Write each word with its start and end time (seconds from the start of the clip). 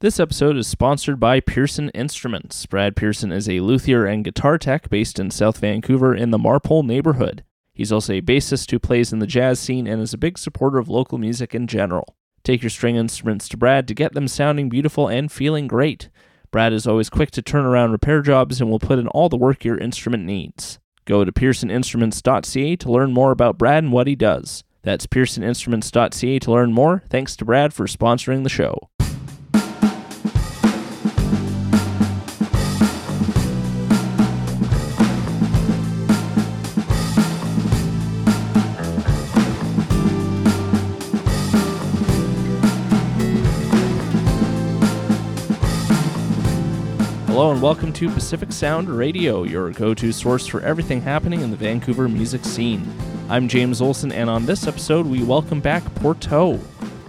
This 0.00 0.20
episode 0.20 0.56
is 0.56 0.68
sponsored 0.68 1.18
by 1.18 1.40
Pearson 1.40 1.88
Instruments. 1.88 2.64
Brad 2.66 2.94
Pearson 2.94 3.32
is 3.32 3.48
a 3.48 3.58
luthier 3.58 4.06
and 4.06 4.22
guitar 4.22 4.56
tech 4.56 4.88
based 4.88 5.18
in 5.18 5.32
South 5.32 5.58
Vancouver 5.58 6.14
in 6.14 6.30
the 6.30 6.38
Marpole 6.38 6.84
neighborhood. 6.84 7.42
He's 7.74 7.90
also 7.90 8.12
a 8.12 8.20
bassist 8.20 8.70
who 8.70 8.78
plays 8.78 9.12
in 9.12 9.18
the 9.18 9.26
jazz 9.26 9.58
scene 9.58 9.88
and 9.88 10.00
is 10.00 10.14
a 10.14 10.18
big 10.18 10.38
supporter 10.38 10.78
of 10.78 10.88
local 10.88 11.18
music 11.18 11.52
in 11.52 11.66
general. 11.66 12.14
Take 12.44 12.62
your 12.62 12.70
string 12.70 12.94
instruments 12.94 13.48
to 13.48 13.56
Brad 13.56 13.88
to 13.88 13.94
get 13.94 14.12
them 14.14 14.28
sounding 14.28 14.68
beautiful 14.68 15.08
and 15.08 15.32
feeling 15.32 15.66
great. 15.66 16.10
Brad 16.52 16.72
is 16.72 16.86
always 16.86 17.10
quick 17.10 17.32
to 17.32 17.42
turn 17.42 17.66
around 17.66 17.90
repair 17.90 18.22
jobs 18.22 18.60
and 18.60 18.70
will 18.70 18.78
put 18.78 19.00
in 19.00 19.08
all 19.08 19.28
the 19.28 19.36
work 19.36 19.64
your 19.64 19.78
instrument 19.78 20.24
needs. 20.24 20.78
Go 21.06 21.24
to 21.24 21.32
pearsoninstruments.ca 21.32 22.76
to 22.76 22.92
learn 22.92 23.12
more 23.12 23.32
about 23.32 23.58
Brad 23.58 23.82
and 23.82 23.92
what 23.92 24.06
he 24.06 24.14
does. 24.14 24.62
That's 24.82 25.08
pearsoninstruments.ca 25.08 26.38
to 26.38 26.50
learn 26.52 26.72
more. 26.72 27.02
Thanks 27.10 27.34
to 27.34 27.44
Brad 27.44 27.74
for 27.74 27.86
sponsoring 27.86 28.44
the 28.44 28.48
show. 28.48 28.90
Hello 47.38 47.52
and 47.52 47.62
welcome 47.62 47.92
to 47.92 48.10
Pacific 48.10 48.50
Sound 48.50 48.88
Radio, 48.88 49.44
your 49.44 49.70
go 49.70 49.94
to 49.94 50.10
source 50.10 50.44
for 50.44 50.60
everything 50.62 51.00
happening 51.00 51.40
in 51.40 51.52
the 51.52 51.56
Vancouver 51.56 52.08
music 52.08 52.44
scene. 52.44 52.84
I'm 53.28 53.46
James 53.46 53.80
Olson, 53.80 54.10
and 54.10 54.28
on 54.28 54.44
this 54.44 54.66
episode, 54.66 55.06
we 55.06 55.22
welcome 55.22 55.60
back 55.60 55.84
Porteau. 55.84 56.58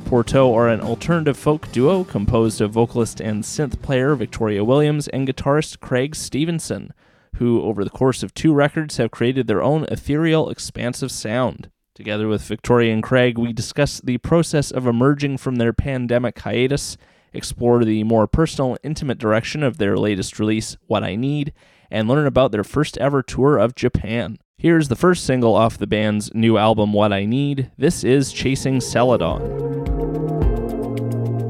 Porteau 0.05 0.53
are 0.53 0.69
an 0.69 0.81
alternative 0.81 1.35
folk 1.35 1.71
duo 1.71 2.03
composed 2.03 2.61
of 2.61 2.69
vocalist 2.69 3.19
and 3.19 3.43
synth 3.43 3.81
player 3.81 4.13
Victoria 4.13 4.63
Williams 4.63 5.07
and 5.07 5.27
guitarist 5.27 5.79
Craig 5.79 6.15
Stevenson, 6.15 6.93
who, 7.37 7.63
over 7.63 7.83
the 7.83 7.89
course 7.89 8.21
of 8.21 8.35
two 8.35 8.53
records, 8.53 8.97
have 8.97 9.09
created 9.09 9.47
their 9.47 9.63
own 9.63 9.85
ethereal, 9.85 10.51
expansive 10.51 11.09
sound. 11.09 11.71
Together 11.95 12.27
with 12.27 12.43
Victoria 12.43 12.93
and 12.93 13.01
Craig, 13.01 13.39
we 13.39 13.51
discuss 13.51 13.99
the 13.99 14.19
process 14.19 14.69
of 14.69 14.85
emerging 14.85 15.37
from 15.39 15.55
their 15.55 15.73
pandemic 15.73 16.37
hiatus 16.37 16.97
explore 17.33 17.83
the 17.83 18.03
more 18.03 18.27
personal, 18.27 18.77
intimate 18.83 19.17
direction 19.17 19.63
of 19.63 19.77
their 19.77 19.97
latest 19.97 20.39
release, 20.39 20.77
What 20.87 21.03
I 21.03 21.15
Need, 21.15 21.53
and 21.91 22.07
learn 22.07 22.27
about 22.27 22.51
their 22.51 22.63
first 22.63 22.97
ever 22.97 23.21
tour 23.21 23.57
of 23.57 23.75
Japan. 23.75 24.37
Here's 24.57 24.89
the 24.89 24.95
first 24.95 25.25
single 25.25 25.55
off 25.55 25.77
the 25.77 25.87
band's 25.87 26.33
new 26.33 26.57
album, 26.57 26.91
What 26.91 27.13
I 27.13 27.25
Need. 27.25 27.71
This 27.77 28.03
is 28.03 28.33
Chasing 28.33 28.81
Celadon. 28.81 29.39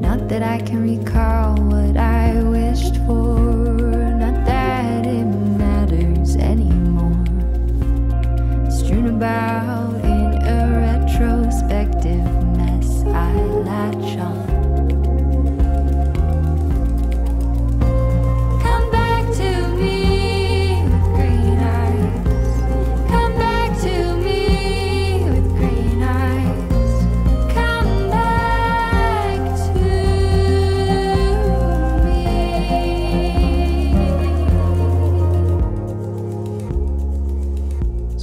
Not 0.00 0.28
that 0.28 0.42
I 0.42 0.60
can 0.60 0.82
recall 0.82 1.56
what 1.56 1.96
I 1.96 2.40
wished 2.44 2.94
for, 3.06 3.34
not 4.14 4.44
that 4.46 5.06
it 5.06 5.24
matters 5.24 6.36
anymore. 6.36 7.24
Strewn 8.70 9.08
about 9.08 9.59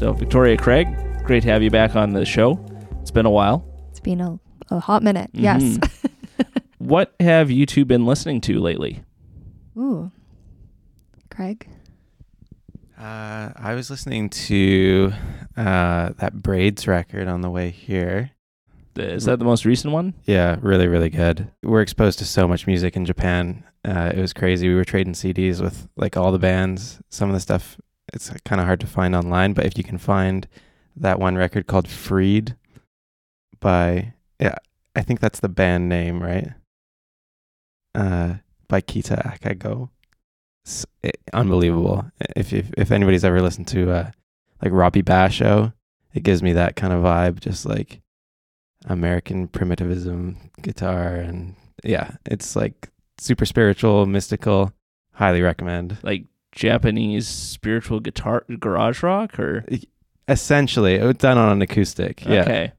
So, 0.07 0.13
Victoria 0.13 0.55
Craig, 0.55 0.87
great 1.25 1.43
to 1.43 1.49
have 1.49 1.61
you 1.61 1.69
back 1.69 1.97
on 1.97 2.13
the 2.13 2.23
show. 2.23 2.65
It's 3.01 3.11
been 3.11 3.25
a 3.25 3.29
while. 3.29 3.65
It's 3.89 3.99
been 3.99 4.21
a, 4.21 4.39
a 4.71 4.79
hot 4.79 5.03
minute. 5.03 5.29
Yes. 5.33 5.61
Mhm. 5.61 6.09
What 6.77 7.13
have 7.19 7.51
you 7.51 7.65
two 7.65 7.83
been 7.83 8.05
listening 8.05 8.39
to 8.39 8.57
lately? 8.61 9.03
Ooh. 9.77 10.09
Craig. 11.29 11.67
Uh, 12.97 13.49
I 13.53 13.73
was 13.75 13.89
listening 13.89 14.29
to 14.29 15.11
uh, 15.57 16.11
that 16.19 16.41
Braids 16.41 16.87
record 16.87 17.27
on 17.27 17.41
the 17.41 17.49
way 17.49 17.69
here. 17.69 18.31
Is 18.95 19.25
that 19.25 19.39
the 19.39 19.45
most 19.45 19.65
recent 19.65 19.93
one? 19.93 20.13
Yeah, 20.23 20.55
really, 20.61 20.87
really 20.87 21.09
good. 21.09 21.51
We're 21.63 21.81
exposed 21.81 22.19
to 22.19 22.25
so 22.25 22.47
much 22.47 22.65
music 22.65 22.95
in 22.95 23.03
Japan. 23.03 23.65
Uh, 23.83 24.13
it 24.15 24.21
was 24.21 24.31
crazy. 24.31 24.69
We 24.69 24.75
were 24.75 24.85
trading 24.85 25.13
CDs 25.13 25.61
with 25.61 25.89
like 25.97 26.15
all 26.15 26.31
the 26.31 26.39
bands. 26.39 27.01
Some 27.09 27.29
of 27.29 27.33
the 27.33 27.41
stuff 27.41 27.77
it's 28.13 28.29
kind 28.45 28.59
of 28.61 28.67
hard 28.67 28.79
to 28.81 28.87
find 28.87 29.15
online, 29.15 29.53
but 29.53 29.65
if 29.65 29.77
you 29.77 29.83
can 29.83 29.97
find 29.97 30.47
that 30.95 31.19
one 31.19 31.35
record 31.35 31.67
called 31.67 31.87
Freed 31.87 32.55
by 33.59 34.13
yeah, 34.39 34.55
I 34.95 35.01
think 35.01 35.19
that's 35.19 35.39
the 35.39 35.49
band 35.49 35.89
name, 35.89 36.21
right? 36.21 36.49
Uh, 37.95 38.35
by 38.67 38.81
Kita 38.81 39.37
Akago. 39.37 39.89
S- 40.65 40.85
it, 41.01 41.19
unbelievable. 41.33 42.05
If, 42.35 42.53
if 42.53 42.71
if 42.77 42.91
anybody's 42.91 43.25
ever 43.25 43.41
listened 43.41 43.67
to 43.69 43.91
uh 43.91 44.11
like 44.61 44.71
Robbie 44.71 45.03
Basho, 45.03 45.73
it 46.13 46.23
gives 46.23 46.41
me 46.43 46.53
that 46.53 46.75
kind 46.75 46.93
of 46.93 47.03
vibe, 47.03 47.39
just 47.39 47.65
like 47.65 48.01
American 48.85 49.47
primitivism 49.47 50.51
guitar 50.61 51.15
and 51.15 51.55
yeah, 51.83 52.15
it's 52.25 52.55
like 52.55 52.89
super 53.17 53.45
spiritual, 53.45 54.05
mystical. 54.05 54.73
Highly 55.13 55.41
recommend. 55.41 55.97
Like 56.03 56.25
Japanese 56.57 57.27
spiritual 57.27 57.99
guitar 57.99 58.43
garage 58.59 59.03
rock 59.03 59.39
or 59.39 59.63
Essentially, 60.27 60.95
it 60.95 61.03
was 61.03 61.15
done 61.15 61.37
on 61.37 61.51
an 61.53 61.61
acoustic. 61.61 62.25
Yeah. 62.25 62.41
Okay. 62.41 62.71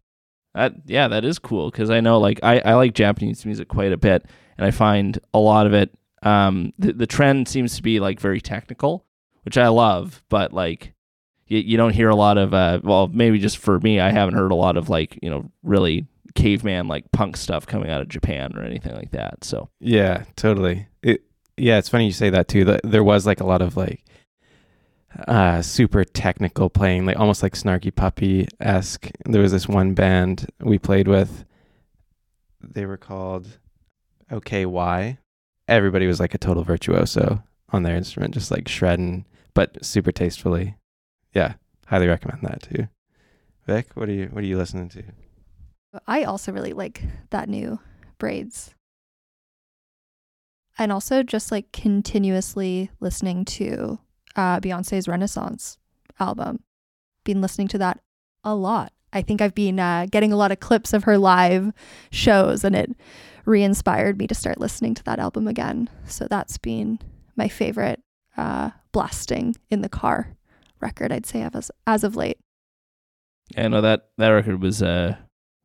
That 0.54 0.74
yeah, 0.86 1.08
that 1.08 1.24
is 1.24 1.38
cool 1.38 1.70
because 1.70 1.88
I 1.88 2.00
know 2.00 2.18
like 2.18 2.40
I, 2.42 2.58
I 2.58 2.74
like 2.74 2.92
Japanese 2.92 3.46
music 3.46 3.68
quite 3.68 3.92
a 3.92 3.96
bit, 3.96 4.26
and 4.58 4.66
I 4.66 4.70
find 4.70 5.18
a 5.32 5.38
lot 5.38 5.66
of 5.66 5.72
it. 5.72 5.96
Um, 6.22 6.72
the 6.78 6.92
the 6.92 7.06
trend 7.06 7.48
seems 7.48 7.76
to 7.76 7.82
be 7.82 8.00
like 8.00 8.20
very 8.20 8.40
technical, 8.40 9.06
which 9.44 9.56
I 9.56 9.68
love, 9.68 10.22
but 10.28 10.52
like 10.52 10.92
you, 11.46 11.58
you 11.60 11.76
don't 11.76 11.94
hear 11.94 12.08
a 12.08 12.16
lot 12.16 12.36
of 12.36 12.52
uh 12.52 12.80
well 12.82 13.08
maybe 13.08 13.38
just 13.38 13.58
for 13.58 13.78
me 13.80 14.00
I 14.00 14.10
haven't 14.10 14.34
heard 14.34 14.50
a 14.50 14.56
lot 14.56 14.76
of 14.76 14.88
like 14.88 15.18
you 15.22 15.30
know 15.30 15.50
really 15.62 16.06
caveman 16.34 16.88
like 16.88 17.10
punk 17.12 17.36
stuff 17.36 17.66
coming 17.66 17.88
out 17.88 18.00
of 18.00 18.08
Japan 18.08 18.52
or 18.56 18.62
anything 18.62 18.94
like 18.94 19.12
that. 19.12 19.44
So 19.44 19.70
Yeah, 19.80 20.24
totally. 20.36 20.88
Yeah, 21.58 21.78
it's 21.78 21.88
funny 21.88 22.06
you 22.06 22.12
say 22.12 22.30
that 22.30 22.48
too. 22.48 22.78
There 22.84 23.04
was 23.04 23.26
like 23.26 23.40
a 23.40 23.46
lot 23.46 23.62
of 23.62 23.76
like 23.76 24.04
uh 25.26 25.62
super 25.62 26.04
technical 26.04 26.70
playing, 26.70 27.06
like 27.06 27.18
almost 27.18 27.42
like 27.42 27.54
Snarky 27.54 27.94
Puppy 27.94 28.46
esque. 28.60 29.10
There 29.24 29.42
was 29.42 29.52
this 29.52 29.68
one 29.68 29.94
band 29.94 30.46
we 30.60 30.78
played 30.78 31.08
with. 31.08 31.44
They 32.60 32.86
were 32.86 32.96
called 32.96 33.58
OKY. 34.30 35.18
Everybody 35.68 36.06
was 36.06 36.20
like 36.20 36.34
a 36.34 36.38
total 36.38 36.64
virtuoso 36.64 37.42
on 37.70 37.82
their 37.82 37.96
instrument, 37.96 38.34
just 38.34 38.50
like 38.50 38.68
shredding, 38.68 39.26
but 39.54 39.84
super 39.84 40.12
tastefully. 40.12 40.76
Yeah, 41.34 41.54
highly 41.86 42.06
recommend 42.08 42.42
that 42.42 42.62
too. 42.62 42.88
Vic, 43.66 43.88
what 43.94 44.08
are 44.08 44.12
you 44.12 44.28
what 44.32 44.42
are 44.42 44.46
you 44.46 44.56
listening 44.56 44.88
to? 44.90 45.02
I 46.06 46.24
also 46.24 46.52
really 46.52 46.72
like 46.72 47.02
that 47.30 47.48
new 47.48 47.80
braids. 48.18 48.74
And 50.78 50.92
also 50.92 51.22
just 51.22 51.50
like 51.50 51.72
continuously 51.72 52.90
listening 53.00 53.44
to 53.46 53.98
uh, 54.36 54.60
Beyonce's 54.60 55.08
Renaissance 55.08 55.76
album. 56.20 56.60
Been 57.24 57.40
listening 57.40 57.68
to 57.68 57.78
that 57.78 58.00
a 58.44 58.54
lot. 58.54 58.92
I 59.12 59.22
think 59.22 59.40
I've 59.40 59.54
been 59.54 59.80
uh, 59.80 60.06
getting 60.10 60.32
a 60.32 60.36
lot 60.36 60.52
of 60.52 60.60
clips 60.60 60.92
of 60.92 61.04
her 61.04 61.18
live 61.18 61.72
shows 62.10 62.62
and 62.62 62.76
it 62.76 62.90
re 63.44 63.62
inspired 63.62 64.18
me 64.18 64.26
to 64.26 64.34
start 64.34 64.60
listening 64.60 64.94
to 64.94 65.04
that 65.04 65.18
album 65.18 65.48
again. 65.48 65.88
So 66.06 66.26
that's 66.28 66.58
been 66.58 66.98
my 67.34 67.48
favorite 67.48 68.00
uh, 68.36 68.70
blasting 68.92 69.56
in 69.70 69.80
the 69.80 69.88
car 69.88 70.36
record, 70.80 71.10
I'd 71.10 71.26
say, 71.26 71.48
as, 71.52 71.70
as 71.86 72.04
of 72.04 72.14
late. 72.14 72.38
I 73.56 73.66
know 73.68 73.80
that 73.80 74.10
that 74.18 74.28
record 74.28 74.62
was 74.62 74.82
uh 74.82 75.16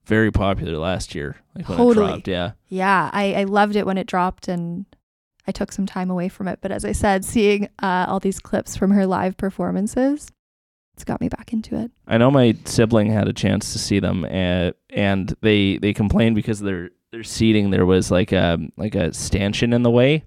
very 0.06 0.32
popular 0.32 0.78
last 0.78 1.16
year, 1.16 1.38
like 1.56 1.68
when 1.70 1.78
Totally. 1.78 2.06
it 2.06 2.10
dropped. 2.10 2.28
Yeah. 2.28 2.52
Yeah, 2.68 3.10
I, 3.14 3.34
I 3.34 3.44
loved 3.44 3.76
it 3.76 3.86
when 3.86 3.98
it 3.98 4.08
dropped 4.08 4.48
and 4.48 4.86
I 5.48 5.52
took 5.52 5.72
some 5.72 5.86
time 5.86 6.10
away 6.10 6.30
from 6.30 6.48
it. 6.48 6.60
But 6.62 6.72
as 6.72 6.86
I 6.86 6.92
said, 6.92 7.26
seeing 7.26 7.70
uh, 7.82 8.06
all 8.08 8.20
these 8.20 8.40
clips 8.40 8.76
from 8.76 8.92
her 8.92 9.06
live 9.06 9.38
performances, 9.38 10.32
it's 10.94 11.04
got 11.04 11.22
me 11.22 11.30
back 11.30 11.54
into 11.54 11.76
it. 11.76 11.92
I 12.08 12.18
know 12.18 12.32
my 12.32 12.56
sibling 12.66 13.12
had 13.12 13.28
a 13.28 13.34
chance 13.34 13.74
to 13.74 13.80
see 13.80 14.00
them, 14.00 14.26
and 14.26 14.74
and 14.92 15.36
they 15.42 15.78
they 15.78 15.94
complained 15.94 16.36
because 16.36 16.60
their 16.60 16.92
their 17.12 17.24
seating 17.24 17.72
there 17.72 17.86
was 17.86 18.12
like 18.12 18.32
a 18.32 18.60
like 18.78 18.96
a 18.96 19.14
stanchion 19.14 19.74
in 19.74 19.84
the 19.84 19.90
way, 19.92 20.24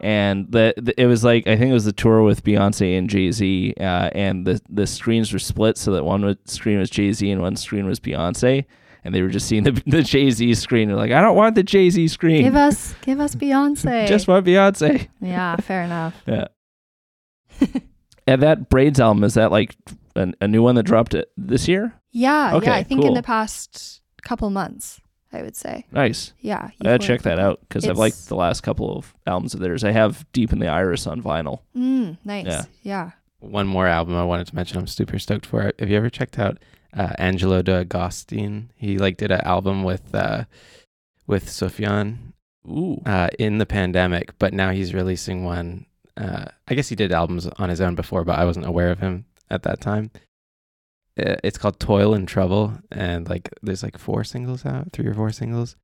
and 0.00 0.50
the, 0.50 0.74
the 0.76 0.98
it 1.00 1.06
was 1.06 1.24
like 1.24 1.46
I 1.46 1.56
think 1.56 1.70
it 1.70 1.74
was 1.74 1.84
the 1.84 1.92
tour 1.92 2.22
with 2.22 2.42
Beyonce 2.42 2.96
and 2.98 3.10
Jay 3.10 3.30
Z, 3.30 3.74
uh, 3.78 4.10
and 4.14 4.46
the 4.46 4.60
the 4.68 4.86
screens 4.86 5.32
were 5.32 5.38
split 5.38 5.76
so 5.76 5.92
that 5.92 6.04
one 6.04 6.38
screen 6.46 6.78
was 6.78 6.90
Jay 6.90 7.12
Z 7.12 7.30
and 7.30 7.42
one 7.42 7.56
screen 7.56 7.86
was 7.86 8.00
Beyonce, 8.00 8.64
and 9.08 9.14
they 9.14 9.22
were 9.22 9.28
just 9.30 9.48
seeing 9.48 9.62
the 9.64 9.72
the 9.86 10.02
Jay 10.02 10.30
Z 10.30 10.52
screen. 10.54 10.88
They're 10.88 10.96
like, 10.96 11.12
I 11.12 11.22
don't 11.22 11.34
want 11.36 11.54
the 11.54 11.62
Jay 11.62 11.88
Z 11.88 12.08
screen. 12.08 12.42
Give 12.44 12.54
us, 12.56 12.94
give 13.00 13.18
us 13.20 13.34
Beyonce. 13.34 14.06
just 14.06 14.28
want 14.28 14.44
Beyonce. 14.46 15.08
yeah, 15.20 15.56
fair 15.56 15.82
enough. 15.82 16.14
Yeah. 16.26 16.48
and 18.26 18.42
that 18.42 18.68
Braids 18.68 19.00
album 19.00 19.24
is 19.24 19.34
that 19.34 19.50
like 19.50 19.74
a, 20.14 20.32
a 20.40 20.46
new 20.48 20.62
one 20.62 20.74
that 20.74 20.82
dropped 20.84 21.14
it 21.14 21.30
this 21.36 21.66
year? 21.66 21.94
Yeah, 22.10 22.54
Okay, 22.56 22.66
yeah. 22.66 22.74
I 22.76 22.82
think 22.82 23.04
in 23.04 23.14
the 23.14 23.22
past 23.22 24.00
couple 24.22 24.50
months, 24.50 25.00
I 25.32 25.42
would 25.42 25.56
say. 25.56 25.86
Nice. 25.90 26.32
Yeah. 26.40 26.70
I 26.80 26.84
gotta 26.84 26.98
check 26.98 27.22
that 27.22 27.38
out 27.38 27.60
because 27.62 27.86
I've 27.88 27.98
liked 27.98 28.28
the 28.28 28.36
last 28.36 28.60
couple 28.62 28.96
of 28.96 29.14
albums 29.26 29.54
of 29.54 29.60
theirs. 29.60 29.84
I 29.84 29.92
have 29.92 30.30
Deep 30.32 30.52
in 30.52 30.58
the 30.58 30.68
Iris 30.68 31.06
on 31.06 31.22
vinyl. 31.22 31.60
Mm, 31.76 32.18
nice. 32.24 32.46
Yeah. 32.46 32.64
Yeah. 32.82 33.10
One 33.40 33.66
more 33.66 33.86
album 33.86 34.14
I 34.16 34.24
wanted 34.24 34.46
to 34.48 34.54
mention. 34.54 34.78
I'm 34.78 34.86
super 34.86 35.18
stoked 35.18 35.46
for. 35.46 35.62
it. 35.62 35.80
Have 35.80 35.88
you 35.90 35.96
ever 35.96 36.10
checked 36.10 36.38
out 36.38 36.58
uh, 36.96 37.12
Angelo 37.18 37.62
De 37.62 37.80
Augustine? 37.80 38.70
He 38.76 38.98
like 38.98 39.16
did 39.16 39.30
an 39.30 39.40
album 39.42 39.84
with 39.84 40.14
uh, 40.14 40.44
with 41.26 41.46
Sufjan 41.46 42.32
Ooh. 42.66 43.02
uh, 43.06 43.28
in 43.38 43.58
the 43.58 43.66
pandemic, 43.66 44.38
but 44.38 44.52
now 44.52 44.70
he's 44.70 44.94
releasing 44.94 45.44
one. 45.44 45.86
Uh, 46.16 46.46
I 46.66 46.74
guess 46.74 46.88
he 46.88 46.96
did 46.96 47.12
albums 47.12 47.46
on 47.46 47.68
his 47.68 47.80
own 47.80 47.94
before, 47.94 48.24
but 48.24 48.38
I 48.38 48.44
wasn't 48.44 48.66
aware 48.66 48.90
of 48.90 48.98
him 48.98 49.24
at 49.50 49.62
that 49.62 49.80
time. 49.80 50.10
Uh, 51.18 51.36
It's 51.44 51.58
called 51.58 51.78
Toil 51.78 52.14
and 52.14 52.26
Trouble, 52.26 52.78
and 52.90 53.28
like 53.28 53.50
there's 53.62 53.82
like 53.82 53.98
four 53.98 54.24
singles 54.24 54.66
out, 54.66 54.92
three 54.92 55.06
or 55.06 55.14
four 55.14 55.30
singles. 55.30 55.76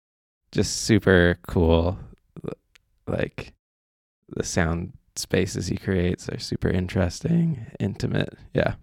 Just 0.52 0.82
super 0.82 1.38
cool. 1.46 1.98
Like 3.06 3.52
the 4.28 4.44
sound 4.44 4.92
spaces 5.16 5.66
he 5.66 5.76
creates 5.76 6.28
are 6.28 6.38
super 6.38 6.68
interesting, 6.68 7.66
intimate. 7.78 8.34
Yeah. 8.52 8.74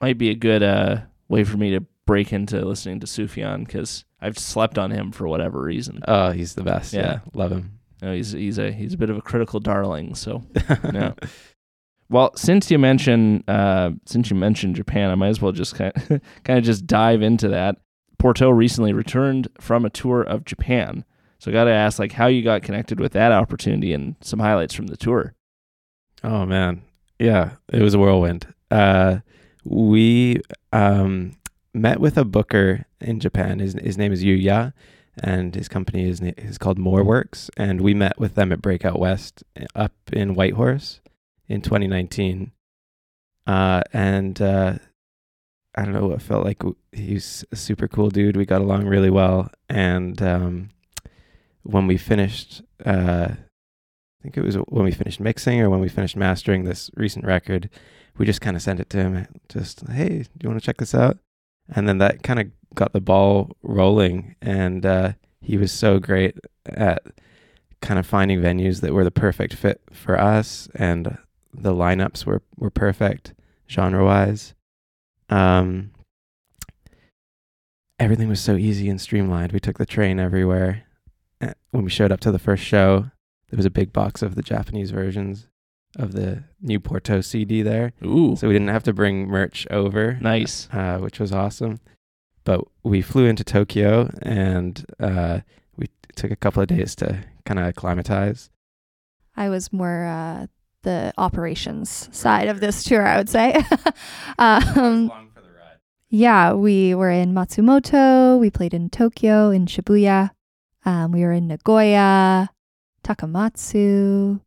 Might 0.00 0.18
be 0.18 0.30
a 0.30 0.34
good 0.34 0.62
uh, 0.62 1.02
way 1.34 1.44
for 1.44 1.56
me 1.56 1.70
to 1.72 1.84
break 2.06 2.32
into 2.32 2.64
listening 2.64 3.00
to 3.00 3.06
Sufjan 3.06 3.66
because 3.66 4.04
I've 4.20 4.38
slept 4.38 4.78
on 4.78 4.90
him 4.90 5.12
for 5.12 5.26
whatever 5.28 5.60
reason. 5.62 6.00
Oh, 6.06 6.30
he's 6.30 6.54
the 6.54 6.62
best. 6.62 6.92
Yeah. 6.94 7.00
Yeah. 7.00 7.18
Love 7.34 7.52
him. 7.52 7.78
Know, 8.02 8.14
he's 8.14 8.32
he's 8.32 8.58
a 8.58 8.70
he's 8.70 8.94
a 8.94 8.98
bit 8.98 9.10
of 9.10 9.16
a 9.16 9.22
critical 9.22 9.60
darling. 9.60 10.14
So 10.14 10.42
Yeah. 10.92 11.12
Well, 12.10 12.32
since 12.36 12.70
you 12.70 12.78
mentioned 12.78 13.44
uh, 13.48 13.92
since 14.06 14.30
you 14.30 14.36
mentioned 14.36 14.76
Japan, 14.76 15.10
I 15.10 15.14
might 15.14 15.28
as 15.28 15.40
well 15.40 15.52
just 15.52 15.74
kind 15.74 15.92
of, 15.96 16.08
kind 16.44 16.58
of 16.58 16.64
just 16.64 16.86
dive 16.86 17.22
into 17.22 17.48
that. 17.48 17.76
Porteau 18.18 18.50
recently 18.50 18.92
returned 18.92 19.48
from 19.60 19.84
a 19.84 19.90
tour 19.90 20.22
of 20.22 20.44
Japan, 20.44 21.04
so 21.38 21.50
I 21.50 21.54
got 21.54 21.64
to 21.64 21.72
ask 21.72 21.98
like 21.98 22.12
how 22.12 22.26
you 22.26 22.42
got 22.42 22.62
connected 22.62 23.00
with 23.00 23.12
that 23.12 23.32
opportunity 23.32 23.92
and 23.92 24.16
some 24.20 24.38
highlights 24.38 24.74
from 24.74 24.86
the 24.86 24.96
tour. 24.96 25.34
Oh 26.22 26.46
man, 26.46 26.82
yeah, 27.18 27.52
it 27.72 27.82
was 27.82 27.94
a 27.94 27.98
whirlwind. 27.98 28.46
Uh, 28.70 29.18
we 29.64 30.40
um, 30.72 31.36
met 31.72 32.00
with 32.00 32.16
a 32.16 32.24
booker 32.24 32.86
in 33.00 33.20
Japan. 33.20 33.58
His 33.58 33.74
his 33.74 33.98
name 33.98 34.12
is 34.12 34.22
Yuya, 34.22 34.72
and 35.22 35.54
his 35.54 35.68
company 35.68 36.08
is 36.08 36.20
is 36.20 36.58
called 36.58 36.78
More 36.78 37.02
Works. 37.04 37.50
And 37.56 37.80
we 37.80 37.94
met 37.94 38.18
with 38.18 38.34
them 38.34 38.52
at 38.52 38.62
Breakout 38.62 38.98
West 38.98 39.42
uh, 39.58 39.64
up 39.74 39.92
in 40.12 40.34
Whitehorse 40.34 41.00
in 41.48 41.60
2019. 41.62 42.52
Uh, 43.46 43.82
and 43.92 44.40
uh, 44.40 44.74
I 45.74 45.84
don't 45.84 45.92
know, 45.92 46.12
it 46.12 46.22
felt 46.22 46.44
like 46.44 46.62
he's 46.92 47.44
a 47.52 47.56
super 47.56 47.88
cool 47.88 48.10
dude. 48.10 48.36
We 48.36 48.46
got 48.46 48.62
along 48.62 48.86
really 48.86 49.10
well, 49.10 49.50
and 49.68 50.20
um, 50.22 50.70
when 51.62 51.86
we 51.86 51.96
finished. 51.96 52.62
Uh, 52.84 53.28
I 53.32 54.26
think 54.26 54.38
it 54.38 54.42
was 54.42 54.56
when 54.56 54.84
we 54.84 54.90
finished 54.90 55.20
mixing 55.20 55.60
or 55.60 55.68
when 55.68 55.80
we 55.80 55.88
finished 55.90 56.16
mastering 56.16 56.64
this 56.64 56.90
recent 56.96 57.26
record, 57.26 57.68
we 58.16 58.26
just 58.26 58.40
kind 58.40 58.56
of 58.56 58.62
sent 58.62 58.80
it 58.80 58.90
to 58.90 58.98
him. 58.98 59.26
Just, 59.48 59.86
hey, 59.88 60.08
do 60.08 60.28
you 60.42 60.48
want 60.48 60.60
to 60.60 60.64
check 60.64 60.76
this 60.78 60.94
out? 60.94 61.18
And 61.68 61.88
then 61.88 61.98
that 61.98 62.22
kind 62.22 62.40
of 62.40 62.46
got 62.74 62.92
the 62.92 63.00
ball 63.00 63.56
rolling. 63.62 64.36
And 64.40 64.84
uh, 64.84 65.12
he 65.40 65.56
was 65.56 65.72
so 65.72 65.98
great 65.98 66.38
at 66.66 67.02
kind 67.80 67.98
of 67.98 68.06
finding 68.06 68.40
venues 68.40 68.80
that 68.80 68.92
were 68.92 69.04
the 69.04 69.10
perfect 69.10 69.54
fit 69.54 69.80
for 69.92 70.18
us. 70.18 70.68
And 70.74 71.18
the 71.52 71.74
lineups 71.74 72.24
were, 72.24 72.42
were 72.56 72.70
perfect 72.70 73.34
genre 73.68 74.04
wise. 74.04 74.54
Um, 75.28 75.92
everything 77.98 78.28
was 78.28 78.40
so 78.40 78.56
easy 78.56 78.88
and 78.88 79.00
streamlined. 79.00 79.52
We 79.52 79.60
took 79.60 79.78
the 79.78 79.86
train 79.86 80.20
everywhere. 80.20 80.84
Uh, 81.40 81.54
When 81.70 81.84
we 81.84 81.90
showed 81.90 82.12
up 82.12 82.20
to 82.20 82.32
the 82.32 82.38
first 82.38 82.62
show, 82.62 83.10
there 83.50 83.56
was 83.56 83.66
a 83.66 83.70
big 83.70 83.92
box 83.92 84.22
of 84.22 84.34
the 84.34 84.42
Japanese 84.42 84.90
versions 84.90 85.48
of 85.96 86.12
the 86.12 86.44
new 86.60 86.80
Porteau 86.80 87.22
CD 87.24 87.62
there. 87.62 87.92
Ooh, 88.04 88.36
So 88.36 88.48
we 88.48 88.54
didn't 88.54 88.68
have 88.68 88.82
to 88.84 88.92
bring 88.92 89.28
merch 89.28 89.66
over, 89.70 90.18
nice. 90.20 90.68
uh, 90.72 90.98
which 90.98 91.18
was 91.20 91.32
awesome. 91.32 91.80
But 92.44 92.60
we 92.82 93.00
flew 93.00 93.24
into 93.26 93.44
Tokyo 93.44 94.10
and 94.22 94.84
uh, 95.00 95.40
we 95.76 95.86
took 96.16 96.30
a 96.30 96.36
couple 96.36 96.62
of 96.62 96.68
days 96.68 96.94
to 96.96 97.24
kind 97.46 97.58
of 97.58 97.66
acclimatize. 97.66 98.50
I 99.36 99.48
was 99.48 99.72
more 99.72 100.04
uh, 100.04 100.46
the 100.82 101.12
operations 101.16 102.08
side 102.12 102.48
of 102.48 102.60
this 102.60 102.84
tour, 102.84 103.06
I 103.06 103.16
would 103.16 103.28
say. 103.30 103.56
um, 104.38 105.10
yeah, 106.10 106.52
we 106.52 106.94
were 106.94 107.10
in 107.10 107.32
Matsumoto. 107.32 108.38
We 108.38 108.50
played 108.50 108.74
in 108.74 108.90
Tokyo, 108.90 109.50
in 109.50 109.66
Shibuya. 109.66 110.30
Um, 110.84 111.12
we 111.12 111.22
were 111.22 111.32
in 111.32 111.48
Nagoya, 111.48 112.50
Takamatsu. 113.02 114.40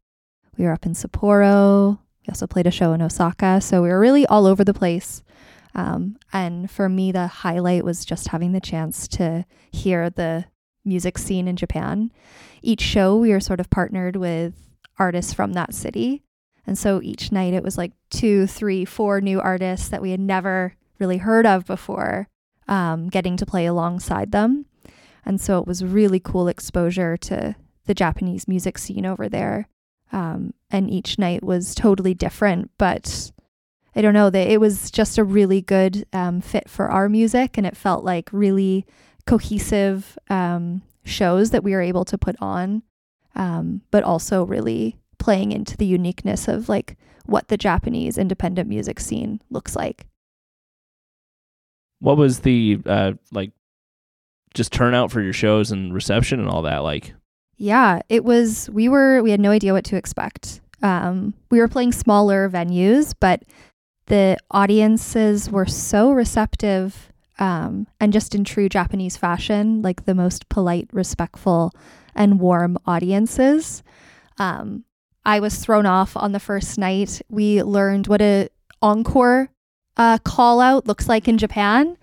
We 0.58 0.66
were 0.66 0.72
up 0.72 0.86
in 0.86 0.94
Sapporo. 0.94 2.00
We 2.22 2.32
also 2.32 2.48
played 2.48 2.68
a 2.68 2.72
show 2.72 2.94
in 2.94 3.02
Osaka. 3.02 3.62
So 3.62 3.82
we 3.82 3.90
were 3.90 4.00
really 4.00 4.26
all 4.26 4.46
over 4.46 4.64
the 4.64 4.74
place. 4.74 5.24
Um, 5.76 6.18
and 6.34 6.70
for 6.70 6.90
me, 6.90 7.12
the 7.12 7.28
highlight 7.28 7.84
was 7.84 8.04
just 8.04 8.30
having 8.30 8.52
the 8.52 8.60
chance 8.60 9.08
to 9.10 9.46
hear 9.72 10.10
the 10.10 10.46
music 10.84 11.18
scene 11.18 11.48
in 11.48 11.56
Japan. 11.56 12.12
Each 12.62 12.82
show, 12.82 13.16
we 13.18 13.32
were 13.32 13.40
sort 13.40 13.60
of 13.60 13.70
partnered 13.70 14.16
with 14.16 14.54
artists 14.98 15.34
from 15.34 15.54
that 15.54 15.74
city. 15.74 16.24
And 16.66 16.78
so 16.78 17.02
each 17.02 17.32
night 17.32 17.54
it 17.54 17.64
was 17.64 17.78
like 17.78 17.94
two, 18.10 18.48
three, 18.48 18.84
four 18.84 19.22
new 19.22 19.40
artists 19.40 19.88
that 19.90 20.02
we 20.02 20.12
had 20.12 20.20
never 20.20 20.74
really 21.00 21.18
heard 21.18 21.46
of 21.46 21.66
before 21.66 22.28
um, 22.68 23.08
getting 23.10 23.38
to 23.38 23.46
play 23.46 23.66
alongside 23.66 24.32
them. 24.32 24.66
And 25.26 25.40
so 25.40 25.60
it 25.60 25.68
was 25.68 25.86
really 25.86 26.20
cool 26.20 26.48
exposure 26.48 27.16
to 27.18 27.56
the 27.86 27.94
Japanese 27.94 28.48
music 28.48 28.78
scene 28.78 29.06
over 29.06 29.30
there. 29.30 29.70
Um, 30.12 30.54
and 30.70 30.90
each 30.90 31.20
night 31.20 31.44
was 31.44 31.76
totally 31.76 32.14
different, 32.14 32.72
but 32.78 33.32
I 33.96 34.02
don't 34.02 34.14
know 34.14 34.30
that 34.30 34.48
it 34.48 34.60
was 34.60 34.92
just 34.92 35.18
a 35.18 35.24
really 35.24 35.62
good 35.62 36.06
um, 36.14 36.40
fit 36.40 36.70
for 36.70 36.90
our 36.90 37.10
music, 37.10 37.58
and 37.58 37.66
it 37.66 37.76
felt 37.76 38.04
like 38.04 38.30
really 38.32 38.86
cohesive 39.26 40.18
um, 40.30 40.82
shows 41.04 41.52
that 41.52 41.64
we 41.64 41.72
were 41.74 41.82
able 41.82 42.06
to 42.06 42.18
put 42.18 42.36
on, 42.40 42.84
um, 43.36 43.82
but 43.92 44.04
also 44.04 44.46
really 44.46 44.98
playing 45.18 45.52
into 45.52 45.76
the 45.76 45.86
uniqueness 45.86 46.48
of 46.48 46.70
like 46.70 46.98
what 47.26 47.48
the 47.48 47.58
Japanese 47.58 48.18
independent 48.18 48.70
music 48.70 49.00
scene 49.00 49.42
looks 49.50 49.76
like. 49.76 50.08
What 52.00 52.18
was 52.18 52.42
the 52.42 52.80
uh, 52.86 53.14
like 53.32 53.52
just 54.54 54.72
turnout 54.72 55.12
for 55.12 55.22
your 55.22 55.34
shows 55.34 55.72
and 55.72 55.94
reception 55.94 56.40
and 56.40 56.50
all 56.50 56.62
that 56.64 56.84
like? 56.84 57.14
Yeah, 57.58 58.02
it 58.10 58.24
was. 58.24 58.70
We 58.70 58.88
were. 58.88 59.22
We 59.22 59.32
had 59.32 59.40
no 59.40 59.52
idea 59.52 59.74
what 59.74 59.86
to 59.86 59.96
expect. 59.96 60.62
Um, 60.82 61.34
we 61.50 61.60
were 61.60 61.68
playing 61.68 61.92
smaller 61.92 62.50
venues, 62.50 63.14
but 63.20 63.44
the 64.06 64.38
audiences 64.52 65.50
were 65.50 65.66
so 65.66 66.12
receptive 66.12 67.12
um, 67.40 67.88
and 68.00 68.14
just 68.14 68.34
in 68.34 68.44
true 68.44 68.70
Japanese 68.70 69.18
fashion, 69.18 69.82
like 69.82 70.06
the 70.06 70.16
most 70.16 70.50
polite, 70.50 70.90
respectful, 70.92 71.72
and 72.16 72.40
warm 72.40 72.78
audiences. 72.86 73.84
Um, 74.38 74.86
I 75.26 75.40
was 75.40 75.58
thrown 75.58 75.86
off 75.86 76.16
on 76.16 76.32
the 76.32 76.40
first 76.40 76.78
night. 76.78 77.22
We 77.30 77.62
learned 77.62 78.08
what 78.08 78.22
a 78.22 78.50
encore 78.82 79.50
uh, 79.98 80.20
call 80.20 80.62
out 80.62 80.88
looks 80.88 81.10
like 81.10 81.28
in 81.28 81.38
Japan. 81.38 81.98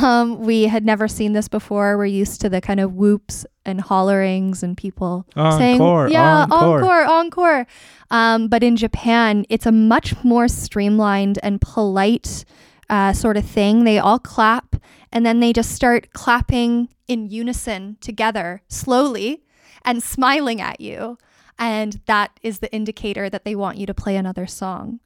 Um, 0.00 0.40
we 0.40 0.64
had 0.64 0.84
never 0.84 1.08
seen 1.08 1.32
this 1.32 1.48
before. 1.48 1.96
We're 1.96 2.06
used 2.06 2.40
to 2.40 2.48
the 2.48 2.60
kind 2.60 2.80
of 2.80 2.94
whoops 2.94 3.46
and 3.64 3.80
hollerings 3.82 4.62
and 4.62 4.76
people 4.76 5.26
saying, 5.58 5.78
"Yeah, 6.10 6.46
encore, 6.50 7.04
encore." 7.04 7.66
Um, 8.10 8.48
but 8.48 8.62
in 8.62 8.76
Japan, 8.76 9.44
it's 9.48 9.66
a 9.66 9.72
much 9.72 10.14
more 10.24 10.48
streamlined 10.48 11.38
and 11.42 11.60
polite 11.60 12.44
uh, 12.90 13.12
sort 13.12 13.36
of 13.36 13.44
thing. 13.44 13.84
They 13.84 13.98
all 13.98 14.18
clap, 14.18 14.76
and 15.12 15.24
then 15.26 15.40
they 15.40 15.52
just 15.52 15.72
start 15.72 16.12
clapping 16.12 16.88
in 17.06 17.28
unison 17.28 17.96
together, 18.00 18.62
slowly, 18.68 19.44
and 19.84 20.02
smiling 20.02 20.60
at 20.60 20.80
you. 20.80 21.18
And 21.58 22.00
that 22.06 22.38
is 22.42 22.60
the 22.60 22.72
indicator 22.72 23.28
that 23.28 23.44
they 23.44 23.54
want 23.54 23.78
you 23.78 23.86
to 23.86 23.94
play 23.94 24.16
another 24.16 24.46
song. 24.46 25.00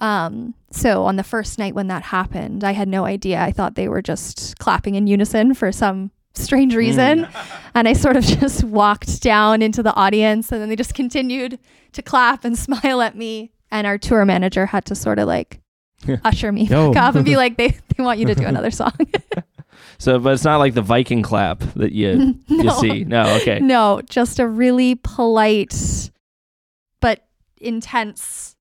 Um, 0.00 0.54
so 0.70 1.04
on 1.04 1.16
the 1.16 1.22
first 1.22 1.58
night 1.58 1.74
when 1.74 1.86
that 1.88 2.02
happened, 2.02 2.64
I 2.64 2.72
had 2.72 2.88
no 2.88 3.04
idea. 3.04 3.40
I 3.40 3.52
thought 3.52 3.74
they 3.74 3.88
were 3.88 4.02
just 4.02 4.58
clapping 4.58 4.94
in 4.96 5.06
unison 5.06 5.54
for 5.54 5.70
some 5.72 6.10
strange 6.34 6.74
reason. 6.74 7.28
And 7.74 7.86
I 7.88 7.92
sort 7.92 8.16
of 8.16 8.24
just 8.40 8.64
walked 8.64 9.22
down 9.22 9.62
into 9.62 9.82
the 9.82 9.94
audience 9.94 10.50
and 10.52 10.60
then 10.60 10.68
they 10.68 10.76
just 10.76 10.94
continued 10.94 11.58
to 11.92 12.02
clap 12.02 12.44
and 12.44 12.58
smile 12.66 13.00
at 13.00 13.16
me. 13.16 13.52
And 13.70 13.86
our 13.86 13.98
tour 13.98 14.24
manager 14.24 14.66
had 14.66 14.84
to 14.86 14.94
sort 14.94 15.18
of 15.18 15.26
like 15.26 15.60
usher 16.24 16.52
me 16.52 16.64
Yo. 16.64 16.92
back 16.92 17.02
up 17.02 17.14
and 17.14 17.24
be 17.24 17.36
like, 17.36 17.56
they, 17.56 17.68
they 17.68 18.02
want 18.02 18.18
you 18.18 18.26
to 18.26 18.34
do 18.34 18.44
another 18.44 18.70
song. 18.70 18.92
So, 19.98 20.18
but 20.18 20.34
it's 20.34 20.44
not 20.44 20.58
like 20.58 20.74
the 20.74 20.82
Viking 20.82 21.22
clap 21.22 21.60
that 21.74 21.92
you 21.92 22.38
you 22.48 22.70
see. 22.72 23.04
No, 23.04 23.24
okay. 23.36 23.60
No, 23.60 24.02
just 24.08 24.38
a 24.38 24.46
really 24.46 24.96
polite 24.96 26.10
but 27.00 27.26
intense 27.60 28.53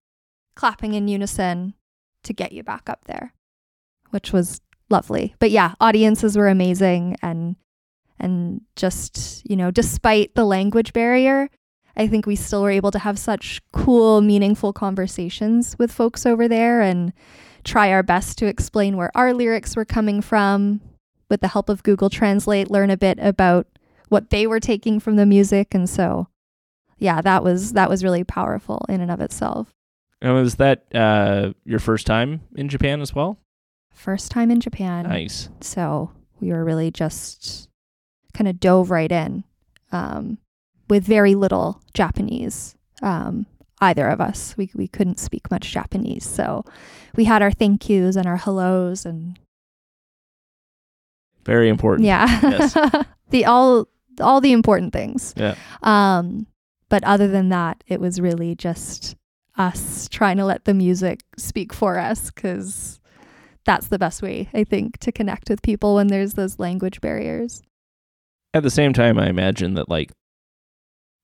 clapping 0.56 0.94
in 0.94 1.08
unison 1.08 1.74
to 2.24 2.34
get 2.34 2.52
you 2.52 2.64
back 2.64 2.90
up 2.90 3.06
there, 3.06 3.34
which 4.12 4.32
was 4.32 4.62
lovely. 4.90 5.36
But 5.40 5.52
yeah, 5.52 5.74
audiences 5.80 6.38
were 6.38 6.48
amazing 6.48 7.18
and 7.22 7.56
and 8.20 8.62
just, 8.76 9.44
you 9.50 9.56
know, 9.56 9.70
despite 9.70 10.34
the 10.36 10.46
language 10.46 10.94
barrier, 10.94 11.50
I 11.98 12.08
think 12.08 12.26
we 12.26 12.36
still 12.36 12.62
were 12.62 12.72
able 12.72 12.92
to 12.92 13.00
have 13.00 13.20
such 13.20 13.62
cool, 13.74 14.22
meaningful 14.22 14.72
conversations 14.72 15.76
with 15.78 15.92
folks 15.92 16.26
over 16.26 16.48
there 16.48 16.82
and 16.82 17.12
try 17.64 17.92
our 17.92 18.04
best 18.04 18.38
to 18.38 18.46
explain 18.46 18.96
where 18.96 19.12
our 19.16 19.34
lyrics 19.34 19.76
were 19.76 19.86
coming 19.86 20.22
from 20.22 20.80
with 21.30 21.42
the 21.42 21.50
help 21.50 21.68
of 21.68 21.84
Google 21.84 22.10
Translate, 22.10 22.72
learn 22.72 22.90
a 22.90 22.98
bit 22.98 23.18
about 23.20 23.68
what 24.10 24.30
they 24.30 24.48
were 24.48 24.60
taking 24.60 25.00
from 25.00 25.16
the 25.16 25.26
music 25.26 25.74
and 25.74 25.90
so 25.90 26.28
yeah, 26.98 27.20
that 27.22 27.44
was 27.44 27.74
that 27.74 27.90
was 27.90 28.04
really 28.04 28.24
powerful 28.24 28.86
in 28.88 29.02
and 29.02 29.12
of 29.12 29.20
itself. 29.20 29.74
And 30.24 30.34
was 30.34 30.56
that 30.56 30.86
uh, 30.96 31.52
your 31.66 31.80
first 31.80 32.08
time 32.08 32.42
in 32.56 32.70
Japan 32.70 33.02
as 33.02 33.14
well? 33.14 33.40
First 33.92 34.32
time 34.32 34.50
in 34.50 34.62
Japan. 34.62 35.04
Nice. 35.04 35.50
So 35.60 36.12
we 36.40 36.52
were 36.52 36.64
really 36.64 36.92
just 36.92 37.68
kind 38.34 38.48
of 38.48 38.60
dove 38.60 38.90
right 38.90 39.12
in 39.12 39.44
um, 39.92 40.38
with 40.90 41.04
very 41.04 41.36
little 41.36 41.82
Japanese. 41.94 42.74
Um, 43.02 43.46
either 43.82 44.08
of 44.08 44.22
us, 44.22 44.56
we 44.58 44.72
we 44.74 44.88
couldn't 44.88 45.20
speak 45.20 45.52
much 45.52 45.72
Japanese, 45.72 46.26
so 46.26 46.64
we 47.18 47.26
had 47.26 47.42
our 47.42 47.52
thank 47.52 47.90
yous 47.90 48.16
and 48.16 48.26
our 48.26 48.38
hellos 48.38 49.06
and 49.06 49.38
Very 51.46 51.68
important. 51.68 52.08
yeah, 52.08 52.40
Yes. 52.42 52.78
the 53.30 53.44
all 53.46 53.90
all 54.22 54.40
the 54.40 54.54
important 54.54 54.94
things. 54.94 55.34
Yeah. 55.36 55.56
Um, 55.82 56.48
but 56.88 57.04
other 57.04 57.28
than 57.28 57.50
that, 57.50 57.84
it 57.88 58.00
was 58.00 58.22
really 58.22 58.56
just 58.56 59.18
us 59.58 60.08
trying 60.10 60.38
to 60.38 60.46
let 60.46 60.66
the 60.66 60.74
music 60.74 61.22
speak 61.38 61.74
for 61.74 62.00
us 62.00 62.32
because 62.32 63.00
that's 63.66 63.88
the 63.88 64.00
best 64.00 64.22
way, 64.22 64.50
I 64.54 64.64
think, 64.64 64.98
to 65.00 65.12
connect 65.12 65.50
with 65.50 65.62
people 65.62 65.96
when 65.96 66.08
there's 66.08 66.34
those 66.34 66.60
language 66.60 67.02
barriers. 67.02 67.62
At 68.54 68.64
the 68.64 68.70
same 68.70 68.94
time, 68.94 69.18
I 69.18 69.28
imagine 69.28 69.76
that 69.76 69.90
like, 69.90 70.12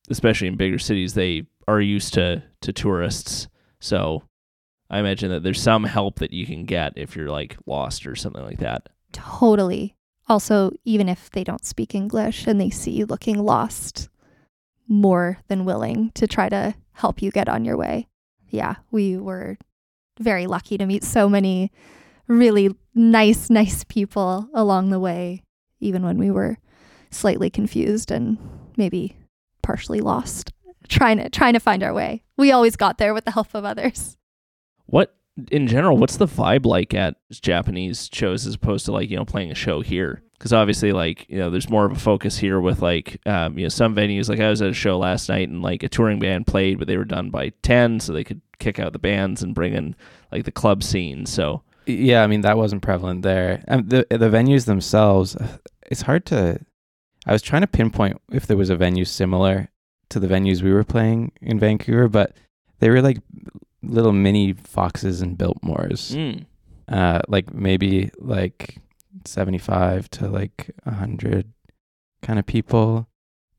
especially 0.09 0.48
in 0.48 0.57
bigger 0.57 0.79
cities, 0.79 1.13
they 1.13 1.43
are 1.67 1.81
used 1.81 2.13
to 2.15 2.43
to 2.62 2.74
tourists. 2.74 3.48
So 3.79 4.24
I 4.89 5.00
imagine 5.00 5.29
that 5.31 5.43
there's 5.43 5.62
some 5.62 5.83
help 5.83 6.19
that 6.19 6.33
you 6.33 6.45
can 6.45 6.65
get 6.65 6.93
if 6.95 7.15
you're 7.15 7.29
like 7.29 7.57
lost 7.65 8.07
or 8.07 8.15
something 8.15 8.43
like 8.43 8.59
that. 8.59 8.89
Totally. 9.12 9.95
Also, 10.27 10.71
even 10.86 11.09
if 11.09 11.29
they 11.31 11.43
don't 11.43 11.65
speak 11.65 11.95
English 11.95 12.48
and 12.48 12.59
they 12.59 12.69
see 12.69 12.91
you 12.91 13.05
looking 13.05 13.39
lost, 13.39 14.09
more 14.88 15.39
than 15.48 15.65
willing 15.65 16.12
to 16.15 16.27
try 16.27 16.50
to 16.50 16.74
help 16.93 17.21
you 17.21 17.31
get 17.31 17.48
on 17.48 17.63
your 17.63 17.77
way. 17.77 18.07
Yeah, 18.50 18.75
we 18.91 19.18
were 19.18 19.58
very 20.20 20.48
lucky 20.48 20.77
to 20.77 20.86
meet 20.86 21.03
so 21.03 21.29
many 21.29 21.72
really 22.27 22.75
nice, 22.94 23.50
nice 23.50 23.84
people 23.84 24.50
along 24.53 24.89
the 24.89 25.00
way, 25.00 25.44
even 25.79 26.03
when 26.03 26.18
we 26.18 26.32
were 26.32 26.58
slightly 27.12 27.50
confused 27.50 28.12
and 28.12 28.38
maybe 28.77 29.18
partially 29.62 30.01
lost, 30.01 30.51
trying 30.88 31.18
to 31.18 31.29
trying 31.29 31.53
to 31.53 31.60
find 31.60 31.84
our 31.84 31.94
way. 31.94 32.24
We 32.38 32.51
always 32.51 32.75
got 32.75 32.98
there 32.98 33.13
with 33.13 33.25
the 33.25 33.32
help 33.32 33.53
of 33.53 33.65
others. 33.65 34.18
What 34.86 35.15
in 35.51 35.68
general, 35.68 35.98
what's 35.98 36.18
the 36.18 36.27
vibe 36.27 36.65
like 36.65 36.94
at 36.94 37.15
Japanese 37.32 38.10
shows 38.12 38.46
as 38.46 38.56
opposed 38.56 38.86
to 38.86 38.91
like 38.91 39.10
you 39.10 39.18
know 39.18 39.25
playing 39.25 39.51
a 39.51 39.56
show 39.56 39.82
here? 39.82 40.24
Because 40.39 40.53
obviously, 40.53 40.93
like 40.93 41.29
you 41.29 41.38
know, 41.38 41.50
there's 41.50 41.69
more 41.69 41.86
of 41.86 41.91
a 41.91 42.00
focus 42.00 42.38
here 42.38 42.60
with 42.62 42.81
like 42.81 43.19
um, 43.27 43.58
you 43.60 43.65
know 43.65 43.69
some 43.69 43.93
venues. 43.93 44.29
Like 44.29 44.39
I 44.39 44.50
was 44.50 44.62
at 44.62 44.69
a 44.69 44.74
show 44.74 44.98
last 44.98 45.27
night 45.29 45.50
and 45.50 45.62
like 45.62 45.84
a 45.84 45.89
touring 45.89 46.17
band 46.19 46.48
played, 46.48 46.79
but 46.79 46.88
they 46.88 46.96
were 46.98 47.05
done 47.05 47.29
by 47.29 47.50
ten, 47.62 48.00
so 48.00 48.13
they 48.13 48.24
could 48.24 48.41
kick 48.58 48.79
out 48.79 48.93
the 48.93 49.00
bands 49.00 49.43
and 49.43 49.53
bring 49.53 49.74
in 49.74 49.96
like 50.31 50.46
the 50.46 50.51
club 50.51 50.81
scene. 50.84 51.25
So 51.25 51.62
Yeah, 51.86 52.24
I 52.24 52.27
mean 52.27 52.41
that 52.41 52.58
wasn't 52.58 52.81
prevalent 52.81 53.22
there. 53.22 53.63
And 53.67 53.89
the 53.89 54.08
the 54.10 54.29
venues 54.29 54.65
themselves, 54.65 55.36
it's 55.88 56.03
hard 56.03 56.25
to. 56.27 56.60
I 57.27 57.34
was 57.34 57.41
trying 57.41 57.62
to 57.62 57.67
pinpoint 57.67 58.22
if 58.31 58.48
there 58.48 58.58
was 58.58 58.69
a 58.69 58.77
venue 58.77 59.03
similar 59.05 59.69
to 60.08 60.19
the 60.22 60.27
venues 60.27 60.62
we 60.63 60.72
were 60.72 60.86
playing 60.86 61.34
in 61.41 61.60
Vancouver, 61.60 62.08
but 62.08 62.34
they 62.79 62.89
were 62.89 63.01
like 63.01 63.17
little 63.84 64.13
mini 64.13 64.53
Foxes 64.53 65.22
and 65.22 65.38
Biltmores. 65.38 66.15
mm, 66.15 66.46
Uh, 66.88 67.19
like 67.27 67.53
maybe 67.53 68.10
like 68.19 68.77
seventy 69.29 69.57
five 69.57 70.09
to 70.12 70.27
like 70.27 70.71
hundred 70.88 71.53
kind 72.21 72.39
of 72.39 72.45
people, 72.45 73.07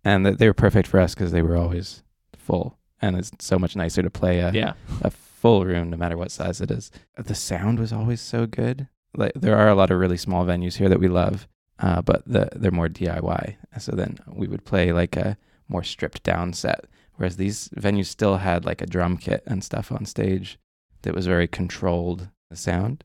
and 0.05 0.27
that 0.27 0.39
they 0.39 0.47
were 0.47 0.55
perfect 0.55 0.89
for 0.89 1.01
us 1.01 1.15
because 1.15 1.33
they 1.33 1.43
were 1.43 1.57
always 1.57 2.03
full, 2.37 2.79
and 3.01 3.17
it's 3.17 3.31
so 3.41 3.59
much 3.59 3.77
nicer 3.77 4.03
to 4.03 4.11
play 4.11 4.41
a 4.41 4.51
yeah, 4.53 4.73
a 5.03 5.11
full 5.11 5.65
room 5.65 5.91
no 5.91 5.97
matter 5.97 6.17
what 6.17 6.31
size 6.31 6.61
it 6.61 6.71
is. 6.71 6.91
The 7.17 7.35
sound 7.35 7.79
was 7.79 7.93
always 7.93 8.21
so 8.21 8.47
good. 8.47 8.89
Like 9.17 9.33
there 9.35 9.57
are 9.57 9.69
a 9.69 9.75
lot 9.75 9.91
of 9.91 9.99
really 9.99 10.17
small 10.17 10.45
venues 10.45 10.77
here 10.77 10.89
that 10.89 11.01
we 11.01 11.09
love, 11.09 11.49
uh, 11.79 12.03
but 12.03 12.23
the, 12.27 12.49
they're 12.55 12.71
more 12.71 12.89
DIY. 12.89 13.57
So 13.79 13.93
then 13.93 14.19
we 14.27 14.47
would 14.47 14.65
play 14.65 14.93
like 14.93 15.17
a 15.17 15.37
more 15.69 15.83
stripped 15.83 16.23
down 16.23 16.53
set, 16.53 16.85
whereas 17.17 17.37
these 17.37 17.69
venues 17.71 18.07
still 18.07 18.37
had 18.37 18.65
like 18.65 18.83
a 18.83 18.87
drum 18.87 19.17
kit 19.17 19.43
and 19.47 19.65
stuff 19.65 19.91
on 19.91 20.05
stage 20.05 20.59
that 21.03 21.15
was 21.15 21.27
very 21.27 21.49
controlled 21.49 22.29
sound. 22.53 23.05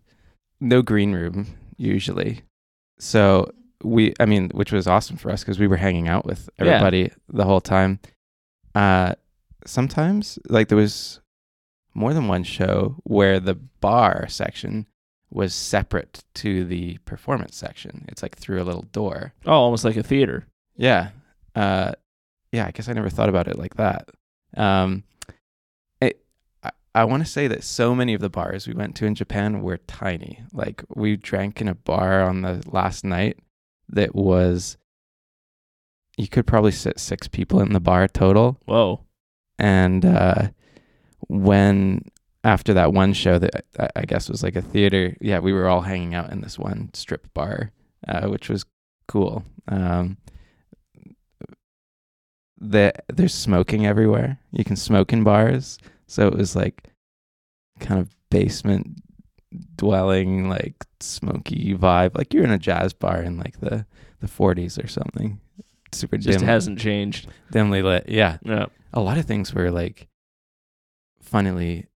No 0.60 0.82
green 0.82 1.14
room 1.14 1.48
usually, 1.78 2.44
so 3.00 3.52
we 3.84 4.14
I 4.20 4.26
mean, 4.26 4.50
which 4.54 4.72
was 4.72 4.88
awesome 4.88 5.18
for 5.18 5.30
us 5.32 5.42
because 5.42 5.60
we 5.60 5.68
were 5.68 5.78
hanging 5.78 6.08
out 6.08 6.26
with 6.26 6.50
Yeah. 6.60 6.66
everybody 6.66 7.12
the 7.30 7.44
whole 7.46 7.62
time. 7.62 8.00
Uh, 8.74 9.14
sometimes 9.66 10.38
like 10.50 10.68
there 10.68 10.78
was 10.78 11.20
more 11.94 12.14
than 12.14 12.28
one 12.28 12.44
show 12.44 12.96
where 13.04 13.40
the 13.40 13.56
bar 13.56 14.28
section 14.28 14.86
was 15.30 15.54
separate 15.54 16.24
to 16.36 16.64
the 16.66 16.98
performance 17.00 17.56
section. 17.56 18.06
It's 18.10 18.22
like 18.22 18.38
through 18.38 18.62
a 18.62 18.66
little 18.66 18.84
door. 18.92 19.34
oh, 19.46 19.52
almost 19.54 19.84
like 19.86 19.98
a 19.98 20.04
theater. 20.04 20.46
Yeah. 20.78 21.10
Uh, 21.56 21.94
yeah, 22.52 22.66
I 22.68 22.72
guess 22.72 22.88
I 22.90 22.94
never 22.94 23.10
thought 23.10 23.30
about 23.30 23.48
it 23.48 23.58
like 23.58 23.76
that. 23.76 24.10
Um, 24.56 25.04
I, 26.96 27.04
want 27.04 27.26
to 27.26 27.30
say 27.30 27.48
that 27.48 27.64
so 27.64 27.94
many 27.94 28.14
of 28.14 28.22
the 28.22 28.30
bars 28.30 28.68
we 28.68 28.74
went 28.74 28.96
to 28.96 29.06
in 29.06 29.16
Japan 29.16 29.62
were 29.62 29.78
tiny. 29.78 30.44
Like 30.54 30.84
we 30.96 31.18
drank 31.18 31.62
in 31.62 31.68
a 31.68 31.76
bar 31.76 32.24
on 32.24 32.42
the 32.42 32.64
last 32.68 33.04
night 33.04 33.38
that 33.90 34.16
was, 34.16 34.78
you 36.18 36.28
could 36.28 36.48
probably 36.48 36.72
sit 36.72 37.00
six 37.00 37.28
people 37.28 37.60
in 37.60 37.74
the 37.74 37.80
bar 37.80 38.08
total 38.08 38.58
Whoa, 38.66 39.02
and 39.60 40.06
uh, 40.06 40.50
when 41.28 42.06
after 42.44 42.74
that 42.76 42.94
one 42.94 43.14
show 43.14 43.40
that 43.40 43.66
I, 43.80 43.90
I 43.96 44.06
guess 44.06 44.30
was 44.30 44.44
like 44.44 44.56
a 44.56 44.62
theater, 44.62 45.16
yeah, 45.20 45.40
we 45.40 45.52
were 45.52 45.68
all 45.68 45.82
hanging 45.82 46.14
out 46.14 46.32
in 46.32 46.42
this 46.42 46.60
one 46.60 46.92
strip 46.94 47.34
bar, 47.34 47.72
uh, 48.08 48.28
which 48.28 48.50
was 48.50 48.66
cool. 49.08 49.44
Um, 49.68 50.18
the, 52.58 52.94
there's 53.14 53.34
smoking 53.34 53.86
everywhere. 53.86 54.40
You 54.52 54.64
can 54.64 54.76
smoke 54.76 55.12
in 55.12 55.24
bars, 55.24 55.78
so 56.08 56.28
it 56.28 56.34
was 56.36 56.56
like 56.56 56.84
kind 57.80 58.00
of 58.00 58.10
basement 58.30 59.02
dwelling, 59.76 60.50
like 60.50 60.76
smoky 61.00 61.74
vibe, 61.76 62.18
like 62.18 62.34
you're 62.34 62.44
in 62.44 62.52
a 62.52 62.58
jazz 62.60 62.94
bar 62.94 63.22
in 63.22 63.38
like 63.38 63.60
the 63.60 63.86
the 64.20 64.28
40s 64.28 64.82
or 64.84 64.88
something. 64.88 65.40
Super 65.92 66.18
just 66.18 66.40
dim, 66.40 66.48
hasn't 66.48 66.80
changed. 66.80 67.28
dimly 67.52 67.82
lit. 67.82 68.10
Yeah, 68.10 68.38
No, 68.44 68.70
a 68.94 69.00
lot 69.02 69.18
of 69.18 69.26
things 69.26 69.54
were 69.54 69.72
like 69.72 70.08
funnily 71.22 71.88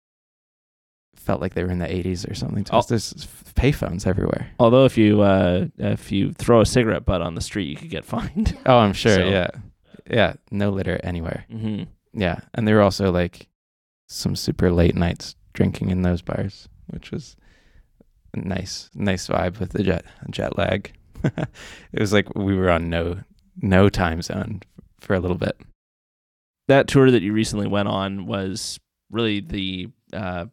felt 1.15 1.41
like 1.41 1.53
they 1.53 1.63
were 1.63 1.71
in 1.71 1.79
the 1.79 1.85
80s 1.87 2.29
or 2.29 2.33
something 2.33 2.65
Oh. 2.71 2.81
There's 2.81 3.13
payphones 3.55 4.07
everywhere. 4.07 4.51
although 4.59 4.85
if 4.85 4.97
you 4.97 5.21
uh, 5.21 5.67
if 5.77 6.11
you 6.11 6.31
throw 6.33 6.61
a 6.61 6.65
cigarette 6.65 7.05
butt 7.05 7.21
on 7.21 7.35
the 7.35 7.41
street, 7.41 7.67
you 7.67 7.75
could 7.75 7.89
get 7.89 8.05
fined. 8.15 8.57
Oh, 8.65 8.77
I'm 8.77 8.93
sure. 8.93 9.15
So- 9.15 9.29
Yeah. 9.29 9.49
Yeah. 10.09 10.33
No 10.49 10.69
litter 10.71 10.99
anywhere. 11.03 11.45
hmm 11.51 11.83
Yeah. 12.13 12.39
And 12.53 12.67
they 12.67 12.73
were 12.73 12.81
also 12.81 13.11
like 13.11 13.47
some 14.09 14.35
super 14.35 14.71
late 14.71 14.95
nights 14.95 15.35
drinking 15.53 15.89
in 15.91 16.01
those 16.01 16.21
bars, 16.21 16.67
which 16.87 17.11
was 17.11 17.35
a 18.33 18.39
nice, 18.39 18.89
nice 18.93 19.27
vibe 19.27 19.59
with 19.59 19.71
the 19.71 19.83
jet 19.83 20.05
jet 20.29 20.57
lag. 20.57 20.91
it 21.23 21.99
was 21.99 22.13
like 22.13 22.33
we 22.35 22.55
were 22.55 22.69
on 22.69 22.89
no 22.89 23.19
no 23.61 23.89
time 23.89 24.21
zone 24.21 24.61
for 24.99 25.13
a 25.13 25.19
little 25.19 25.37
bit. 25.37 25.59
That 26.67 26.87
tour 26.87 27.11
that 27.11 27.23
you 27.23 27.33
recently 27.33 27.67
went 27.67 27.87
on 27.87 28.25
was 28.25 28.79
really 29.09 29.39
the 29.39 29.89
uh, 30.13 30.45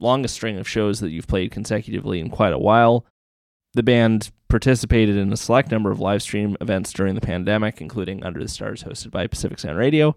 longest 0.00 0.34
string 0.34 0.58
of 0.58 0.68
shows 0.68 1.00
that 1.00 1.10
you've 1.10 1.26
played 1.26 1.50
consecutively 1.50 2.20
in 2.20 2.30
quite 2.30 2.52
a 2.52 2.58
while. 2.58 3.06
The 3.74 3.82
band 3.82 4.30
participated 4.48 5.16
in 5.16 5.32
a 5.32 5.36
select 5.36 5.70
number 5.70 5.90
of 5.90 6.00
live 6.00 6.22
stream 6.22 6.56
events 6.60 6.92
during 6.92 7.14
the 7.14 7.20
pandemic, 7.20 7.80
including 7.80 8.24
Under 8.24 8.40
the 8.40 8.48
Stars, 8.48 8.82
hosted 8.82 9.10
by 9.10 9.26
Pacific 9.26 9.58
Sound 9.58 9.78
Radio. 9.78 10.16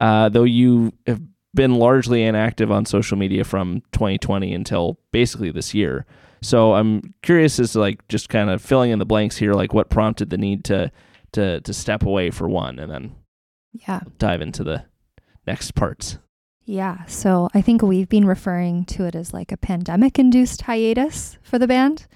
Uh, 0.00 0.28
though 0.28 0.44
you 0.44 0.92
have 1.06 1.20
been 1.54 1.74
largely 1.74 2.22
inactive 2.22 2.70
on 2.70 2.84
social 2.84 3.16
media 3.16 3.44
from 3.44 3.82
2020 3.92 4.52
until 4.54 4.98
basically 5.12 5.50
this 5.50 5.74
year. 5.74 6.06
So 6.42 6.74
I'm 6.74 7.14
curious 7.22 7.58
as 7.58 7.72
to 7.72 7.80
like 7.80 8.06
just 8.08 8.28
kind 8.28 8.48
of 8.50 8.62
filling 8.62 8.90
in 8.90 8.98
the 8.98 9.06
blanks 9.06 9.36
here, 9.36 9.54
like 9.54 9.72
what 9.74 9.90
prompted 9.90 10.30
the 10.30 10.38
need 10.38 10.64
to 10.66 10.90
to 11.32 11.60
to 11.60 11.72
step 11.74 12.02
away 12.04 12.30
for 12.30 12.48
one, 12.48 12.78
and 12.78 12.90
then 12.90 13.14
Yeah. 13.86 14.00
dive 14.18 14.40
into 14.40 14.62
the 14.64 14.84
next 15.46 15.74
parts. 15.74 16.18
Yeah. 16.64 17.04
So 17.06 17.48
I 17.54 17.60
think 17.62 17.82
we've 17.82 18.08
been 18.08 18.26
referring 18.26 18.84
to 18.86 19.04
it 19.04 19.14
as 19.14 19.32
like 19.32 19.50
a 19.52 19.56
pandemic 19.56 20.18
induced 20.18 20.62
hiatus 20.62 21.38
for 21.42 21.58
the 21.58 21.66
band. 21.66 22.06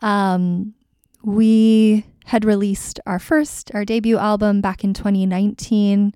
Um, 0.00 0.74
we 1.22 2.06
had 2.26 2.44
released 2.44 3.00
our 3.06 3.18
first, 3.18 3.70
our 3.74 3.84
debut 3.84 4.16
album 4.18 4.60
back 4.60 4.84
in 4.84 4.94
2019, 4.94 6.14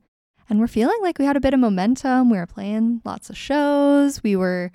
and 0.49 0.61
we're 0.61 0.67
feeling 0.67 0.99
like 1.03 1.19
we 1.19 1.25
had 1.25 1.37
a 1.37 1.41
bit 1.41 1.55
of 1.55 1.61
momentum. 1.61 2.31
We 2.31 2.39
were 2.39 2.47
playing 2.47 3.01
lots 3.05 3.31
of 3.31 3.37
shows. 3.37 4.23
We 4.23 4.37
were 4.37 4.71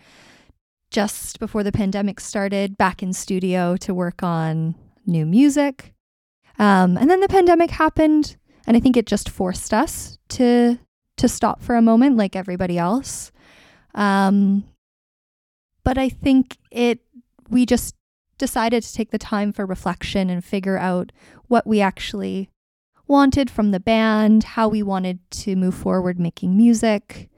just 0.92 1.40
before 1.40 1.64
the 1.64 1.72
pandemic 1.72 2.20
started 2.20 2.78
back 2.78 3.04
in 3.04 3.14
studio 3.14 3.78
to 3.78 3.94
work 3.94 4.24
on 4.24 4.76
new 5.06 5.26
music. 5.26 5.94
Um, 6.60 6.98
and 6.98 7.10
then 7.10 7.20
the 7.20 7.28
pandemic 7.28 7.72
happened, 7.72 8.38
and 8.66 8.76
I 8.76 8.80
think 8.80 8.98
it 8.98 9.06
just 9.06 9.30
forced 9.30 9.74
us 9.74 10.18
to 10.30 10.80
to 11.18 11.28
stop 11.28 11.62
for 11.62 11.76
a 11.76 11.82
moment 11.82 12.16
like 12.16 12.36
everybody 12.36 12.78
else. 12.78 13.32
Um, 13.96 14.66
but 15.84 15.98
I 15.98 16.10
think 16.10 16.58
it 16.72 17.00
we 17.50 17.66
just 17.66 17.96
decided 18.38 18.84
to 18.84 18.94
take 18.94 19.12
the 19.12 19.18
time 19.18 19.52
for 19.52 19.66
reflection 19.66 20.30
and 20.30 20.44
figure 20.44 20.78
out 20.78 21.12
what 21.48 21.66
we 21.66 21.82
actually 21.82 22.50
wanted 23.08 23.50
from 23.50 23.72
the 23.72 23.80
band, 23.80 24.44
how 24.44 24.68
we 24.68 24.84
wanted 24.84 25.20
to 25.32 25.56
move 25.56 25.76
forward 25.76 26.20
making 26.20 26.56
music. 26.56 27.30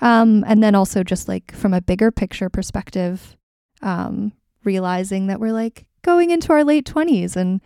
Um, 0.00 0.44
and 0.46 0.62
then 0.62 0.74
also 0.74 1.02
just 1.02 1.28
like 1.28 1.52
from 1.52 1.74
a 1.74 1.80
bigger 1.80 2.10
picture 2.10 2.48
perspective, 2.48 3.36
um, 3.82 4.32
realizing 4.64 5.26
that 5.26 5.40
we're 5.40 5.52
like 5.52 5.86
going 6.02 6.30
into 6.30 6.52
our 6.52 6.64
late 6.64 6.86
20s 6.86 7.36
and 7.36 7.60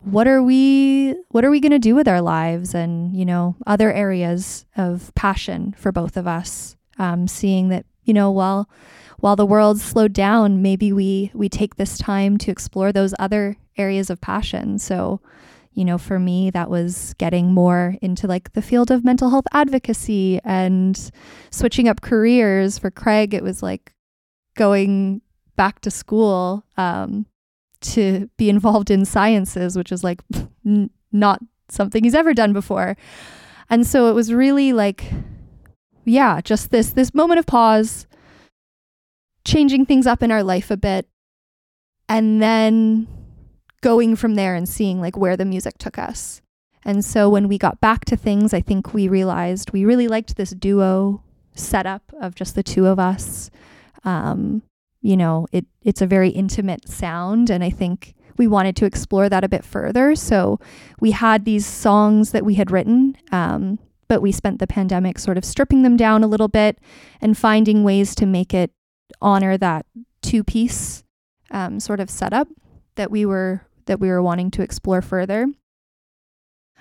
what 0.00 0.28
are 0.28 0.42
we 0.42 1.14
what 1.28 1.44
are 1.44 1.50
we 1.50 1.60
going 1.60 1.72
to 1.72 1.78
do 1.78 1.94
with 1.94 2.06
our 2.06 2.20
lives 2.20 2.74
and 2.74 3.16
you 3.16 3.24
know 3.24 3.56
other 3.66 3.92
areas 3.92 4.64
of 4.76 5.12
passion 5.14 5.74
for 5.76 5.90
both 5.90 6.16
of 6.16 6.26
us 6.26 6.76
um, 6.98 7.26
seeing 7.26 7.68
that 7.68 7.84
you 8.04 8.14
know 8.14 8.30
while 8.30 8.68
while 9.18 9.36
the 9.36 9.46
world 9.46 9.80
slowed 9.80 10.12
down 10.12 10.62
maybe 10.62 10.92
we 10.92 11.30
we 11.34 11.48
take 11.48 11.76
this 11.76 11.98
time 11.98 12.38
to 12.38 12.50
explore 12.50 12.92
those 12.92 13.14
other 13.18 13.56
areas 13.76 14.08
of 14.08 14.20
passion 14.20 14.78
so 14.78 15.20
you 15.78 15.84
know 15.84 15.98
for 15.98 16.18
me 16.18 16.50
that 16.50 16.68
was 16.68 17.14
getting 17.18 17.52
more 17.52 17.96
into 18.02 18.26
like 18.26 18.52
the 18.52 18.62
field 18.62 18.90
of 18.90 19.04
mental 19.04 19.30
health 19.30 19.46
advocacy 19.52 20.40
and 20.44 21.10
switching 21.50 21.88
up 21.88 22.00
careers 22.00 22.78
for 22.78 22.90
craig 22.90 23.32
it 23.32 23.42
was 23.42 23.62
like 23.62 23.94
going 24.56 25.22
back 25.58 25.80
to 25.80 25.90
school 25.90 26.64
um, 26.78 27.26
to 27.80 28.30
be 28.38 28.48
involved 28.48 28.90
in 28.90 29.04
sciences, 29.04 29.76
which 29.76 29.92
is 29.92 30.02
like 30.02 30.22
n- 30.66 30.90
not 31.12 31.40
something 31.68 32.04
he's 32.04 32.14
ever 32.14 32.32
done 32.32 32.54
before. 32.54 32.96
And 33.68 33.86
so 33.86 34.08
it 34.08 34.14
was 34.14 34.32
really 34.32 34.72
like, 34.72 35.04
yeah, 36.06 36.40
just 36.40 36.70
this 36.70 36.92
this 36.92 37.12
moment 37.12 37.38
of 37.38 37.46
pause, 37.46 38.06
changing 39.44 39.84
things 39.84 40.06
up 40.06 40.22
in 40.22 40.32
our 40.32 40.42
life 40.42 40.70
a 40.70 40.76
bit, 40.76 41.06
and 42.08 42.40
then 42.42 43.06
going 43.80 44.16
from 44.16 44.34
there 44.34 44.54
and 44.54 44.68
seeing 44.68 45.00
like 45.00 45.16
where 45.16 45.36
the 45.36 45.44
music 45.44 45.78
took 45.78 45.98
us. 45.98 46.40
And 46.84 47.04
so 47.04 47.28
when 47.28 47.48
we 47.48 47.58
got 47.58 47.80
back 47.80 48.04
to 48.06 48.16
things, 48.16 48.54
I 48.54 48.60
think 48.60 48.94
we 48.94 49.08
realized 49.08 49.72
we 49.72 49.84
really 49.84 50.08
liked 50.08 50.36
this 50.36 50.50
duo 50.50 51.22
setup 51.54 52.02
of 52.20 52.34
just 52.34 52.54
the 52.54 52.62
two 52.62 52.86
of 52.86 52.98
us. 52.98 53.50
Um, 54.04 54.62
you 55.00 55.16
know, 55.16 55.46
it 55.52 55.66
it's 55.82 56.02
a 56.02 56.06
very 56.06 56.30
intimate 56.30 56.88
sound 56.88 57.50
and 57.50 57.62
I 57.62 57.70
think 57.70 58.14
we 58.36 58.46
wanted 58.46 58.76
to 58.76 58.84
explore 58.84 59.28
that 59.28 59.44
a 59.44 59.48
bit 59.48 59.64
further. 59.64 60.14
So 60.14 60.60
we 61.00 61.10
had 61.10 61.44
these 61.44 61.66
songs 61.66 62.30
that 62.30 62.44
we 62.44 62.54
had 62.54 62.70
written, 62.70 63.16
um, 63.32 63.80
but 64.06 64.22
we 64.22 64.32
spent 64.32 64.60
the 64.60 64.66
pandemic 64.66 65.18
sort 65.18 65.36
of 65.36 65.44
stripping 65.44 65.82
them 65.82 65.96
down 65.96 66.22
a 66.22 66.28
little 66.28 66.48
bit 66.48 66.78
and 67.20 67.36
finding 67.36 67.82
ways 67.82 68.14
to 68.14 68.26
make 68.26 68.54
it 68.54 68.70
honor 69.20 69.58
that 69.58 69.86
two 70.22 70.44
piece 70.44 71.02
um, 71.50 71.80
sort 71.80 72.00
of 72.00 72.08
setup 72.08 72.48
that 72.94 73.10
we 73.10 73.26
were 73.26 73.67
that 73.88 74.00
we 74.00 74.08
were 74.08 74.22
wanting 74.22 74.50
to 74.52 74.62
explore 74.62 75.02
further. 75.02 75.46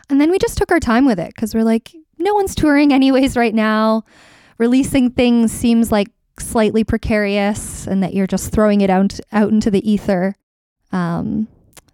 And 0.10 0.22
then 0.22 0.32
we 0.32 0.38
just 0.38 0.58
took 0.58 0.72
our 0.72 0.80
time 0.80 1.06
with 1.06 1.20
it 1.20 1.34
because 1.36 1.54
we're 1.54 1.64
like, 1.64 1.94
no 2.18 2.34
one's 2.34 2.56
touring 2.56 2.94
anyways 2.94 3.36
right 3.36 3.54
now. 3.54 4.04
Releasing 4.58 5.12
things 5.12 5.52
seems 5.52 5.92
like 5.92 6.08
slightly 6.40 6.84
precarious 6.84 7.88
and 7.88 8.02
that 8.04 8.14
you're 8.14 8.28
just 8.28 8.52
throwing 8.52 8.82
it 8.82 8.90
out 8.90 9.20
out 9.32 9.50
into 9.52 9.70
the 9.70 9.90
ether. 9.90 10.36
Um, 10.92 11.48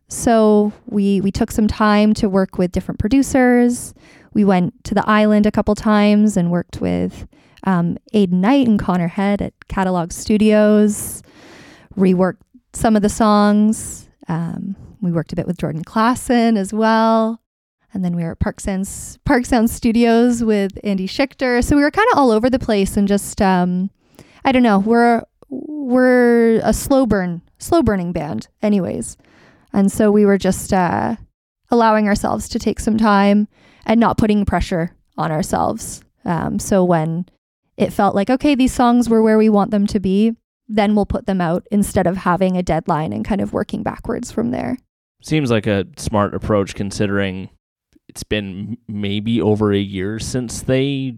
so 0.08 0.72
we 0.86 1.22
we 1.22 1.32
took 1.32 1.52
some 1.52 1.68
time 1.68 2.14
to 2.16 2.30
work 2.30 2.58
with 2.58 2.72
different 2.72 3.00
producers. 3.00 3.94
We 4.34 4.46
went 4.46 4.84
to 4.86 4.96
the 4.96 5.08
island 5.10 5.46
a 5.46 5.52
couple 5.52 5.76
times 5.76 6.38
and 6.38 6.52
worked 6.52 6.82
with 6.82 7.28
um, 7.66 7.98
Aiden 8.14 8.34
Knight 8.34 8.68
and 8.68 8.80
Connor 8.80 9.08
Head 9.08 9.42
at 9.42 9.54
Catalog 9.68 10.12
Studios. 10.12 11.22
Reworked 11.98 12.42
some 12.74 12.96
of 12.96 13.02
the 13.02 13.10
songs. 13.10 14.08
Um, 14.28 14.76
we 15.04 15.12
worked 15.12 15.34
a 15.34 15.36
bit 15.36 15.48
with 15.48 15.58
Jordan 15.58 15.84
Klassen 15.84 16.58
as 16.58 16.74
well. 16.74 17.42
And 17.94 18.04
then 18.04 18.16
we 18.16 18.24
were 18.24 18.32
at 18.32 18.40
Park 18.40 18.60
Sounds, 18.60 19.20
Park 19.24 19.46
Sound 19.46 19.70
Studios 19.70 20.44
with 20.44 20.80
Andy 20.84 21.08
Schichter. 21.08 21.64
So 21.64 21.76
we 21.76 21.84
were 21.84 21.92
kind 21.92 22.08
of 22.12 22.18
all 22.18 22.32
over 22.32 22.50
the 22.50 22.58
place 22.58 22.98
and 22.98 23.08
just 23.08 23.42
um, 23.42 23.92
I 24.44 24.52
don't 24.52 24.64
know. 24.64 24.80
We're 24.80 25.24
we're 25.50 26.60
a 26.64 26.74
slow 26.74 27.06
burn, 27.06 27.42
slow 27.60 27.84
burning 27.84 28.12
band, 28.12 28.48
anyways. 28.64 29.18
And 29.72 29.92
so 29.92 30.12
we 30.12 30.26
were 30.26 30.40
just 30.40 30.74
uh, 30.74 31.18
allowing 31.70 32.08
ourselves 32.08 32.50
to 32.50 32.60
take 32.60 32.80
some 32.80 32.98
time 32.98 33.48
and 33.86 34.00
not 34.00 34.18
putting 34.18 34.46
pressure 34.46 34.96
on 35.18 35.32
ourselves. 35.32 36.02
Um, 36.26 36.58
so 36.58 36.84
when 36.84 37.26
it 37.78 37.94
felt 37.94 38.16
like 38.16 38.30
okay, 38.30 38.56
these 38.56 38.74
songs 38.74 39.10
were 39.10 39.22
where 39.22 39.38
we 39.38 39.50
want 39.50 39.70
them 39.70 39.86
to 39.88 40.00
be, 40.00 40.36
then 40.68 40.96
we'll 40.96 41.06
put 41.06 41.28
them 41.28 41.42
out 41.42 41.68
instead 41.72 42.08
of 42.08 42.18
having 42.18 42.58
a 42.58 42.64
deadline 42.64 43.14
and 43.14 43.26
kind 43.26 43.42
of 43.42 43.54
working 43.54 43.84
backwards 43.84 44.32
from 44.32 44.52
there. 44.52 44.78
Seems 45.24 45.50
like 45.50 45.68
a 45.68 45.86
smart 45.98 46.36
approach 46.36 46.76
considering 46.76 47.50
it's 48.10 48.24
been 48.24 48.78
maybe 48.88 49.42
over 49.42 49.72
a 49.72 49.80
year 49.80 50.20
since 50.20 50.62
they 50.62 51.16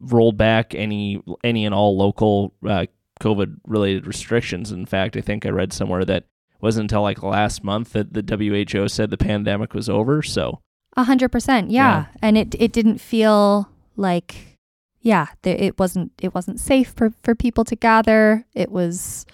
rolled 0.00 0.36
back 0.36 0.74
any 0.74 1.22
any 1.44 1.64
and 1.66 1.74
all 1.74 1.96
local 1.96 2.54
uh, 2.66 2.86
COVID 3.20 3.58
related 3.66 4.06
restrictions. 4.06 4.72
In 4.72 4.86
fact, 4.86 5.16
I 5.16 5.20
think 5.20 5.44
I 5.44 5.50
read 5.50 5.72
somewhere 5.72 6.04
that 6.04 6.22
it 6.22 6.62
wasn't 6.62 6.84
until 6.84 7.02
like 7.02 7.22
last 7.22 7.62
month 7.62 7.92
that 7.92 8.14
the 8.14 8.22
WHO 8.36 8.88
said 8.88 9.10
the 9.10 9.18
pandemic 9.18 9.74
was 9.74 9.88
over. 9.88 10.22
So 10.22 10.60
A 10.96 11.04
hundred 11.04 11.30
percent, 11.30 11.70
yeah. 11.70 12.06
And 12.22 12.38
it 12.38 12.54
it 12.58 12.72
didn't 12.72 12.98
feel 12.98 13.68
like, 13.96 14.58
yeah, 15.02 15.26
it 15.44 15.78
wasn't 15.78 16.12
it 16.20 16.34
wasn't 16.34 16.60
safe 16.60 16.94
for 16.96 17.12
for 17.22 17.34
people 17.34 17.64
to 17.64 17.76
gather. 17.76 18.46
It 18.54 18.70
was. 18.70 19.26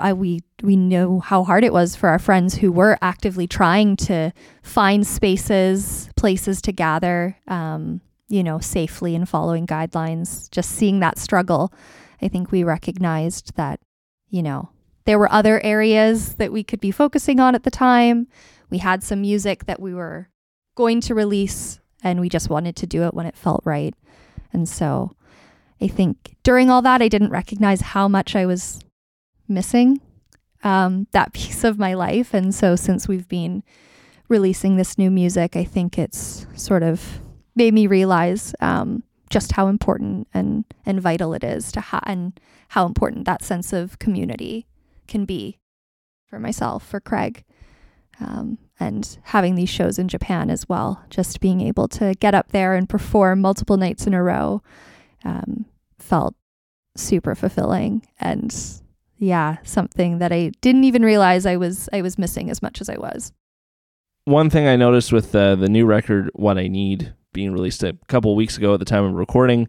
I, 0.00 0.12
we 0.12 0.40
we 0.62 0.76
know 0.76 1.20
how 1.20 1.44
hard 1.44 1.64
it 1.64 1.72
was 1.72 1.96
for 1.96 2.08
our 2.08 2.18
friends 2.18 2.54
who 2.56 2.70
were 2.70 2.98
actively 3.02 3.46
trying 3.46 3.96
to 3.96 4.32
find 4.62 5.06
spaces, 5.06 6.08
places 6.16 6.62
to 6.62 6.72
gather, 6.72 7.36
um, 7.48 8.00
you 8.28 8.42
know, 8.42 8.58
safely 8.58 9.14
and 9.14 9.28
following 9.28 9.66
guidelines. 9.66 10.50
Just 10.50 10.70
seeing 10.70 11.00
that 11.00 11.18
struggle, 11.18 11.72
I 12.20 12.28
think 12.28 12.50
we 12.50 12.64
recognized 12.64 13.56
that, 13.56 13.80
you 14.28 14.42
know, 14.42 14.70
there 15.04 15.18
were 15.18 15.30
other 15.32 15.60
areas 15.64 16.36
that 16.36 16.52
we 16.52 16.62
could 16.62 16.80
be 16.80 16.90
focusing 16.90 17.40
on 17.40 17.54
at 17.54 17.64
the 17.64 17.70
time. 17.70 18.28
We 18.70 18.78
had 18.78 19.02
some 19.02 19.20
music 19.20 19.66
that 19.66 19.80
we 19.80 19.92
were 19.92 20.28
going 20.76 21.00
to 21.02 21.14
release, 21.14 21.80
and 22.02 22.20
we 22.20 22.28
just 22.28 22.48
wanted 22.48 22.76
to 22.76 22.86
do 22.86 23.02
it 23.02 23.14
when 23.14 23.26
it 23.26 23.36
felt 23.36 23.62
right. 23.64 23.94
And 24.52 24.68
so 24.68 25.16
I 25.80 25.88
think 25.88 26.36
during 26.42 26.70
all 26.70 26.82
that, 26.82 27.02
I 27.02 27.08
didn't 27.08 27.30
recognize 27.30 27.80
how 27.80 28.06
much 28.06 28.36
I 28.36 28.46
was 28.46 28.80
missing 29.52 30.00
um, 30.62 31.06
that 31.12 31.32
piece 31.34 31.64
of 31.64 31.78
my 31.78 31.94
life. 31.94 32.34
And 32.34 32.54
so 32.54 32.76
since 32.76 33.08
we've 33.08 33.28
been 33.28 33.62
releasing 34.28 34.76
this 34.76 34.98
new 34.98 35.10
music, 35.10 35.56
I 35.56 35.64
think 35.64 35.98
it's 35.98 36.46
sort 36.54 36.82
of 36.82 37.20
made 37.54 37.74
me 37.74 37.86
realize 37.86 38.54
um, 38.60 39.02
just 39.30 39.52
how 39.52 39.68
important 39.68 40.28
and, 40.32 40.64
and 40.86 41.00
vital 41.00 41.34
it 41.34 41.44
is 41.44 41.70
to 41.72 41.80
ha- 41.80 42.00
and 42.04 42.38
how 42.68 42.86
important 42.86 43.26
that 43.26 43.42
sense 43.42 43.72
of 43.72 43.98
community 43.98 44.66
can 45.06 45.24
be 45.24 45.58
for 46.26 46.38
myself, 46.38 46.86
for 46.86 47.00
Craig, 47.00 47.44
um, 48.20 48.56
and 48.80 49.18
having 49.24 49.54
these 49.54 49.68
shows 49.68 49.98
in 49.98 50.08
Japan 50.08 50.48
as 50.48 50.68
well. 50.68 51.04
Just 51.10 51.40
being 51.40 51.60
able 51.60 51.88
to 51.88 52.14
get 52.14 52.34
up 52.34 52.52
there 52.52 52.74
and 52.74 52.88
perform 52.88 53.40
multiple 53.40 53.76
nights 53.76 54.06
in 54.06 54.14
a 54.14 54.22
row 54.22 54.62
um, 55.24 55.66
felt 55.98 56.34
super 56.96 57.34
fulfilling 57.34 58.06
and 58.18 58.81
yeah, 59.22 59.58
something 59.62 60.18
that 60.18 60.32
I 60.32 60.50
didn't 60.60 60.82
even 60.82 61.04
realize 61.04 61.46
I 61.46 61.56
was 61.56 61.88
I 61.92 62.02
was 62.02 62.18
missing 62.18 62.50
as 62.50 62.60
much 62.60 62.80
as 62.80 62.88
I 62.88 62.96
was. 62.98 63.32
one 64.24 64.50
thing 64.50 64.66
I 64.66 64.76
noticed 64.76 65.12
with 65.12 65.34
uh, 65.34 65.54
the 65.54 65.68
new 65.68 65.86
record, 65.86 66.30
"What 66.34 66.58
I 66.58 66.66
Need," 66.66 67.14
being 67.32 67.52
released 67.52 67.84
a 67.84 67.96
couple 68.08 68.34
weeks 68.34 68.56
ago 68.58 68.74
at 68.74 68.80
the 68.80 68.84
time 68.84 69.04
of 69.04 69.14
recording. 69.14 69.68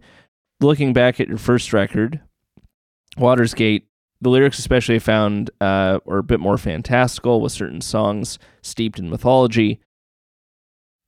Looking 0.59 0.91
back 0.91 1.19
at 1.19 1.27
your 1.27 1.37
first 1.37 1.71
record, 1.71 2.19
Water's 3.17 3.53
Gate, 3.53 3.87
the 4.21 4.29
lyrics 4.29 4.57
especially 4.57 4.97
found 4.97 5.51
uh, 5.61 5.99
are 6.07 6.17
a 6.17 6.23
bit 6.23 6.39
more 6.39 6.57
fantastical 6.57 7.39
with 7.39 7.51
certain 7.51 7.81
songs 7.81 8.39
steeped 8.63 8.97
in 8.97 9.09
mythology. 9.09 9.81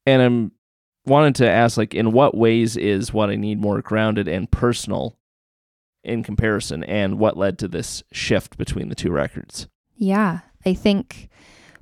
And 0.06 0.22
I'm 0.22 0.52
wanted 1.08 1.36
to 1.36 1.50
ask 1.50 1.78
like 1.78 1.96
in 1.96 2.12
what 2.12 2.38
ways 2.38 2.78
is 2.78 3.12
what 3.12 3.32
I 3.32 3.38
need 3.38 3.60
more 3.60 3.82
grounded 3.82 4.28
and 4.28 4.50
personal 4.52 5.18
in 6.06 6.24
comparison 6.24 6.84
and 6.84 7.20
what 7.20 7.38
led 7.38 7.58
to 7.60 7.68
this 7.68 8.04
shift 8.12 8.58
between 8.58 8.90
the 8.90 8.96
two 8.96 9.12
records? 9.12 9.68
Yeah, 9.96 10.40
I 10.66 10.74
think 10.74 11.30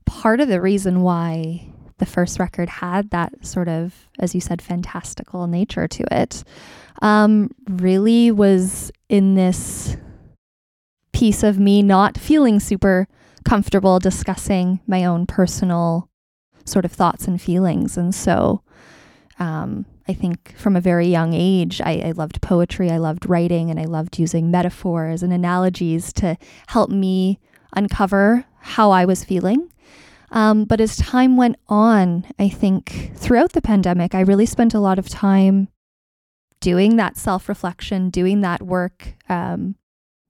part 0.05 0.39
of 0.39 0.47
the 0.47 0.61
reason 0.61 1.01
why 1.01 1.67
the 1.97 2.05
first 2.05 2.39
record 2.39 2.69
had 2.69 3.09
that 3.11 3.45
sort 3.45 3.69
of, 3.69 4.09
as 4.19 4.33
you 4.33 4.41
said, 4.41 4.61
fantastical 4.61 5.47
nature 5.47 5.87
to 5.87 6.03
it, 6.11 6.43
um, 7.01 7.51
really 7.69 8.31
was 8.31 8.91
in 9.09 9.35
this 9.35 9.97
piece 11.11 11.43
of 11.43 11.59
me 11.59 11.81
not 11.81 12.17
feeling 12.17 12.59
super 12.59 13.07
comfortable 13.45 13.99
discussing 13.99 14.79
my 14.87 15.05
own 15.05 15.25
personal 15.25 16.09
sort 16.65 16.85
of 16.85 16.91
thoughts 16.91 17.27
and 17.27 17.41
feelings. 17.41 17.97
And 17.97 18.15
so 18.15 18.61
um, 19.39 19.85
I 20.07 20.13
think 20.13 20.53
from 20.57 20.75
a 20.75 20.81
very 20.81 21.07
young 21.07 21.33
age, 21.33 21.79
I, 21.81 22.01
I 22.05 22.11
loved 22.11 22.41
poetry, 22.41 22.91
I 22.91 22.97
loved 22.97 23.29
writing, 23.29 23.69
and 23.69 23.79
I 23.79 23.85
loved 23.85 24.19
using 24.19 24.51
metaphors 24.51 25.23
and 25.23 25.31
analogies 25.31 26.11
to 26.13 26.37
help 26.67 26.89
me 26.89 27.39
uncover 27.75 28.45
how 28.59 28.91
I 28.91 29.05
was 29.05 29.23
feeling. 29.23 29.69
Um, 30.31 30.65
but 30.65 30.81
as 30.81 30.97
time 30.97 31.37
went 31.37 31.57
on, 31.67 32.25
I 32.39 32.49
think 32.49 33.11
throughout 33.15 33.53
the 33.53 33.61
pandemic, 33.61 34.15
I 34.15 34.21
really 34.21 34.47
spent 34.47 34.73
a 34.73 34.79
lot 34.79 34.99
of 34.99 35.07
time 35.07 35.69
doing 36.59 36.95
that 36.95 37.17
self 37.17 37.47
reflection, 37.47 38.09
doing 38.09 38.41
that 38.41 38.61
work, 38.61 39.15
um, 39.29 39.75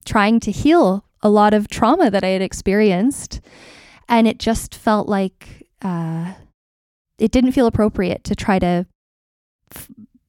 trying 0.06 0.40
to 0.42 0.52
heal 0.52 1.06
a 1.22 1.30
lot 1.30 1.54
of 1.54 1.70
trauma 1.70 2.12
that 2.12 2.24
I 2.24 2.30
had 2.30 2.42
experienced. 2.42 3.40
And 4.10 4.28
it 4.28 4.40
just 4.40 4.76
felt 4.76 5.08
like 5.08 5.68
uh, 5.82 6.34
it 7.18 7.32
didn't 7.32 7.54
feel 7.54 7.68
appropriate 7.68 8.24
to 8.26 8.36
try 8.36 8.60
to 8.60 8.86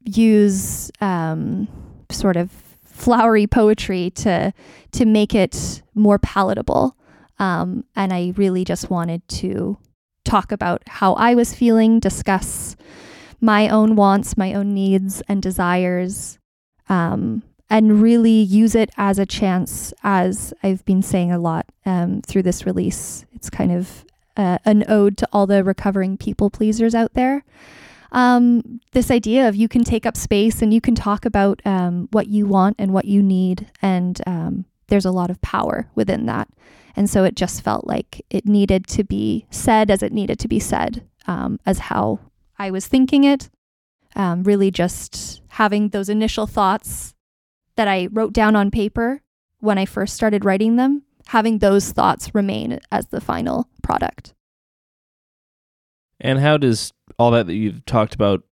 use 0.04 0.90
um, 1.00 1.68
sort 2.10 2.36
of 2.36 2.50
flowery 2.84 3.46
poetry 3.46 4.10
to 4.10 4.52
to 4.92 5.04
make 5.04 5.34
it 5.34 5.82
more 5.94 6.18
palatable. 6.18 6.96
Um, 7.38 7.84
and 7.96 8.12
I 8.12 8.32
really 8.36 8.64
just 8.64 8.90
wanted 8.90 9.26
to 9.28 9.76
talk 10.24 10.52
about 10.52 10.82
how 10.86 11.14
I 11.14 11.34
was 11.34 11.54
feeling, 11.54 11.98
discuss 12.00 12.76
my 13.40 13.68
own 13.68 13.96
wants, 13.96 14.36
my 14.36 14.54
own 14.54 14.72
needs 14.72 15.22
and 15.28 15.42
desires, 15.42 16.38
um, 16.88 17.42
and 17.68 18.00
really 18.00 18.40
use 18.40 18.74
it 18.74 18.90
as 18.96 19.18
a 19.18 19.26
chance, 19.26 19.92
as 20.02 20.54
I've 20.62 20.84
been 20.84 21.02
saying 21.02 21.32
a 21.32 21.38
lot 21.38 21.66
um, 21.84 22.22
through 22.22 22.44
this 22.44 22.64
release. 22.64 23.26
It's 23.34 23.50
kind 23.50 23.72
of 23.72 24.04
uh, 24.36 24.58
an 24.64 24.84
ode 24.88 25.16
to 25.18 25.28
all 25.32 25.46
the 25.46 25.64
recovering 25.64 26.16
people 26.16 26.50
pleasers 26.50 26.94
out 26.94 27.14
there. 27.14 27.44
Um, 28.14 28.80
this 28.92 29.10
idea 29.10 29.48
of 29.48 29.56
you 29.56 29.68
can 29.68 29.82
take 29.82 30.06
up 30.06 30.16
space 30.16 30.62
and 30.62 30.72
you 30.72 30.80
can 30.80 30.94
talk 30.94 31.24
about 31.24 31.60
um, 31.66 32.08
what 32.12 32.28
you 32.28 32.46
want 32.46 32.76
and 32.78 32.92
what 32.92 33.06
you 33.06 33.22
need, 33.22 33.70
and 33.82 34.20
um, 34.26 34.64
there's 34.86 35.04
a 35.04 35.10
lot 35.10 35.30
of 35.30 35.42
power 35.42 35.90
within 35.96 36.26
that. 36.26 36.48
And 36.96 37.10
so 37.10 37.24
it 37.24 37.34
just 37.34 37.62
felt 37.62 37.88
like 37.88 38.24
it 38.30 38.46
needed 38.46 38.86
to 38.86 39.02
be 39.02 39.46
said 39.50 39.90
as 39.90 40.00
it 40.00 40.12
needed 40.12 40.38
to 40.38 40.48
be 40.48 40.60
said, 40.60 41.04
um, 41.26 41.58
as 41.66 41.78
how 41.80 42.20
I 42.56 42.70
was 42.70 42.86
thinking 42.86 43.24
it. 43.24 43.50
Um, 44.14 44.44
really, 44.44 44.70
just 44.70 45.42
having 45.48 45.88
those 45.88 46.08
initial 46.08 46.46
thoughts 46.46 47.14
that 47.74 47.88
I 47.88 48.08
wrote 48.12 48.32
down 48.32 48.54
on 48.54 48.70
paper 48.70 49.22
when 49.58 49.76
I 49.76 49.86
first 49.86 50.14
started 50.14 50.44
writing 50.44 50.76
them, 50.76 51.02
having 51.26 51.58
those 51.58 51.90
thoughts 51.90 52.32
remain 52.32 52.78
as 52.92 53.06
the 53.06 53.20
final 53.20 53.68
product. 53.82 54.34
And 56.20 56.38
how 56.38 56.58
does 56.58 56.92
all 57.18 57.30
that 57.32 57.46
that 57.46 57.54
you've 57.54 57.84
talked 57.86 58.14
about 58.14 58.42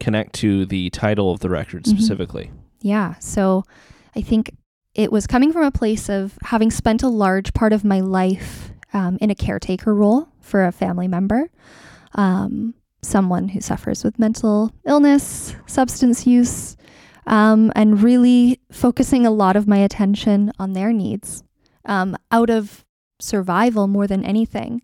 connect 0.00 0.34
to 0.34 0.66
the 0.66 0.90
title 0.90 1.30
of 1.30 1.40
the 1.40 1.48
record 1.50 1.84
Mhm. 1.84 1.88
specifically? 1.90 2.50
Yeah. 2.80 3.14
So 3.20 3.62
I 4.16 4.20
think 4.22 4.54
it 4.94 5.10
was 5.12 5.26
coming 5.26 5.52
from 5.52 5.64
a 5.64 5.70
place 5.70 6.08
of 6.08 6.38
having 6.42 6.70
spent 6.70 7.02
a 7.02 7.08
large 7.08 7.52
part 7.54 7.72
of 7.72 7.84
my 7.84 8.00
life 8.00 8.72
um, 8.92 9.18
in 9.20 9.30
a 9.30 9.34
caretaker 9.34 9.92
role 9.94 10.28
for 10.40 10.64
a 10.64 10.70
family 10.72 11.08
member, 11.08 11.50
um, 12.14 12.74
someone 13.02 13.48
who 13.48 13.60
suffers 13.60 14.04
with 14.04 14.18
mental 14.18 14.72
illness, 14.86 15.54
substance 15.66 16.26
use, 16.26 16.76
um, 17.26 17.72
and 17.74 18.02
really 18.02 18.60
focusing 18.70 19.26
a 19.26 19.30
lot 19.30 19.56
of 19.56 19.66
my 19.66 19.78
attention 19.78 20.52
on 20.58 20.72
their 20.74 20.92
needs 20.92 21.42
um, 21.86 22.16
out 22.30 22.50
of 22.50 22.84
survival 23.20 23.88
more 23.88 24.06
than 24.06 24.24
anything, 24.24 24.80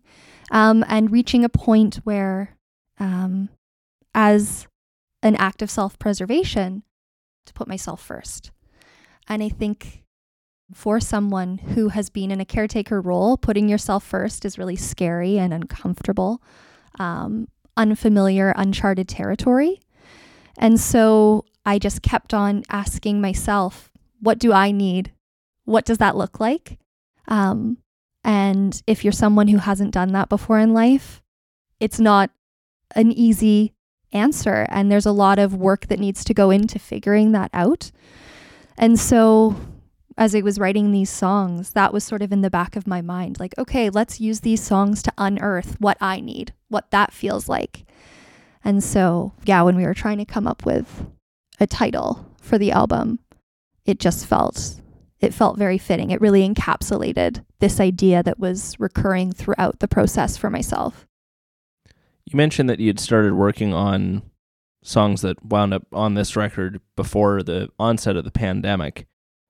um, 0.51 0.83
and 0.87 1.11
reaching 1.11 1.43
a 1.45 1.49
point 1.49 1.95
where, 2.03 2.57
um, 3.01 3.49
as 4.13 4.67
an 5.23 5.35
act 5.35 5.61
of 5.61 5.69
self 5.69 5.99
preservation, 5.99 6.83
to 7.45 7.53
put 7.53 7.67
myself 7.67 8.01
first. 8.01 8.51
And 9.27 9.41
I 9.43 9.49
think 9.49 10.03
for 10.73 10.99
someone 10.99 11.57
who 11.57 11.89
has 11.89 12.09
been 12.09 12.31
in 12.31 12.39
a 12.39 12.45
caretaker 12.45 13.01
role, 13.01 13.35
putting 13.37 13.67
yourself 13.67 14.05
first 14.05 14.45
is 14.45 14.57
really 14.57 14.75
scary 14.75 15.37
and 15.37 15.53
uncomfortable, 15.53 16.41
um, 16.99 17.47
unfamiliar, 17.75 18.53
uncharted 18.55 19.09
territory. 19.09 19.81
And 20.57 20.79
so 20.79 21.43
I 21.65 21.79
just 21.79 22.01
kept 22.01 22.33
on 22.33 22.63
asking 22.69 23.19
myself, 23.19 23.91
what 24.19 24.37
do 24.37 24.53
I 24.53 24.71
need? 24.71 25.11
What 25.65 25.85
does 25.85 25.97
that 25.97 26.15
look 26.15 26.39
like? 26.39 26.77
Um, 27.27 27.77
and 28.23 28.81
if 28.85 29.03
you're 29.03 29.11
someone 29.11 29.47
who 29.47 29.57
hasn't 29.57 29.93
done 29.93 30.11
that 30.13 30.29
before 30.29 30.59
in 30.59 30.73
life, 30.73 31.21
it's 31.79 31.99
not 31.99 32.29
an 32.95 33.11
easy 33.11 33.73
answer. 34.11 34.65
And 34.69 34.91
there's 34.91 35.05
a 35.05 35.11
lot 35.11 35.39
of 35.39 35.55
work 35.55 35.87
that 35.87 35.99
needs 35.99 36.23
to 36.25 36.33
go 36.33 36.51
into 36.51 36.79
figuring 36.79 37.31
that 37.31 37.49
out. 37.53 37.91
And 38.77 38.99
so 38.99 39.55
as 40.17 40.35
I 40.35 40.41
was 40.41 40.59
writing 40.59 40.91
these 40.91 41.09
songs, 41.09 41.73
that 41.73 41.93
was 41.93 42.03
sort 42.03 42.21
of 42.21 42.31
in 42.31 42.41
the 42.41 42.49
back 42.49 42.75
of 42.75 42.87
my 42.87 43.01
mind 43.01 43.39
like, 43.39 43.57
okay, 43.57 43.89
let's 43.89 44.19
use 44.19 44.41
these 44.41 44.61
songs 44.61 45.01
to 45.03 45.13
unearth 45.17 45.79
what 45.79 45.97
I 46.01 46.19
need, 46.19 46.53
what 46.67 46.91
that 46.91 47.13
feels 47.13 47.47
like. 47.47 47.85
And 48.63 48.83
so, 48.83 49.33
yeah, 49.45 49.61
when 49.63 49.75
we 49.75 49.85
were 49.85 49.93
trying 49.93 50.19
to 50.19 50.25
come 50.25 50.45
up 50.45 50.65
with 50.65 51.05
a 51.59 51.67
title 51.67 52.25
for 52.41 52.57
the 52.57 52.71
album, 52.71 53.19
it 53.85 53.99
just 53.99 54.25
felt 54.25 54.75
it 55.19 55.33
felt 55.33 55.57
very 55.57 55.77
fitting. 55.77 56.09
It 56.09 56.19
really 56.19 56.47
encapsulated 56.47 57.45
this 57.59 57.79
idea 57.79 58.23
that 58.23 58.39
was 58.39 58.75
recurring 58.79 59.31
throughout 59.31 59.79
the 59.79 59.87
process 59.87 60.35
for 60.35 60.49
myself. 60.49 61.05
You 62.31 62.37
mentioned 62.37 62.69
that 62.69 62.79
you 62.79 62.87
had 62.87 62.99
started 62.99 63.33
working 63.33 63.73
on 63.73 64.21
songs 64.83 65.21
that 65.21 65.43
wound 65.45 65.73
up 65.73 65.83
on 65.91 66.13
this 66.13 66.35
record 66.35 66.79
before 66.95 67.43
the 67.43 67.67
onset 67.77 68.15
of 68.15 68.23
the 68.23 68.31
pandemic. 68.31 69.05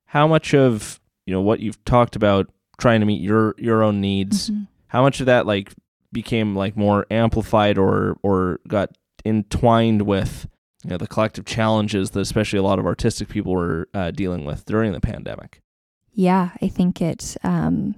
How 0.06 0.26
much 0.26 0.52
of, 0.52 1.00
you 1.24 1.32
know, 1.32 1.40
what 1.40 1.60
you've 1.60 1.82
talked 1.84 2.16
about 2.16 2.50
trying 2.78 3.00
to 3.00 3.06
meet 3.06 3.20
your 3.22 3.54
your 3.56 3.82
own 3.84 4.00
needs, 4.00 4.50
Mhm. 4.50 4.66
how 4.88 5.02
much 5.02 5.20
of 5.20 5.26
that 5.26 5.46
like 5.46 5.72
became 6.12 6.56
like 6.56 6.76
more 6.76 7.06
amplified 7.10 7.78
or 7.78 8.16
or 8.22 8.58
got 8.66 8.90
entwined 9.24 10.02
with 10.02 10.48
you 10.82 10.90
know 10.90 10.96
the 10.96 11.06
collective 11.06 11.44
challenges 11.44 12.10
that 12.10 12.20
especially 12.20 12.58
a 12.58 12.62
lot 12.62 12.80
of 12.80 12.86
artistic 12.86 13.28
people 13.28 13.52
were 13.52 13.88
uh, 13.94 14.10
dealing 14.10 14.44
with 14.44 14.64
during 14.64 14.90
the 14.92 15.00
pandemic 15.00 15.62
Yeah, 16.12 16.50
I 16.60 16.66
think 16.68 17.00
it. 17.00 17.36
Um, 17.44 17.94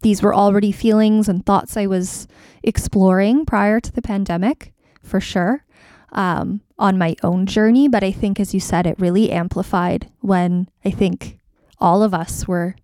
these 0.00 0.22
were 0.22 0.34
already 0.34 0.72
feelings 0.72 1.28
and 1.28 1.44
thoughts 1.44 1.76
I 1.76 1.86
was 1.86 2.28
exploring 2.62 3.44
prior 3.44 3.80
to 3.80 3.92
the 3.92 4.02
pandemic, 4.02 4.72
for 5.02 5.20
sure, 5.20 5.64
um, 6.12 6.60
on 6.78 6.98
my 6.98 7.16
own 7.22 7.46
journey. 7.46 7.88
But 7.88 8.04
I 8.04 8.12
think, 8.12 8.38
as 8.38 8.54
you 8.54 8.60
said, 8.60 8.86
it 8.86 9.00
really 9.00 9.30
amplified 9.30 10.10
when 10.20 10.68
I 10.84 10.90
think 10.90 11.38
all 11.78 12.02
of 12.02 12.14
us 12.14 12.46
were 12.46 12.76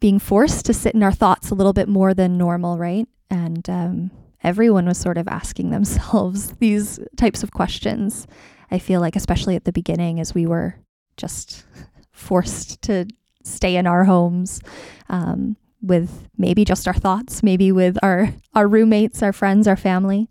being 0.00 0.18
forced 0.18 0.66
to 0.66 0.74
sit 0.74 0.94
in 0.94 1.02
our 1.02 1.12
thoughts 1.12 1.50
a 1.50 1.54
little 1.54 1.72
bit 1.72 1.88
more 1.88 2.12
than 2.12 2.36
normal, 2.36 2.76
right? 2.76 3.06
And 3.30 3.68
um, 3.70 4.10
everyone 4.42 4.86
was 4.86 4.98
sort 4.98 5.18
of 5.18 5.28
asking 5.28 5.70
themselves 5.72 6.52
these 6.58 6.98
types 7.16 7.42
of 7.42 7.52
questions. 7.52 8.26
I 8.70 8.78
feel 8.78 9.00
like, 9.00 9.16
especially 9.16 9.54
at 9.54 9.64
the 9.64 9.72
beginning, 9.72 10.18
as 10.18 10.34
we 10.34 10.46
were 10.46 10.76
just 11.16 11.64
forced 12.12 12.82
to 12.82 13.06
stay 13.44 13.76
in 13.76 13.86
our 13.86 14.04
homes 14.04 14.60
um, 15.08 15.56
with 15.82 16.28
maybe 16.38 16.64
just 16.64 16.86
our 16.86 16.94
thoughts, 16.94 17.42
maybe 17.42 17.72
with 17.72 17.98
our 18.02 18.32
our 18.54 18.68
roommates, 18.68 19.22
our 19.22 19.32
friends, 19.32 19.66
our 19.66 19.76
family. 19.76 20.28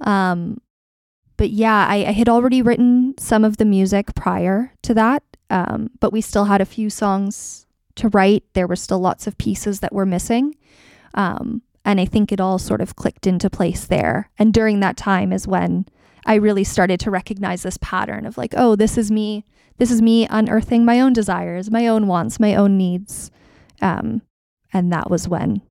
Um, 0.00 0.60
but 1.36 1.50
yeah, 1.50 1.86
I, 1.88 2.04
I 2.06 2.12
had 2.12 2.28
already 2.28 2.62
written 2.62 3.14
some 3.18 3.44
of 3.44 3.56
the 3.56 3.64
music 3.64 4.14
prior 4.14 4.72
to 4.82 4.94
that, 4.94 5.22
um, 5.50 5.90
but 6.00 6.12
we 6.12 6.20
still 6.20 6.44
had 6.44 6.60
a 6.60 6.66
few 6.66 6.90
songs 6.90 7.66
to 7.96 8.08
write. 8.08 8.44
There 8.52 8.66
were 8.66 8.76
still 8.76 9.00
lots 9.00 9.26
of 9.26 9.38
pieces 9.38 9.80
that 9.80 9.92
were 9.92 10.06
missing. 10.06 10.56
Um, 11.14 11.62
and 11.84 12.00
I 12.00 12.04
think 12.04 12.30
it 12.30 12.40
all 12.40 12.58
sort 12.58 12.80
of 12.80 12.96
clicked 12.96 13.26
into 13.26 13.50
place 13.50 13.86
there. 13.86 14.30
And 14.38 14.54
during 14.54 14.80
that 14.80 14.96
time 14.96 15.32
is 15.32 15.48
when, 15.48 15.86
I 16.24 16.34
really 16.34 16.64
started 16.64 17.00
to 17.00 17.10
recognize 17.10 17.62
this 17.64 17.78
pattern 17.78 18.26
of 18.26 18.38
like, 18.38 18.54
oh, 18.56 18.76
this 18.76 18.96
is 18.96 19.10
me. 19.10 19.44
This 19.78 19.90
is 19.90 20.00
me 20.00 20.26
unearthing 20.30 20.84
my 20.84 21.00
own 21.00 21.12
desires, 21.12 21.70
my 21.70 21.88
own 21.88 22.06
wants, 22.06 22.38
my 22.38 22.54
own 22.54 22.76
needs. 22.76 23.30
Um, 23.80 24.22
and 24.72 24.92
that 24.92 25.10
was 25.10 25.28
when 25.28 25.62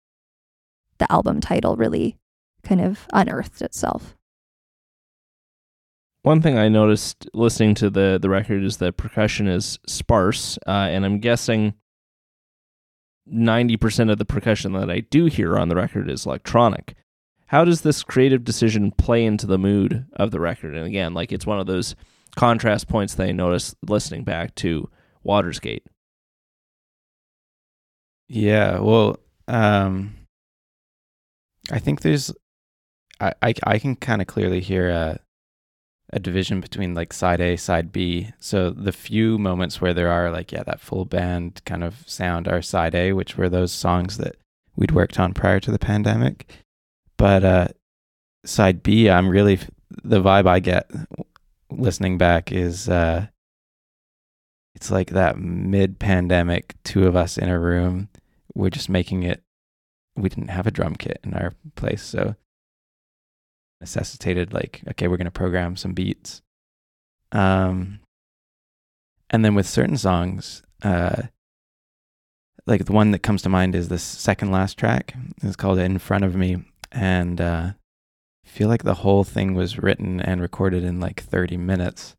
the 0.97 1.11
album 1.11 1.41
title 1.41 1.75
really 1.75 2.17
kind 2.63 2.81
of 2.81 3.07
unearthed 3.11 3.61
itself. 3.61 4.15
One 6.23 6.41
thing 6.41 6.57
I 6.57 6.69
noticed 6.69 7.27
listening 7.33 7.73
to 7.75 7.89
the 7.89 8.19
the 8.21 8.29
record 8.29 8.63
is 8.63 8.77
that 8.77 8.97
percussion 8.97 9.47
is 9.47 9.79
sparse, 9.87 10.59
uh, 10.67 10.87
and 10.91 11.03
I'm 11.03 11.19
guessing 11.19 11.73
ninety 13.25 13.75
percent 13.77 14.11
of 14.11 14.19
the 14.19 14.25
percussion 14.25 14.73
that 14.73 14.91
I 14.91 14.99
do 14.99 15.25
hear 15.25 15.57
on 15.57 15.69
the 15.69 15.75
record 15.75 16.09
is 16.09 16.25
electronic. 16.25 16.95
How 17.47 17.65
does 17.65 17.81
this 17.81 18.03
creative 18.03 18.43
decision 18.43 18.91
play 18.91 19.25
into 19.25 19.47
the 19.47 19.57
mood 19.57 20.05
of 20.13 20.31
the 20.31 20.39
record? 20.39 20.75
And 20.75 20.85
again, 20.85 21.13
like 21.13 21.31
it's 21.31 21.45
one 21.45 21.59
of 21.59 21.65
those 21.65 21.95
contrast 22.35 22.87
points 22.87 23.15
that 23.15 23.27
I 23.27 23.31
noticed 23.31 23.75
listening 23.85 24.23
back 24.23 24.55
to 24.55 24.89
Water's 25.23 25.59
Gate. 25.59 25.85
Yeah, 28.33 28.79
well, 28.79 29.19
um, 29.49 30.15
I 31.69 31.79
think 31.79 31.99
there's, 31.99 32.31
I 33.19 33.33
I, 33.41 33.53
I 33.63 33.77
can 33.77 33.97
kind 33.97 34.21
of 34.21 34.27
clearly 34.27 34.61
hear 34.61 34.89
a, 34.89 35.19
a 36.13 36.19
division 36.19 36.61
between 36.61 36.95
like 36.95 37.11
side 37.11 37.41
A, 37.41 37.57
side 37.57 37.91
B. 37.91 38.31
So 38.39 38.69
the 38.69 38.93
few 38.93 39.37
moments 39.37 39.81
where 39.81 39.93
there 39.93 40.09
are 40.09 40.31
like 40.31 40.53
yeah 40.53 40.63
that 40.63 40.79
full 40.79 41.03
band 41.03 41.61
kind 41.65 41.83
of 41.83 42.07
sound 42.07 42.47
are 42.47 42.61
side 42.61 42.95
A, 42.95 43.11
which 43.11 43.35
were 43.35 43.49
those 43.49 43.73
songs 43.73 44.15
that 44.17 44.37
we'd 44.77 44.91
worked 44.91 45.19
on 45.19 45.33
prior 45.33 45.59
to 45.59 45.71
the 45.71 45.77
pandemic. 45.77 46.47
But 47.17 47.43
uh, 47.43 47.67
side 48.45 48.81
B, 48.81 49.09
I'm 49.09 49.27
really 49.27 49.59
the 50.05 50.21
vibe 50.21 50.47
I 50.47 50.59
get 50.61 50.89
listening 51.69 52.17
back 52.17 52.49
is 52.53 52.87
uh, 52.87 53.27
it's 54.73 54.89
like 54.89 55.09
that 55.09 55.37
mid-pandemic 55.37 56.75
two 56.85 57.07
of 57.07 57.15
us 57.17 57.37
in 57.37 57.49
a 57.49 57.59
room 57.59 58.07
we're 58.55 58.69
just 58.69 58.89
making 58.89 59.23
it 59.23 59.43
we 60.15 60.29
didn't 60.29 60.49
have 60.49 60.67
a 60.67 60.71
drum 60.71 60.95
kit 60.95 61.19
in 61.23 61.33
our 61.33 61.53
place 61.75 62.03
so 62.03 62.35
necessitated 63.79 64.53
like 64.53 64.81
okay 64.87 65.07
we're 65.07 65.17
going 65.17 65.25
to 65.25 65.31
program 65.31 65.75
some 65.75 65.93
beats. 65.93 66.41
Um 67.31 67.99
and 69.29 69.43
then 69.43 69.55
with 69.55 69.67
certain 69.67 69.97
songs 69.97 70.63
uh 70.83 71.23
like 72.67 72.85
the 72.85 72.91
one 72.91 73.11
that 73.11 73.23
comes 73.23 73.41
to 73.41 73.49
mind 73.49 73.75
is 73.75 73.89
this 73.89 74.03
second 74.03 74.51
last 74.51 74.77
track. 74.77 75.13
It's 75.41 75.55
called 75.55 75.79
in 75.79 75.97
front 75.97 76.23
of 76.23 76.35
me 76.35 76.63
and 76.91 77.41
uh 77.41 77.71
I 78.45 78.49
feel 78.49 78.67
like 78.67 78.83
the 78.83 78.95
whole 78.95 79.23
thing 79.23 79.55
was 79.55 79.79
written 79.79 80.19
and 80.19 80.41
recorded 80.41 80.83
in 80.83 80.99
like 80.99 81.23
30 81.23 81.57
minutes 81.57 82.15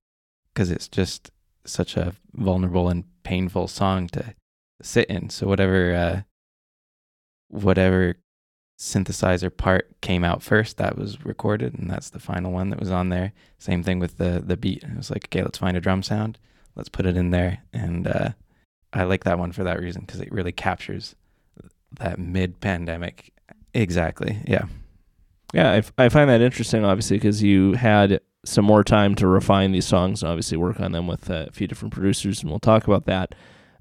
because 0.52 0.70
it's 0.70 0.88
just 0.88 1.30
such 1.64 1.96
a 1.96 2.14
vulnerable 2.32 2.88
and 2.88 3.04
painful 3.22 3.68
song 3.68 4.08
to 4.08 4.34
sit 4.82 5.08
in. 5.08 5.30
So 5.30 5.46
whatever 5.46 5.94
uh, 5.94 6.22
whatever 7.48 8.16
synthesizer 8.78 9.54
part 9.56 10.00
came 10.00 10.24
out 10.24 10.42
first, 10.42 10.76
that 10.78 10.98
was 10.98 11.24
recorded, 11.24 11.78
and 11.78 11.90
that's 11.90 12.10
the 12.10 12.18
final 12.18 12.52
one 12.52 12.70
that 12.70 12.80
was 12.80 12.90
on 12.90 13.08
there. 13.08 13.32
Same 13.58 13.82
thing 13.82 13.98
with 13.98 14.18
the 14.18 14.42
the 14.44 14.56
beat. 14.56 14.82
It 14.82 14.96
was 14.96 15.10
like, 15.10 15.26
okay, 15.26 15.42
let's 15.42 15.58
find 15.58 15.76
a 15.76 15.80
drum 15.80 16.02
sound, 16.02 16.38
let's 16.74 16.88
put 16.88 17.06
it 17.06 17.16
in 17.16 17.30
there, 17.30 17.62
and 17.72 18.06
uh, 18.06 18.30
I 18.92 19.04
like 19.04 19.24
that 19.24 19.38
one 19.38 19.52
for 19.52 19.64
that 19.64 19.80
reason 19.80 20.02
because 20.02 20.20
it 20.20 20.32
really 20.32 20.52
captures 20.52 21.14
that 21.98 22.18
mid 22.18 22.60
pandemic. 22.60 23.32
Exactly. 23.74 24.38
Yeah. 24.46 24.64
Yeah, 25.54 25.70
I, 25.70 25.76
f- 25.76 25.92
I 25.98 26.08
find 26.08 26.30
that 26.30 26.40
interesting, 26.40 26.82
obviously, 26.84 27.18
because 27.18 27.42
you 27.42 27.74
had 27.74 28.20
some 28.44 28.64
more 28.64 28.82
time 28.82 29.14
to 29.16 29.26
refine 29.26 29.72
these 29.72 29.86
songs 29.86 30.22
and 30.22 30.30
obviously 30.30 30.56
work 30.56 30.80
on 30.80 30.92
them 30.92 31.06
with 31.06 31.28
a 31.28 31.50
few 31.52 31.66
different 31.66 31.92
producers, 31.92 32.40
and 32.40 32.50
we'll 32.50 32.58
talk 32.58 32.84
about 32.86 33.04
that. 33.04 33.34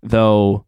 Though, 0.03 0.65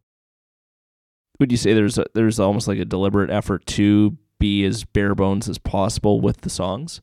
would 1.40 1.52
you 1.52 1.58
say 1.58 1.74
there's 1.74 1.98
a, 1.98 2.06
there's 2.14 2.40
almost 2.40 2.68
like 2.68 2.80
a 2.80 2.86
deliberate 2.86 3.30
effort 3.30 3.66
to 3.66 4.18
be 4.40 4.64
as 4.66 4.84
bare 4.84 5.16
bones 5.16 5.50
as 5.50 5.58
possible 5.58 6.22
with 6.22 6.42
the 6.42 6.50
songs? 6.50 7.02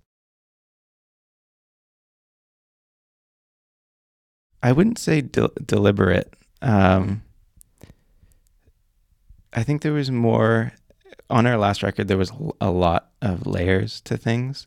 I 4.63 4.73
wouldn't 4.73 4.99
say 4.99 5.23
de- 5.23 5.51
deliberate. 5.65 6.35
Um, 6.61 7.23
I 9.53 9.63
think 9.63 9.83
there 9.83 9.93
was 9.93 10.11
more 10.11 10.73
on 11.29 11.47
our 11.47 11.57
last 11.57 11.83
record. 11.83 12.09
There 12.09 12.19
was 12.19 12.33
a 12.61 12.71
lot 12.71 13.11
of 13.23 13.47
layers 13.47 14.01
to 14.03 14.17
things. 14.17 14.67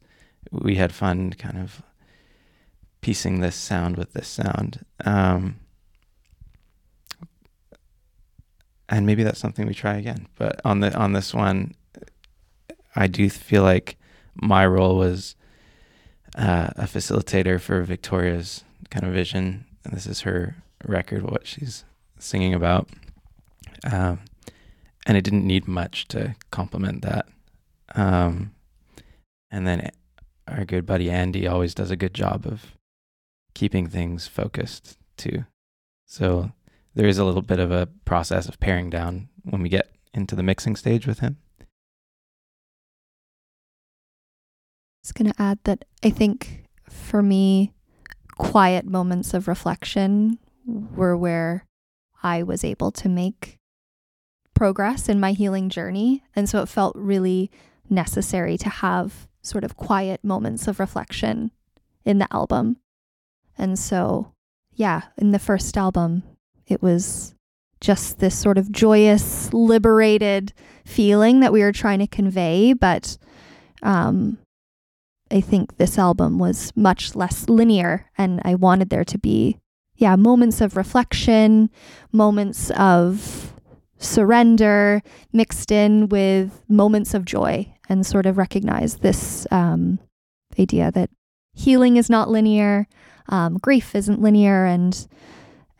We 0.52 0.76
had 0.76 0.94
fun 0.94 1.32
kind 1.34 1.58
of 1.58 1.82
piecing 3.02 3.40
this 3.40 3.56
sound 3.56 3.98
with 3.98 4.14
this 4.14 4.28
sound. 4.28 4.86
Um, 5.06 5.60
and 8.94 9.08
maybe 9.08 9.24
that's 9.24 9.40
something 9.40 9.66
we 9.66 9.74
try 9.74 9.96
again. 9.96 10.28
But 10.38 10.62
on 10.64 10.80
the 10.80 10.96
on 10.96 11.14
this 11.14 11.34
one, 11.34 11.74
I 12.96 13.08
do 13.08 13.28
feel 13.28 13.64
like 13.64 13.98
my 14.36 14.66
role 14.68 14.98
was 14.98 15.36
uh, 16.36 16.70
a 16.76 16.84
facilitator 16.84 17.60
for 17.60 17.82
Victoria's 17.82 18.64
kind 18.92 19.06
of 19.06 19.14
vision. 19.14 19.66
And 19.84 19.94
this 19.94 20.06
is 20.06 20.22
her 20.22 20.58
record, 20.86 21.24
what 21.24 21.48
she's 21.48 21.86
singing 22.20 22.54
about. 22.54 22.88
Um, 23.92 24.20
and 25.08 25.18
it 25.18 25.24
didn't 25.24 25.48
need 25.48 25.68
much 25.68 26.08
to 26.10 26.36
complement 26.52 27.02
that. 27.02 27.26
Um, 27.96 28.54
and 29.50 29.66
then 29.66 29.90
our 30.48 30.66
good 30.66 30.86
buddy 30.86 31.10
Andy 31.10 31.48
always 31.48 31.74
does 31.74 31.90
a 31.90 31.96
good 31.96 32.14
job 32.14 32.46
of 32.46 32.78
keeping 33.56 33.88
things 33.88 34.28
focused 34.28 34.98
too. 35.18 35.46
So 36.06 36.52
there 36.96 37.08
is 37.08 37.18
a 37.18 37.26
little 37.26 37.42
bit 37.42 37.60
of 37.60 37.72
a 37.72 37.88
process 38.06 38.48
of 38.48 38.60
paring 38.60 38.90
down 38.90 39.30
when 39.44 39.62
we 39.62 39.70
get 39.70 39.94
into 40.14 40.36
the 40.36 40.44
mixing 40.44 40.76
stage 40.76 41.08
with 41.08 41.20
him. 41.20 41.38
I 41.62 41.66
was 45.04 45.12
going 45.12 45.32
to 45.32 45.42
add 45.42 45.60
that 45.66 45.86
I 46.04 46.10
think 46.10 46.66
for 46.90 47.22
me, 47.22 47.74
quiet 48.38 48.86
moments 48.86 49.34
of 49.34 49.48
reflection 49.48 50.40
were 50.66 51.18
where 51.18 51.66
I 52.22 52.44
was 52.44 52.64
able 52.64 52.92
to 52.92 53.10
make 53.10 53.60
progress 54.54 55.10
in 55.10 55.20
my 55.20 55.34
healing 55.34 55.70
journey. 55.70 56.24
And 56.36 56.50
so 56.50 56.62
it 56.62 56.70
felt 56.70 56.96
really 56.96 57.52
necessary 57.90 58.58
to 58.58 58.70
have 58.70 59.28
sort 59.42 59.64
of 59.64 59.76
quiet 59.76 60.24
moments 60.24 60.68
of 60.68 60.80
reflection 60.80 61.52
in 62.06 62.20
the 62.20 62.34
album. 62.34 62.78
And 63.58 63.78
so, 63.78 64.32
yeah, 64.74 65.04
in 65.18 65.32
the 65.32 65.40
first 65.40 65.78
album, 65.78 66.24
it 66.74 66.82
was 66.82 67.34
just 67.80 68.20
this 68.20 68.38
sort 68.38 68.58
of 68.58 68.72
joyous, 68.72 69.54
liberated 69.54 70.54
feeling 70.86 71.40
that 71.42 71.54
we 71.54 71.62
were 71.62 71.72
trying 71.72 72.00
to 72.00 72.08
convey. 72.08 72.74
But 72.74 73.18
um, 73.82 74.38
I 75.32 75.42
think 75.42 75.78
this 75.78 75.98
album 75.98 76.40
was 76.40 76.72
much 76.76 77.16
less 77.16 77.50
linear, 77.50 78.10
and 78.18 78.42
I 78.46 78.56
wanted 78.56 78.90
there 78.90 79.04
to 79.06 79.18
be, 79.18 79.60
yeah, 79.96 80.16
moments 80.16 80.62
of 80.62 80.78
reflection, 80.78 81.70
moments 82.12 82.72
of 82.72 83.54
surrender 83.98 85.02
mixed 85.32 85.72
in 85.72 86.10
with 86.10 86.64
moments 86.68 87.14
of 87.14 87.26
joy 87.26 87.74
and 87.88 88.06
sort 88.06 88.26
of 88.26 88.38
recognize 88.38 88.98
this 88.98 89.48
um, 89.52 90.00
idea 90.60 90.92
that 90.92 91.10
healing 91.54 91.98
is 91.98 92.10
not 92.10 92.30
linear, 92.30 92.88
um, 93.30 93.58
grief 93.58 93.96
isn't 93.96 94.22
linear, 94.22 94.66
and 94.66 95.08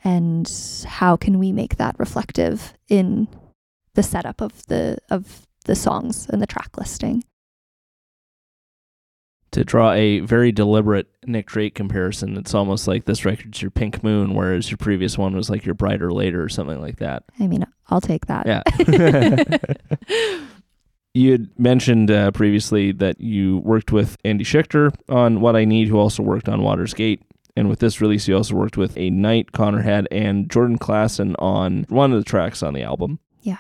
and 0.04 0.52
how 0.86 1.16
can 1.16 1.40
we 1.40 1.52
make 1.52 1.78
that 1.78 1.98
reflective 1.98 2.74
in 2.90 3.28
the 3.94 4.04
setup 4.04 4.42
of 4.42 4.66
the 4.68 4.98
of 5.10 5.46
the 5.66 5.76
songs 5.76 6.28
and 6.30 6.42
the 6.42 6.48
track 6.48 6.78
listing. 6.78 7.24
To 9.52 9.64
draw 9.64 9.92
a 9.94 10.20
very 10.22 10.52
deliberate 10.52 11.08
Nick 11.28 11.48
Drake 11.48 11.76
comparison, 11.76 12.38
it's 12.38 12.56
almost 12.56 12.88
like 12.88 13.06
this 13.06 13.24
record's 13.24 13.62
your 13.62 13.70
Pink 13.70 14.04
Moon, 14.04 14.34
whereas 14.34 14.72
your 14.72 14.80
previous 14.80 15.16
one 15.16 15.36
was 15.36 15.50
like 15.50 15.64
your 15.64 15.76
Bryter 15.76 16.12
Layter 16.12 16.42
or 16.44 16.50
something 16.50 16.82
like 16.82 16.98
that. 16.98 17.24
I 17.40 17.46
mean, 17.46 17.64
I'll 17.90 18.02
take 18.02 18.26
that. 18.26 18.48
Yeah. 18.48 18.64
you 21.14 21.32
had 21.34 21.60
mentioned 21.60 22.10
uh, 22.10 22.32
previously 22.32 22.92
that 22.94 23.22
you 23.22 23.60
worked 23.60 23.92
with 23.92 24.18
Andy 24.26 24.44
Schichter 24.44 24.92
on 25.08 25.40
What 25.40 25.56
I 25.56 25.66
Need, 25.66 25.88
who 25.88 26.00
also 26.00 26.24
worked 26.24 26.50
on 26.50 26.64
Water's 26.64 26.96
Gate. 26.96 27.22
And 27.56 27.70
with 27.70 27.80
this 27.80 28.02
release, 28.02 28.28
you 28.28 28.36
also 28.36 28.56
worked 28.56 28.78
with 28.78 28.98
a 28.98 29.10
Knight, 29.10 29.52
Connor 29.52 29.82
Head, 29.82 30.08
and 30.12 30.50
Jordan 30.50 30.80
Klassen 30.80 31.36
on 31.38 31.86
one 31.90 32.12
of 32.12 32.18
the 32.18 32.24
tracks 32.24 32.64
on 32.64 32.74
the 32.74 32.82
album. 32.82 33.20
Yeah. 33.42 33.60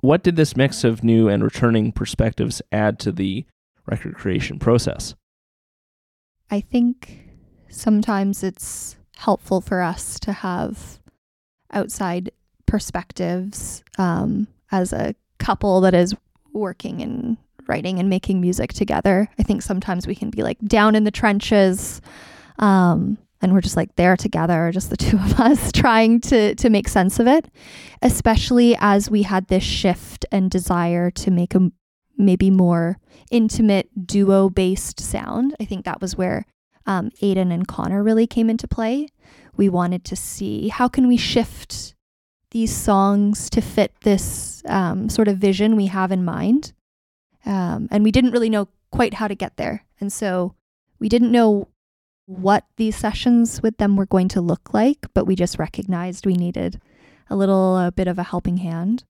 What 0.00 0.22
did 0.22 0.36
this 0.36 0.56
mix 0.56 0.84
of 0.84 1.02
new 1.02 1.28
and 1.28 1.42
returning 1.42 1.90
perspectives 1.90 2.62
add 2.70 2.98
to 3.00 3.12
the 3.12 3.44
record 3.86 4.14
creation 4.14 4.58
process? 4.58 5.14
I 6.50 6.60
think 6.60 7.30
sometimes 7.68 8.42
it's 8.42 8.96
helpful 9.16 9.60
for 9.60 9.82
us 9.82 10.20
to 10.20 10.32
have 10.32 11.00
outside 11.72 12.30
perspectives 12.66 13.82
um, 13.98 14.46
as 14.70 14.92
a 14.92 15.14
couple 15.38 15.80
that 15.80 15.94
is 15.94 16.14
working 16.52 17.02
and 17.02 17.36
writing 17.66 17.98
and 17.98 18.08
making 18.08 18.40
music 18.40 18.72
together. 18.72 19.28
I 19.38 19.42
think 19.42 19.62
sometimes 19.62 20.06
we 20.06 20.14
can 20.14 20.30
be 20.30 20.42
like 20.42 20.58
down 20.60 20.94
in 20.94 21.04
the 21.04 21.10
trenches, 21.10 22.00
um, 22.58 23.18
and 23.44 23.52
we're 23.52 23.60
just 23.60 23.76
like 23.76 23.94
there 23.96 24.16
together, 24.16 24.70
just 24.72 24.90
the 24.90 24.96
two 25.06 25.18
of 25.18 25.38
us 25.38 25.70
trying 25.70 26.20
to 26.22 26.54
to 26.56 26.70
make 26.70 26.88
sense 26.88 27.20
of 27.20 27.28
it. 27.28 27.46
Especially 28.02 28.76
as 28.80 29.10
we 29.10 29.22
had 29.22 29.46
this 29.46 29.62
shift 29.62 30.26
and 30.32 30.50
desire 30.50 31.10
to 31.12 31.30
make 31.30 31.54
a 31.54 31.70
maybe 32.16 32.50
more 32.50 32.98
intimate 33.30 34.06
duo 34.06 34.48
based 34.48 34.98
sound. 34.98 35.54
I 35.60 35.64
think 35.64 35.84
that 35.84 36.00
was 36.00 36.16
where 36.16 36.46
um, 36.86 37.10
Aiden 37.22 37.52
and 37.52 37.68
Connor 37.68 38.02
really 38.02 38.26
came 38.26 38.50
into 38.50 38.66
play. 38.66 39.08
We 39.56 39.68
wanted 39.68 40.04
to 40.06 40.16
see 40.16 40.68
how 40.68 40.88
can 40.88 41.06
we 41.06 41.16
shift 41.16 41.94
these 42.50 42.74
songs 42.74 43.50
to 43.50 43.60
fit 43.60 43.92
this 44.02 44.62
um, 44.66 45.08
sort 45.08 45.28
of 45.28 45.38
vision 45.38 45.76
we 45.76 45.86
have 45.86 46.12
in 46.12 46.24
mind. 46.24 46.72
Um, 47.44 47.88
and 47.90 48.04
we 48.04 48.10
didn't 48.10 48.30
really 48.30 48.48
know 48.48 48.68
quite 48.90 49.14
how 49.14 49.28
to 49.28 49.34
get 49.34 49.56
there. 49.56 49.84
And 50.00 50.12
so 50.12 50.54
we 50.98 51.08
didn't 51.08 51.32
know 51.32 51.68
what 52.26 52.64
these 52.76 52.96
sessions 52.96 53.62
with 53.62 53.76
them 53.76 53.96
were 53.96 54.06
going 54.06 54.28
to 54.28 54.40
look 54.40 54.72
like, 54.72 55.06
but 55.14 55.26
we 55.26 55.36
just 55.36 55.58
recognized 55.58 56.26
we 56.26 56.34
needed 56.34 56.80
a 57.28 57.36
little 57.36 57.76
a 57.78 57.92
bit 57.92 58.08
of 58.08 58.18
a 58.18 58.22
helping 58.22 58.58
hand. 58.58 59.04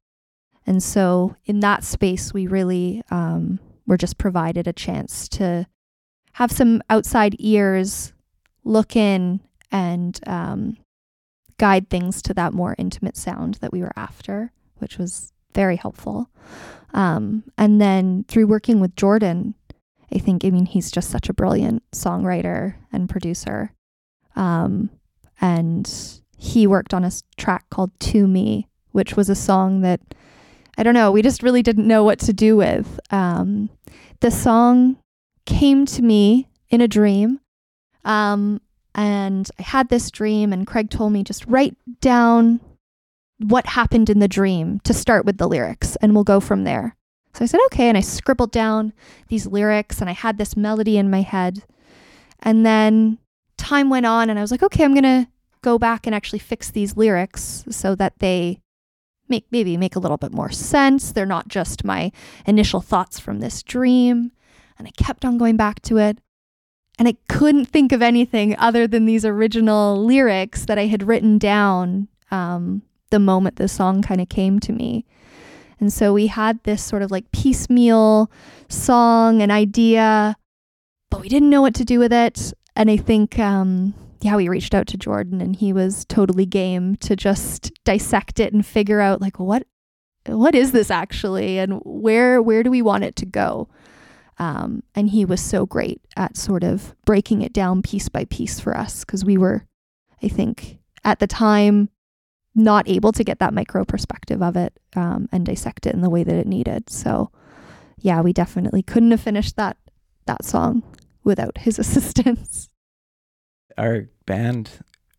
And 0.67 0.83
so 0.83 1.37
in 1.45 1.61
that 1.61 1.85
space, 1.85 2.33
we 2.33 2.47
really 2.47 3.03
um, 3.11 3.61
were 3.87 3.99
just 3.99 4.19
provided 4.19 4.67
a 4.67 4.73
chance 4.73 5.29
to 5.31 5.67
have 6.33 6.51
some 6.51 6.83
outside 6.91 7.37
ears 7.39 8.13
look 8.65 8.97
in 8.97 9.41
and 9.71 10.19
um, 10.27 10.77
guide 11.59 11.91
things 11.91 12.23
to 12.23 12.35
that 12.35 12.55
more 12.55 12.75
intimate 12.79 13.17
sound 13.17 13.55
that 13.55 13.73
we 13.73 13.83
were 13.83 13.93
after, 13.97 14.53
which 14.79 14.99
was 14.99 15.33
very 15.55 15.77
helpful. 15.77 16.29
Um, 16.93 17.45
and 17.59 17.81
then 17.81 18.25
through 18.29 18.47
working 18.47 18.81
with 18.81 18.97
Jordan, 18.97 19.55
I 20.15 20.19
think, 20.19 20.45
I 20.45 20.51
mean, 20.51 20.67
he's 20.67 20.91
just 20.91 21.11
such 21.11 21.29
a 21.29 21.35
brilliant 21.35 21.83
songwriter 21.93 22.77
and 22.93 23.09
producer. 23.09 23.73
Um, 24.37 24.91
and 25.41 25.91
he 26.37 26.67
worked 26.67 26.95
on 26.95 27.05
a 27.05 27.11
track 27.37 27.69
called 27.71 27.91
To 28.01 28.27
Me, 28.27 28.69
which 28.93 29.17
was 29.17 29.29
a 29.29 29.35
song 29.35 29.81
that 29.81 30.01
I 30.77 30.83
don't 30.83 30.95
know, 30.95 31.13
we 31.13 31.23
just 31.23 31.43
really 31.43 31.63
didn't 31.63 31.87
know 31.87 32.05
what 32.05 32.19
to 32.21 32.33
do 32.33 32.57
with. 32.57 32.99
Um, 33.11 33.71
the 34.21 34.31
song 34.31 34.97
came 35.47 35.87
to 35.87 36.03
me 36.03 36.49
in 36.69 36.81
a 36.81 36.89
dream. 36.89 37.41
Um, 38.05 38.61
and 38.95 39.49
I 39.59 39.63
had 39.63 39.89
this 39.89 40.11
dream, 40.11 40.53
and 40.53 40.67
Craig 40.67 40.91
told 40.91 41.13
me 41.13 41.25
just 41.25 41.47
write 41.47 41.77
down 42.01 42.61
what 43.39 43.67
happened 43.67 44.11
in 44.11 44.21
the 44.21 44.29
dream 44.29 44.81
to 44.81 44.95
start 44.95 45.25
with 45.25 45.39
the 45.39 45.49
lyrics, 45.49 45.97
and 45.97 46.15
we'll 46.15 46.25
go 46.25 46.41
from 46.41 46.65
there. 46.65 46.97
So 47.35 47.45
I 47.45 47.47
said, 47.47 47.61
okay. 47.67 47.89
And 47.89 47.99
I 47.99 48.01
scribbled 48.01 48.53
down 48.53 48.93
these 49.29 49.47
lyrics, 49.47 50.01
and 50.01 50.09
I 50.09 50.13
had 50.13 50.39
this 50.39 50.57
melody 50.57 50.97
in 50.97 51.11
my 51.11 51.23
head. 51.23 51.65
And 52.41 52.65
then 52.65 53.19
time 53.57 53.91
went 53.91 54.07
on, 54.07 54.31
and 54.31 54.39
I 54.39 54.43
was 54.43 54.51
like, 54.51 54.63
okay, 54.63 54.85
I'm 54.85 54.95
going 54.95 55.03
to 55.03 55.29
go 55.63 55.79
back 55.79 56.07
and 56.07 56.15
actually 56.15 56.39
fix 56.39 56.71
these 56.71 56.97
lyrics 56.97 57.65
so 57.71 57.95
that 57.95 58.19
they 58.19 58.61
make 59.29 59.47
maybe 59.51 59.77
make 59.77 59.97
a 59.97 59.99
little 59.99 60.19
bit 60.19 60.33
more 60.33 60.51
sense. 60.51 61.11
They're 61.11 61.25
not 61.25 61.49
just 61.49 61.85
my 61.85 62.13
initial 62.47 62.81
thoughts 62.81 63.19
from 63.19 63.41
this 63.41 63.63
dream. 63.63 64.33
And 64.79 64.87
I 64.87 64.91
kept 65.03 65.25
on 65.25 65.39
going 65.39 65.57
back 65.57 65.81
to 65.83 65.99
it. 65.99 66.19
And 66.99 67.09
I 67.09 67.17
couldn't 67.29 67.65
think 67.65 67.91
of 67.91 68.03
anything 68.03 68.57
other 68.59 68.87
than 68.87 69.07
these 69.07 69.25
original 69.25 70.05
lyrics 70.05 70.67
that 70.67 70.79
I 70.79 70.87
had 70.87 71.03
written 71.03 71.39
down 71.39 72.09
um, 72.31 72.83
the 73.11 73.19
moment 73.19 73.57
the 73.57 73.69
song 73.69 74.03
kind 74.03 74.21
of 74.21 74.29
came 74.29 74.61
to 74.61 74.73
me. 74.73 75.05
And 75.81 75.93
so 75.93 76.13
we 76.13 76.29
had 76.29 76.63
this 76.65 76.83
sort 76.83 77.03
of 77.03 77.11
like 77.11 77.31
piecemeal 77.33 78.31
song 78.69 79.43
and 79.43 79.51
idea, 79.51 80.37
but 81.11 81.21
we 81.21 81.29
didn't 81.29 81.51
know 81.51 81.63
what 81.63 81.75
to 81.75 81.85
do 81.85 81.99
with 81.99 82.13
it. 82.13 82.53
And 82.77 82.91
I 82.91 82.97
think, 82.97 83.39
um, 83.39 83.95
yeah, 84.21 84.37
we 84.37 84.49
reached 84.49 84.75
out 84.75 84.87
to 84.89 84.97
Jordan 84.97 85.41
and 85.41 85.55
he 85.55 85.73
was 85.73 86.05
totally 86.07 86.47
game 86.47 86.97
to 86.97 87.15
just 87.15 87.73
dissect 87.85 88.41
it 88.41 88.53
and 88.53 88.65
figure 88.65 89.01
out 89.01 89.21
like 89.21 89.39
what 89.39 89.67
what 90.27 90.55
is 90.55 90.73
this 90.73 90.91
actually 90.91 91.59
and 91.59 91.81
where 91.85 92.41
where 92.41 92.63
do 92.63 92.71
we 92.71 92.83
want 92.83 93.05
it 93.05 93.17
to 93.17 93.27
go 93.27 93.69
um, 94.39 94.83
and 94.95 95.11
he 95.11 95.25
was 95.25 95.41
so 95.41 95.67
great 95.67 96.01
at 96.17 96.37
sort 96.37 96.65
of 96.65 96.95
breaking 97.05 97.43
it 97.43 97.53
down 97.53 97.83
piece 97.83 98.09
by 98.09 98.25
piece 98.25 98.59
for 98.59 98.77
us 98.77 99.05
because 99.05 99.25
we 99.25 99.37
were 99.37 99.67
i 100.23 100.29
think 100.29 100.79
at 101.05 101.19
the 101.19 101.27
time 101.27 101.89
not 102.55 102.89
able 102.89 103.13
to 103.13 103.25
get 103.25 103.39
that 103.41 103.55
micro 103.55 103.85
perspective 103.85 104.43
of 104.43 104.57
it 104.57 104.79
um, 104.95 105.29
and 105.33 105.45
dissect 105.45 105.87
it 105.87 105.95
in 105.95 106.01
the 106.01 106.11
way 106.11 106.23
that 106.23 106.37
it 106.37 106.47
needed. 106.47 106.89
So 106.91 107.31
yeah 107.99 108.21
we 108.21 108.33
definitely 108.33 108.83
couldn't 108.83 109.11
have 109.11 109.21
finished 109.21 109.57
that 109.57 109.77
that 110.27 110.45
song 110.45 110.83
without 111.25 111.59
his 111.59 111.79
assistance. 111.81 112.69
Our 113.77 114.09
band 114.27 114.71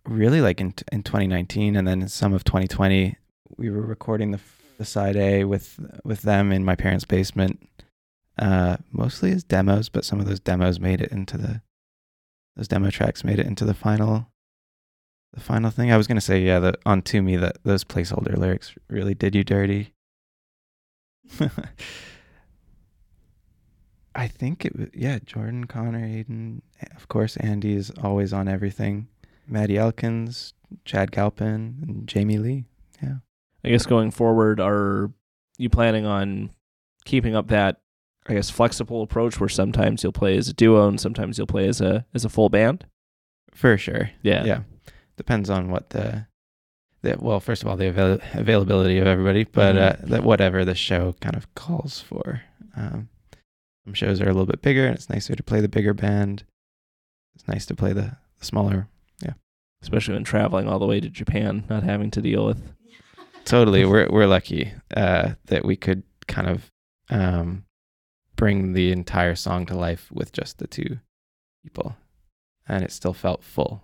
really 0.05 0.39
like 0.39 0.61
in 0.61 0.73
in 0.91 1.03
2019 1.03 1.75
and 1.75 1.87
then 1.87 2.07
some 2.07 2.33
of 2.33 2.43
2020 2.43 3.17
we 3.57 3.69
were 3.69 3.81
recording 3.81 4.31
the 4.31 4.39
the 4.77 4.85
side 4.85 5.15
A 5.15 5.45
with 5.45 5.79
with 6.03 6.21
them 6.21 6.51
in 6.51 6.63
my 6.63 6.75
parents' 6.75 7.05
basement 7.05 7.67
uh, 8.37 8.75
mostly 8.91 9.31
as 9.31 9.45
demos, 9.45 9.87
but 9.87 10.03
some 10.03 10.19
of 10.19 10.25
those 10.25 10.41
demos 10.41 10.79
made 10.79 11.01
it 11.01 11.11
into 11.11 11.37
the 11.37 11.61
those 12.55 12.67
demo 12.67 12.89
tracks 12.89 13.23
made 13.23 13.39
it 13.39 13.47
into 13.47 13.65
the 13.65 13.73
final 13.73 14.27
the 15.33 15.39
final 15.39 15.71
thing. 15.71 15.91
I 15.91 15.97
was 15.97 16.07
gonna 16.07 16.21
say, 16.21 16.41
yeah, 16.41 16.59
the 16.59 16.77
on 16.85 17.01
to 17.03 17.21
me 17.21 17.35
that 17.37 17.57
those 17.63 17.83
placeholder 17.83 18.37
lyrics 18.37 18.73
really 18.89 19.13
did 19.13 19.35
you 19.35 19.43
dirty. 19.43 19.93
I 24.15 24.27
think 24.27 24.63
it 24.65 24.77
was 24.77 24.87
yeah, 24.93 25.19
Jordan, 25.25 25.65
Connor, 25.65 25.99
Aiden, 25.99 26.61
of 26.95 27.07
course 27.07 27.35
Andy 27.37 27.73
is 27.75 27.91
always 28.01 28.31
on 28.33 28.47
everything. 28.47 29.07
Maddie 29.47 29.77
Elkins, 29.77 30.53
Chad 30.85 31.11
Galpin, 31.11 31.75
and 31.81 32.07
Jamie 32.07 32.37
Lee. 32.37 32.65
Yeah. 33.01 33.17
I 33.63 33.69
guess 33.69 33.85
going 33.85 34.11
forward, 34.11 34.59
are 34.59 35.11
you 35.57 35.69
planning 35.69 36.05
on 36.05 36.51
keeping 37.03 37.35
up 37.35 37.47
that 37.47 37.81
I 38.27 38.33
guess 38.33 38.49
flexible 38.49 39.03
approach 39.03 39.39
where 39.39 39.49
sometimes 39.49 40.01
you'll 40.01 40.11
play 40.11 40.37
as 40.37 40.47
a 40.49 40.53
duo 40.53 40.87
and 40.87 40.99
sometimes 40.99 41.37
you'll 41.37 41.47
play 41.47 41.67
as 41.67 41.81
a 41.81 42.05
as 42.13 42.25
a 42.25 42.29
full 42.29 42.49
band? 42.49 42.85
For 43.53 43.77
sure. 43.77 44.11
Yeah. 44.21 44.43
Yeah. 44.45 44.59
Depends 45.17 45.49
on 45.49 45.69
what 45.71 45.91
the, 45.91 46.27
the 47.01 47.15
well, 47.19 47.39
first 47.39 47.61
of 47.63 47.67
all, 47.69 47.77
the 47.77 47.87
avail- 47.87 48.19
availability 48.33 48.97
of 48.97 49.07
everybody, 49.07 49.43
but 49.45 49.75
Mhm. 49.75 49.79
uh, 50.03 50.05
that 50.07 50.23
whatever 50.23 50.65
the 50.65 50.75
show 50.75 51.13
kind 51.21 51.35
of 51.35 51.53
calls 51.55 51.99
for. 52.01 52.41
Um, 52.75 53.09
some 53.85 53.93
shows 53.93 54.19
are 54.19 54.25
a 54.25 54.33
little 54.33 54.45
bit 54.45 54.61
bigger, 54.61 54.85
and 54.85 54.95
it's 54.95 55.09
nicer 55.09 55.35
to 55.35 55.43
play 55.43 55.61
the 55.61 55.69
bigger 55.69 55.93
band. 55.93 56.43
It's 57.35 57.47
nice 57.47 57.65
to 57.67 57.75
play 57.75 57.93
the, 57.93 58.17
the 58.39 58.45
smaller. 58.45 58.87
Yeah. 59.21 59.33
Especially 59.81 60.15
when 60.15 60.23
traveling 60.23 60.67
all 60.67 60.79
the 60.79 60.85
way 60.87 60.99
to 60.99 61.09
Japan, 61.09 61.63
not 61.69 61.83
having 61.83 62.11
to 62.11 62.21
deal 62.21 62.45
with 62.45 62.61
Totally, 63.45 63.85
we're 63.85 64.09
we're 64.09 64.25
lucky 64.27 64.73
uh, 64.97 65.33
that 65.45 65.63
we 65.65 65.75
could 65.75 66.01
kind 66.27 66.49
of 66.49 66.71
um, 67.11 67.63
bring 68.35 68.73
the 68.73 68.91
entire 68.91 69.35
song 69.35 69.65
to 69.67 69.75
life 69.75 70.11
with 70.11 70.31
just 70.33 70.57
the 70.57 70.65
two 70.67 70.97
people, 71.63 71.95
and 72.67 72.83
it 72.83 72.91
still 72.91 73.13
felt 73.13 73.43
full. 73.43 73.83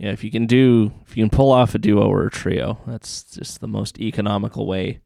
Yeah. 0.00 0.06
Yeah, 0.06 0.12
if 0.12 0.24
you 0.24 0.30
can 0.30 0.46
do 0.46 0.92
if 1.06 1.16
you 1.16 1.22
can 1.22 1.30
pull 1.30 1.52
off 1.52 1.74
a 1.74 1.78
duo 1.78 2.08
or 2.08 2.26
a 2.26 2.30
trio, 2.30 2.78
that's 2.86 3.22
just 3.24 3.60
the 3.60 3.68
most 3.68 4.00
economical 4.00 4.66
way 4.66 5.00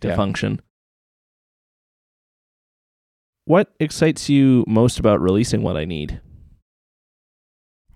to 0.00 0.08
Yeah. 0.08 0.16
function. 0.16 0.60
What 3.44 3.72
excites 3.80 4.28
you 4.28 4.64
most 4.66 4.98
about 4.98 5.20
releasing 5.20 5.62
what 5.62 5.76
I 5.76 5.84
need? 5.84 6.20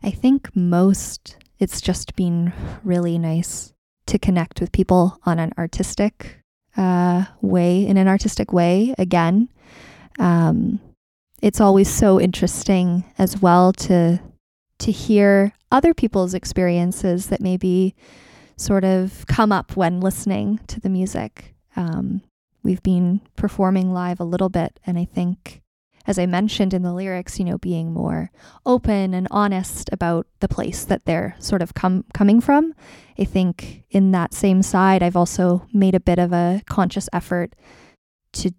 I 0.03 0.11
think 0.11 0.55
most 0.55 1.37
it's 1.59 1.81
just 1.81 2.15
been 2.17 2.53
really 2.83 3.19
nice 3.19 3.73
to 4.07 4.19
connect 4.19 4.61
with 4.61 4.73
people 4.73 5.19
on 5.25 5.39
an 5.39 5.53
artistic 5.57 6.41
uh, 6.77 7.25
way, 7.41 7.87
in 7.87 7.97
an 7.97 8.09
artistic 8.09 8.53
way 8.53 8.95
again. 8.99 9.49
Um, 10.19 10.81
it's 11.41 11.61
always 11.61 11.89
so 11.89 12.21
interesting 12.21 13.05
as 13.17 13.41
well 13.41 13.73
to 13.73 14.21
to 14.85 14.93
hear 14.93 15.55
other 15.73 15.95
people's 15.95 16.35
experiences 16.35 17.29
that 17.29 17.41
maybe 17.41 17.95
sort 18.57 18.85
of 18.85 19.27
come 19.27 19.51
up 19.51 19.75
when 19.77 19.99
listening 19.99 20.61
to 20.67 20.79
the 20.79 20.91
music. 20.91 21.55
Um, 21.75 22.21
we've 22.63 22.83
been 22.83 23.23
performing 23.35 23.95
live 23.95 24.21
a 24.21 24.25
little 24.25 24.51
bit, 24.51 24.79
and 24.87 24.99
I 24.99 25.07
think, 25.07 25.63
as 26.07 26.19
I 26.19 26.27
mentioned 26.27 26.75
in 26.75 26.83
the 26.83 26.93
lyrics, 26.93 27.39
you 27.39 27.47
know, 27.47 27.57
being 27.57 27.95
more 27.95 28.31
open 28.67 29.15
and 29.15 29.27
honest 29.31 29.89
about 29.91 30.27
the 30.41 30.49
place 30.49 30.85
that 30.85 31.07
they're 31.07 31.35
sort 31.39 31.63
of 31.63 31.73
come 31.73 32.05
coming 32.13 32.43
from. 32.43 32.75
I 33.19 33.25
think 33.25 33.85
in 33.89 34.13
that 34.13 34.35
same 34.35 34.63
side, 34.63 35.03
I've 35.03 35.17
also 35.17 35.67
made 35.73 35.95
a 35.95 36.01
bit 36.01 36.19
of 36.19 36.31
a 36.35 36.61
conscious 36.69 37.09
effort 37.11 37.55
to 38.35 38.53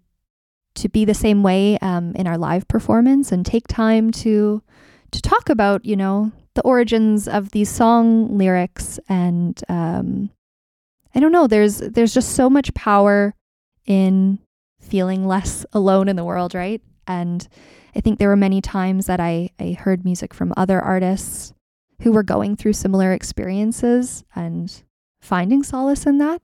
to 0.74 0.88
be 0.88 1.04
the 1.04 1.14
same 1.14 1.44
way 1.44 1.78
um, 1.78 2.16
in 2.16 2.26
our 2.26 2.36
live 2.36 2.66
performance 2.66 3.30
and 3.30 3.46
take 3.46 3.68
time 3.68 4.10
to 4.10 4.60
to 5.10 5.22
talk 5.22 5.48
about 5.48 5.84
you 5.84 5.96
know 5.96 6.32
the 6.54 6.62
origins 6.62 7.28
of 7.28 7.50
these 7.50 7.68
song 7.68 8.36
lyrics 8.38 8.98
and 9.08 9.60
um, 9.68 10.30
I 11.14 11.20
don't 11.20 11.32
know. 11.32 11.46
There's 11.46 11.78
there's 11.78 12.12
just 12.12 12.34
so 12.34 12.50
much 12.50 12.74
power 12.74 13.34
in 13.86 14.38
feeling 14.80 15.26
less 15.26 15.64
alone 15.72 16.08
in 16.08 16.16
the 16.16 16.24
world, 16.24 16.54
right? 16.54 16.82
And 17.06 17.46
I 17.94 18.00
think 18.00 18.18
there 18.18 18.28
were 18.28 18.36
many 18.36 18.60
times 18.60 19.06
that 19.06 19.20
I, 19.20 19.50
I 19.58 19.72
heard 19.72 20.04
music 20.04 20.34
from 20.34 20.52
other 20.56 20.80
artists 20.80 21.54
who 22.02 22.12
were 22.12 22.22
going 22.22 22.56
through 22.56 22.74
similar 22.74 23.12
experiences 23.12 24.24
and 24.34 24.82
finding 25.20 25.62
solace 25.62 26.04
in 26.04 26.18
that. 26.18 26.42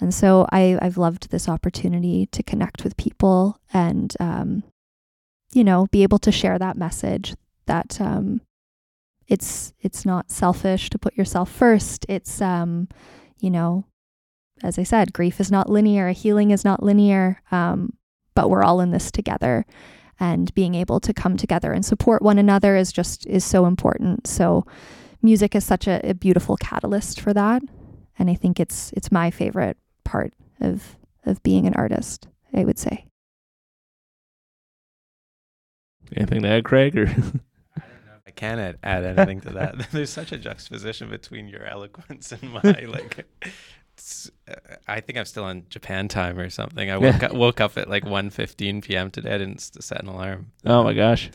And 0.00 0.14
so 0.14 0.46
I, 0.52 0.78
I've 0.80 0.96
loved 0.96 1.30
this 1.30 1.48
opportunity 1.48 2.26
to 2.26 2.42
connect 2.44 2.84
with 2.84 2.96
people 2.96 3.58
and, 3.72 4.14
um, 4.20 4.62
you 5.52 5.64
know, 5.64 5.88
be 5.90 6.04
able 6.04 6.20
to 6.20 6.30
share 6.30 6.58
that 6.58 6.76
message 6.76 7.34
that 7.68 8.00
um, 8.00 8.40
it's 9.28 9.72
it's 9.80 10.04
not 10.04 10.30
selfish 10.30 10.90
to 10.90 10.98
put 10.98 11.16
yourself 11.16 11.50
first. 11.50 12.04
It's 12.08 12.42
um, 12.42 12.88
you 13.38 13.50
know, 13.50 13.84
as 14.62 14.78
I 14.78 14.82
said, 14.82 15.12
grief 15.12 15.38
is 15.40 15.52
not 15.52 15.70
linear, 15.70 16.10
healing 16.10 16.50
is 16.50 16.64
not 16.64 16.82
linear, 16.82 17.40
um, 17.52 17.92
but 18.34 18.50
we're 18.50 18.64
all 18.64 18.80
in 18.80 18.90
this 18.90 19.12
together. 19.12 19.64
And 20.20 20.52
being 20.54 20.74
able 20.74 20.98
to 20.98 21.14
come 21.14 21.36
together 21.36 21.72
and 21.72 21.84
support 21.84 22.22
one 22.22 22.38
another 22.38 22.74
is 22.74 22.90
just 22.90 23.24
is 23.26 23.44
so 23.44 23.66
important. 23.66 24.26
So 24.26 24.66
music 25.22 25.54
is 25.54 25.64
such 25.64 25.86
a, 25.86 26.10
a 26.10 26.14
beautiful 26.14 26.56
catalyst 26.56 27.20
for 27.20 27.32
that. 27.34 27.62
And 28.18 28.28
I 28.28 28.34
think 28.34 28.58
it's 28.58 28.92
it's 28.94 29.12
my 29.12 29.30
favorite 29.30 29.76
part 30.04 30.32
of 30.60 30.96
of 31.24 31.42
being 31.42 31.66
an 31.66 31.74
artist, 31.74 32.26
I 32.52 32.64
would 32.64 32.78
say. 32.78 33.04
Anything 36.16 36.42
to 36.42 36.48
add, 36.48 36.64
Craig? 36.64 36.96
Or 36.96 37.06
I 38.38 38.40
can't 38.40 38.60
add, 38.60 38.78
add 38.84 39.04
anything 39.18 39.40
to 39.42 39.50
that. 39.54 39.88
There's 39.92 40.10
such 40.10 40.30
a 40.32 40.38
juxtaposition 40.38 41.10
between 41.10 41.48
your 41.48 41.64
eloquence 41.64 42.30
and 42.32 42.52
my 42.52 42.60
like. 42.88 43.26
Uh, 44.48 44.54
I 44.86 45.00
think 45.00 45.18
I'm 45.18 45.24
still 45.24 45.42
on 45.44 45.64
Japan 45.70 46.06
time 46.06 46.38
or 46.38 46.48
something. 46.50 46.88
I 46.88 46.96
woke 46.98 47.22
up, 47.22 47.32
woke 47.32 47.60
up 47.60 47.76
at 47.76 47.90
like 47.90 48.04
1:15 48.04 48.84
p.m. 48.84 49.10
today. 49.10 49.34
I 49.34 49.38
didn't 49.38 49.58
set 49.60 50.00
an 50.00 50.08
alarm. 50.08 50.52
oh 50.64 50.84
my 50.84 50.94
gosh. 50.94 51.30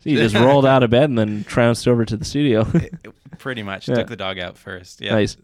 So 0.00 0.10
you 0.10 0.16
just 0.16 0.34
rolled 0.36 0.64
out 0.64 0.82
of 0.82 0.90
bed 0.90 1.10
and 1.10 1.18
then 1.18 1.44
trounced 1.44 1.86
over 1.86 2.04
to 2.04 2.16
the 2.16 2.24
studio. 2.24 2.66
It- 2.74 2.94
it 3.04 3.38
pretty 3.38 3.62
much 3.62 3.88
Yeah. 3.88 3.96
took 3.96 4.08
the 4.08 4.16
dog 4.16 4.38
out 4.38 4.56
first. 4.56 5.00
Yeah. 5.02 5.12
Nice. 5.12 5.36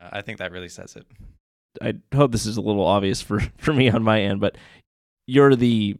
I 0.00 0.20
think 0.22 0.38
that 0.38 0.52
really 0.52 0.68
says 0.68 0.94
it. 0.96 1.06
I 1.82 1.94
hope 2.14 2.30
this 2.30 2.46
is 2.46 2.56
a 2.56 2.60
little 2.60 2.84
obvious 2.86 3.20
for, 3.20 3.40
for 3.58 3.72
me 3.72 3.88
on 3.90 4.02
my 4.04 4.20
end, 4.20 4.40
but 4.40 4.56
you're 5.26 5.56
the 5.56 5.96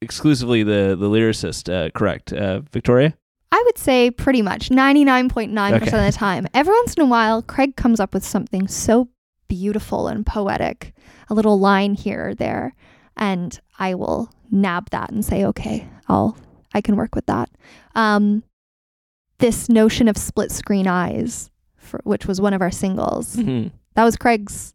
exclusively 0.00 0.62
the 0.62 0.96
the 0.98 1.08
lyricist, 1.08 1.72
uh, 1.72 1.90
correct, 1.90 2.32
uh, 2.32 2.60
Victoria? 2.72 3.14
I 3.50 3.62
would 3.64 3.78
say 3.78 4.10
pretty 4.10 4.42
much 4.42 4.68
99.9% 4.68 5.72
Okay. 5.76 5.86
of 5.86 5.90
the 5.90 6.12
time. 6.18 6.46
Every 6.52 6.74
once 6.74 6.94
in 6.94 7.02
a 7.02 7.06
while, 7.06 7.40
Craig 7.42 7.76
comes 7.76 7.98
up 7.98 8.12
with 8.12 8.24
something 8.24 8.68
so 8.68 9.08
beautiful 9.48 10.06
and 10.08 10.26
poetic, 10.26 10.94
a 11.30 11.34
little 11.34 11.58
line 11.58 11.94
here 11.94 12.28
or 12.28 12.34
there, 12.34 12.74
and 13.16 13.58
I 13.78 13.94
will 13.94 14.30
nab 14.50 14.90
that 14.90 15.10
and 15.10 15.24
say, 15.24 15.44
okay, 15.46 15.88
I'll, 16.08 16.36
I 16.74 16.82
can 16.82 16.96
work 16.96 17.14
with 17.14 17.24
that. 17.26 17.48
Um, 17.94 18.42
this 19.38 19.68
notion 19.70 20.08
of 20.08 20.18
split 20.18 20.52
screen 20.52 20.86
eyes, 20.86 21.50
for, 21.78 22.00
which 22.04 22.26
was 22.26 22.40
one 22.40 22.52
of 22.52 22.60
our 22.60 22.70
singles, 22.70 23.36
Mhm. 23.36 23.70
that 23.94 24.04
was 24.04 24.16
Craig's 24.16 24.74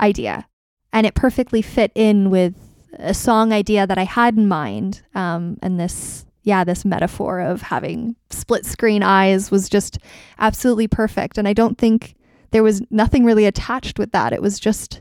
idea. 0.00 0.46
And 0.92 1.04
it 1.06 1.14
perfectly 1.14 1.62
fit 1.62 1.90
in 1.96 2.30
with 2.30 2.54
a 2.98 3.14
song 3.14 3.52
idea 3.52 3.86
that 3.86 3.98
I 3.98 4.04
had 4.04 4.36
in 4.36 4.48
mind. 4.48 5.02
Um, 5.14 5.58
and 5.62 5.78
this, 5.78 6.26
yeah, 6.42 6.64
this 6.64 6.84
metaphor 6.84 7.40
of 7.40 7.62
having 7.62 8.16
split 8.30 8.66
screen 8.66 9.02
eyes 9.02 9.50
was 9.50 9.68
just 9.68 9.98
absolutely 10.38 10.88
perfect. 10.88 11.38
And 11.38 11.46
I 11.48 11.52
don't 11.52 11.78
think 11.78 12.14
there 12.50 12.62
was 12.62 12.82
nothing 12.90 13.24
really 13.24 13.46
attached 13.46 13.98
with 13.98 14.12
that. 14.12 14.32
It 14.32 14.42
was 14.42 14.60
just 14.60 15.00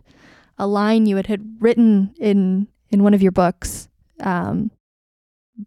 a 0.58 0.68
line 0.68 1.06
you 1.06 1.16
had, 1.16 1.28
had 1.28 1.58
written 1.60 2.14
in 2.20 2.68
in 2.90 3.04
one 3.04 3.14
of 3.14 3.22
your 3.22 3.32
books. 3.32 3.90
Um, 4.20 4.72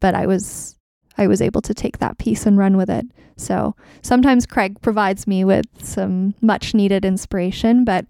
but 0.01 0.15
I 0.15 0.27
was 0.27 0.77
I 1.17 1.27
was 1.27 1.41
able 1.41 1.63
to 1.63 1.75
take 1.75 1.99
that 1.99 2.19
piece 2.19 2.47
and 2.47 2.59
run 2.59 2.77
with 2.77 2.91
it. 2.91 3.07
So 3.37 3.75
sometimes 4.03 4.47
Craig 4.47 4.81
provides 4.81 5.27
me 5.27 5.45
with 5.45 5.67
some 5.83 6.35
much 6.41 6.75
needed 6.75 7.05
inspiration, 7.05 7.85
but 7.85 8.07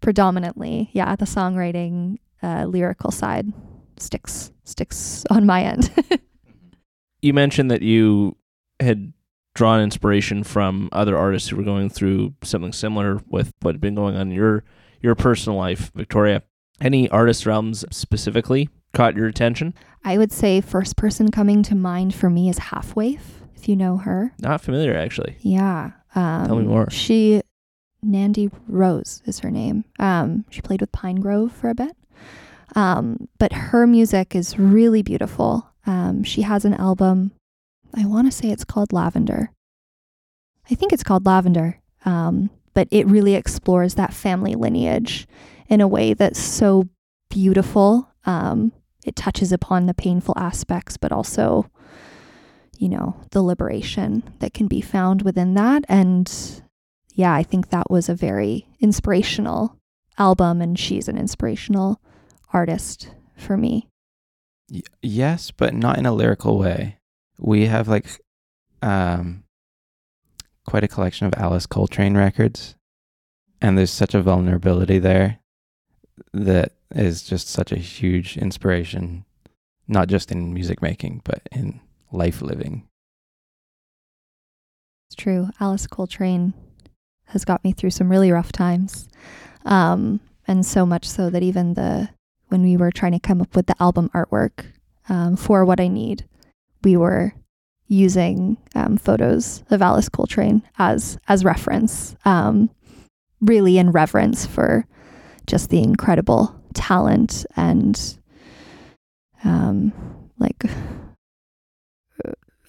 predominantly, 0.00 0.90
yeah, 0.92 1.16
the 1.16 1.24
songwriting, 1.24 2.18
uh, 2.42 2.64
lyrical 2.66 3.10
side 3.10 3.52
sticks 3.98 4.52
sticks 4.64 5.24
on 5.30 5.46
my 5.46 5.62
end. 5.62 5.90
You 7.22 7.32
mentioned 7.32 7.70
that 7.70 7.82
you 7.82 8.36
had 8.80 9.12
drawn 9.54 9.80
inspiration 9.80 10.42
from 10.42 10.88
other 10.90 11.16
artists 11.16 11.48
who 11.48 11.56
were 11.56 11.62
going 11.62 11.88
through 11.88 12.34
something 12.42 12.72
similar 12.72 13.20
with 13.28 13.52
what 13.60 13.74
had 13.74 13.80
been 13.80 13.94
going 13.94 14.16
on 14.16 14.22
in 14.28 14.32
your 14.32 14.64
your 15.00 15.14
personal 15.14 15.56
life, 15.56 15.92
Victoria. 15.94 16.42
Any 16.80 17.08
artists 17.10 17.46
or 17.46 17.52
albums 17.52 17.84
specifically 17.92 18.68
caught 18.92 19.14
your 19.14 19.26
attention? 19.28 19.72
I 20.04 20.18
would 20.18 20.32
say 20.32 20.60
first 20.60 20.96
person 20.96 21.30
coming 21.30 21.62
to 21.64 21.76
mind 21.76 22.12
for 22.12 22.28
me 22.28 22.48
is 22.48 22.58
Half 22.58 22.96
Waif, 22.96 23.42
if 23.54 23.68
you 23.68 23.76
know 23.76 23.98
her. 23.98 24.32
Not 24.40 24.60
familiar, 24.60 24.96
actually. 24.96 25.36
Yeah. 25.40 25.92
Um, 26.16 26.46
Tell 26.46 26.56
me 26.56 26.64
more. 26.64 26.90
She, 26.90 27.40
Nandi 28.02 28.50
Rose 28.66 29.22
is 29.26 29.40
her 29.40 29.50
name. 29.50 29.84
Um, 30.00 30.44
she 30.50 30.60
played 30.60 30.80
with 30.80 30.90
Pinegrove 30.90 31.52
for 31.52 31.68
a 31.70 31.74
bit. 31.74 31.96
Um, 32.74 33.28
but 33.38 33.52
her 33.52 33.86
music 33.86 34.34
is 34.34 34.58
really 34.58 35.02
beautiful. 35.02 35.68
Um, 35.86 36.24
she 36.24 36.42
has 36.42 36.64
an 36.64 36.74
album. 36.74 37.32
I 37.94 38.06
want 38.06 38.26
to 38.26 38.36
say 38.36 38.50
it's 38.50 38.64
called 38.64 38.92
Lavender. 38.92 39.50
I 40.70 40.74
think 40.74 40.92
it's 40.92 41.02
called 41.02 41.26
Lavender. 41.26 41.80
Um, 42.04 42.50
but 42.74 42.88
it 42.90 43.06
really 43.06 43.34
explores 43.34 43.94
that 43.94 44.14
family 44.14 44.54
lineage 44.54 45.26
in 45.68 45.80
a 45.80 45.88
way 45.88 46.14
that's 46.14 46.40
so 46.40 46.88
beautiful. 47.28 48.08
Um, 48.24 48.72
it 49.04 49.16
touches 49.16 49.52
upon 49.52 49.86
the 49.86 49.94
painful 49.94 50.34
aspects, 50.36 50.96
but 50.96 51.12
also, 51.12 51.70
you 52.78 52.88
know, 52.88 53.16
the 53.30 53.42
liberation 53.42 54.22
that 54.38 54.54
can 54.54 54.68
be 54.68 54.80
found 54.80 55.22
within 55.22 55.54
that. 55.54 55.84
And 55.88 56.62
yeah, 57.14 57.34
I 57.34 57.42
think 57.42 57.68
that 57.68 57.90
was 57.90 58.08
a 58.08 58.14
very 58.14 58.66
inspirational 58.80 59.76
album, 60.18 60.60
and 60.60 60.78
she's 60.78 61.08
an 61.08 61.18
inspirational 61.18 62.00
artist 62.52 63.10
for 63.36 63.56
me. 63.56 63.88
Y- 64.70 64.82
yes, 65.02 65.50
but 65.50 65.74
not 65.74 65.98
in 65.98 66.06
a 66.06 66.12
lyrical 66.12 66.58
way. 66.58 66.98
We 67.38 67.66
have 67.66 67.88
like 67.88 68.20
um 68.80 69.44
quite 70.64 70.84
a 70.84 70.88
collection 70.88 71.26
of 71.26 71.34
Alice 71.36 71.66
Coltrane 71.66 72.16
records 72.16 72.76
and 73.60 73.76
there's 73.76 73.90
such 73.90 74.14
a 74.14 74.22
vulnerability 74.22 74.98
there 74.98 75.40
that 76.32 76.72
is 76.94 77.22
just 77.22 77.48
such 77.48 77.72
a 77.72 77.76
huge 77.78 78.36
inspiration 78.36 79.24
not 79.88 80.08
just 80.08 80.30
in 80.30 80.54
music 80.54 80.80
making 80.82 81.20
but 81.24 81.42
in 81.50 81.80
life 82.12 82.42
living. 82.42 82.86
It's 85.08 85.16
true. 85.16 85.50
Alice 85.60 85.86
Coltrane 85.86 86.54
has 87.26 87.44
got 87.44 87.62
me 87.64 87.72
through 87.72 87.90
some 87.90 88.10
really 88.10 88.32
rough 88.32 88.52
times. 88.52 89.08
Um, 89.64 90.20
and 90.46 90.64
so 90.64 90.84
much 90.86 91.08
so 91.08 91.30
that 91.30 91.42
even 91.42 91.74
the 91.74 92.08
when 92.52 92.62
we 92.62 92.76
were 92.76 92.92
trying 92.92 93.12
to 93.12 93.18
come 93.18 93.40
up 93.40 93.56
with 93.56 93.66
the 93.66 93.82
album 93.82 94.10
artwork 94.14 94.66
um, 95.08 95.36
for 95.36 95.64
what 95.64 95.80
I 95.80 95.88
need, 95.88 96.26
we 96.84 96.96
were 96.96 97.34
using 97.88 98.58
um, 98.74 98.98
photos 98.98 99.64
of 99.70 99.82
Alice 99.82 100.08
Coltrane 100.08 100.62
as 100.78 101.18
as 101.28 101.44
reference, 101.44 102.14
um, 102.24 102.70
really 103.40 103.78
in 103.78 103.90
reverence 103.90 104.46
for 104.46 104.86
just 105.46 105.70
the 105.70 105.82
incredible 105.82 106.54
talent 106.74 107.44
and 107.56 108.18
um, 109.44 109.92
like 110.38 110.62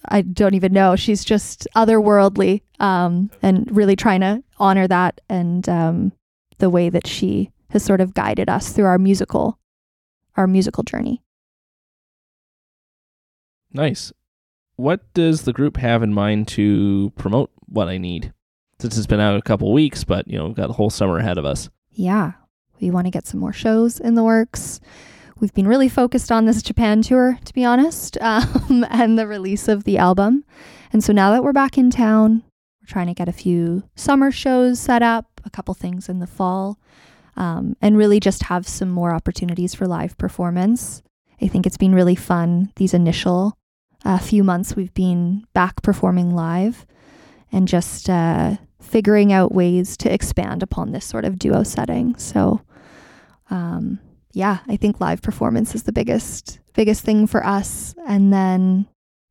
I 0.06 0.22
don't 0.22 0.54
even 0.54 0.72
know. 0.72 0.96
She's 0.96 1.24
just 1.24 1.66
otherworldly, 1.76 2.62
um, 2.80 3.30
and 3.42 3.70
really 3.74 3.96
trying 3.96 4.20
to 4.20 4.42
honor 4.58 4.88
that 4.88 5.20
and 5.28 5.68
um, 5.68 6.12
the 6.58 6.70
way 6.70 6.88
that 6.88 7.06
she 7.06 7.50
has 7.70 7.82
sort 7.82 8.00
of 8.00 8.14
guided 8.14 8.48
us 8.48 8.72
through 8.72 8.84
our 8.86 8.98
musical, 8.98 9.58
our 10.36 10.46
musical 10.46 10.82
journey. 10.82 11.22
Nice. 13.72 14.12
What 14.76 15.12
does 15.14 15.42
the 15.42 15.52
group 15.52 15.76
have 15.76 16.02
in 16.02 16.12
mind 16.12 16.48
to 16.48 17.12
promote 17.16 17.50
what 17.66 17.88
I 17.88 17.98
need? 17.98 18.32
Since 18.78 18.98
it's 18.98 19.06
been 19.06 19.20
out 19.20 19.36
a 19.36 19.42
couple 19.42 19.72
weeks, 19.72 20.04
but 20.04 20.26
you 20.28 20.36
know, 20.38 20.46
we've 20.46 20.56
got 20.56 20.66
the 20.66 20.74
whole 20.74 20.90
summer 20.90 21.18
ahead 21.18 21.38
of 21.38 21.44
us. 21.44 21.68
Yeah, 21.90 22.32
we 22.80 22.90
want 22.90 23.06
to 23.06 23.10
get 23.10 23.26
some 23.26 23.40
more 23.40 23.52
shows 23.52 24.00
in 24.00 24.14
the 24.14 24.24
works. 24.24 24.80
We've 25.40 25.54
been 25.54 25.68
really 25.68 25.88
focused 25.88 26.30
on 26.30 26.46
this 26.46 26.62
Japan 26.62 27.02
tour, 27.02 27.38
to 27.44 27.52
be 27.52 27.64
honest, 27.64 28.16
um, 28.20 28.86
and 28.90 29.18
the 29.18 29.26
release 29.26 29.68
of 29.68 29.84
the 29.84 29.98
album. 29.98 30.44
And 30.92 31.02
so 31.02 31.12
now 31.12 31.30
that 31.32 31.42
we're 31.42 31.52
back 31.52 31.76
in 31.76 31.90
town, 31.90 32.44
we're 32.80 32.92
trying 32.92 33.08
to 33.08 33.14
get 33.14 33.28
a 33.28 33.32
few 33.32 33.84
summer 33.96 34.30
shows 34.30 34.78
set 34.78 35.02
up, 35.02 35.40
a 35.44 35.50
couple 35.50 35.74
things 35.74 36.08
in 36.08 36.20
the 36.20 36.26
fall, 36.26 36.78
um, 37.36 37.76
and 37.80 37.96
really 37.96 38.20
just 38.20 38.44
have 38.44 38.66
some 38.66 38.90
more 38.90 39.12
opportunities 39.12 39.74
for 39.74 39.86
live 39.86 40.16
performance. 40.18 41.02
I 41.40 41.48
think 41.48 41.66
it's 41.66 41.76
been 41.76 41.94
really 41.94 42.14
fun 42.14 42.72
these 42.76 42.94
initial 42.94 43.56
uh, 44.04 44.18
few 44.18 44.44
months 44.44 44.76
we've 44.76 44.94
been 44.94 45.46
back 45.54 45.82
performing 45.82 46.34
live 46.34 46.86
and 47.50 47.66
just 47.66 48.10
uh, 48.10 48.56
figuring 48.80 49.32
out 49.32 49.54
ways 49.54 49.96
to 49.96 50.12
expand 50.12 50.62
upon 50.62 50.92
this 50.92 51.04
sort 51.04 51.24
of 51.24 51.38
duo 51.38 51.62
setting. 51.62 52.16
So, 52.16 52.60
um, 53.50 53.98
yeah, 54.32 54.58
I 54.68 54.76
think 54.76 55.00
live 55.00 55.22
performance 55.22 55.74
is 55.74 55.84
the 55.84 55.92
biggest 55.92 56.60
biggest 56.74 57.04
thing 57.04 57.26
for 57.26 57.44
us, 57.46 57.94
and 58.06 58.32
then 58.32 58.86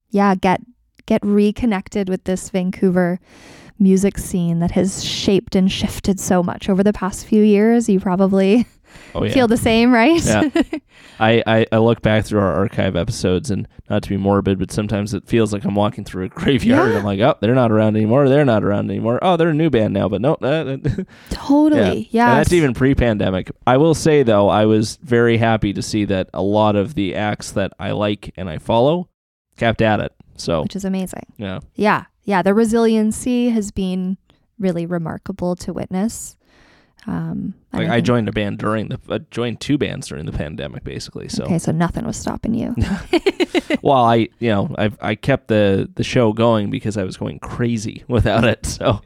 yeah, 0.10 0.36
get 0.36 0.62
get 1.06 1.24
reconnected 1.24 2.10
with 2.10 2.24
this 2.24 2.50
Vancouver 2.50 3.20
music 3.80 4.18
scene 4.18 4.60
that 4.60 4.72
has 4.72 5.04
shaped 5.04 5.56
and 5.56 5.72
shifted 5.72 6.20
so 6.20 6.42
much 6.44 6.70
over 6.70 6.84
the 6.84 6.94
past 6.94 7.26
few 7.26 7.44
years. 7.44 7.90
You 7.90 8.00
probably 8.00 8.66
Oh 9.16 9.24
yeah. 9.24 9.34
feel 9.34 9.48
the 9.48 9.58
same, 9.58 9.92
right? 9.92 10.24
Yeah. 10.24 10.50
I, 11.20 11.44
I, 11.48 11.66
I 11.72 11.78
look 11.78 12.02
back 12.02 12.26
through 12.26 12.40
our 12.42 12.54
archive 12.54 12.96
episodes 12.96 13.50
and 13.50 13.68
not 13.90 14.04
to 14.04 14.10
be 14.10 14.18
morbid, 14.18 14.60
but 14.60 14.72
sometimes 14.72 15.14
it 15.16 15.28
feels 15.28 15.52
like 15.52 15.64
I'm 15.66 15.74
walking 15.76 16.04
through 16.04 16.26
a 16.26 16.30
graveyard. 16.30 16.92
Yeah. 16.92 16.98
I'm 17.00 17.04
like, 17.04 17.20
oh, 17.20 17.36
they're 17.42 17.56
not 17.56 17.72
around 17.72 17.96
anymore. 17.96 18.30
They're 18.30 18.46
not 18.46 18.64
around 18.64 18.90
anymore. 18.92 19.20
Oh, 19.22 19.36
they're 19.36 19.50
a 19.50 19.54
new 19.54 19.70
band 19.72 19.94
now, 19.94 20.08
but 20.10 20.22
no. 20.22 20.36
Uh, 20.36 20.78
totally. 21.30 22.08
Yeah. 22.12 22.30
And 22.30 22.40
that's 22.40 22.54
even 22.54 22.74
pre-pandemic. 22.74 23.52
I 23.66 23.78
will 23.78 23.96
say 23.96 24.24
though, 24.24 24.48
I 24.50 24.66
was 24.66 24.98
very 25.02 25.38
happy 25.38 25.74
to 25.74 25.82
see 25.82 26.06
that 26.06 26.30
a 26.34 26.42
lot 26.42 26.76
of 26.76 26.94
the 26.96 27.16
acts 27.16 27.52
that 27.52 27.74
I 27.80 27.92
like 27.92 28.32
and 28.38 28.50
I 28.50 28.58
follow 28.60 29.10
kept 29.58 29.82
at 29.82 30.00
it. 30.00 30.14
So 30.36 30.64
which 30.64 30.76
is 30.76 30.86
amazing. 30.86 31.26
yeah, 31.38 31.60
Yeah. 31.76 32.06
Yeah. 32.24 32.42
The 32.42 32.54
resiliency 32.54 33.50
has 33.50 33.72
been 33.72 34.18
really 34.60 34.86
remarkable 34.86 35.56
to 35.58 35.74
witness. 35.74 36.38
Um, 37.06 37.54
like 37.74 37.90
I 37.90 38.00
joined 38.00 38.30
a 38.30 38.32
band 38.32 38.60
during 38.60 38.88
the 38.88 38.98
I 39.10 39.18
joined 39.30 39.60
two 39.60 39.78
bands 39.78 40.08
during 40.08 40.26
the 40.26 40.32
pandemic, 40.32 40.86
basically. 40.86 41.28
So 41.28 41.44
Okay, 41.44 41.60
so 41.60 41.74
nothing 41.74 42.06
was 42.06 42.16
stopping 42.16 42.54
you. 42.54 42.74
well, 43.82 44.04
I 44.06 44.30
you 44.40 44.50
know 44.50 44.74
I 44.78 44.90
I 45.02 45.16
kept 45.16 45.50
the 45.50 45.90
the 45.96 46.04
show 46.04 46.32
going 46.32 46.70
because 46.70 46.96
I 46.96 47.04
was 47.04 47.18
going 47.18 47.40
crazy 47.40 48.06
without 48.08 48.46
it. 48.46 48.66
So 48.66 49.02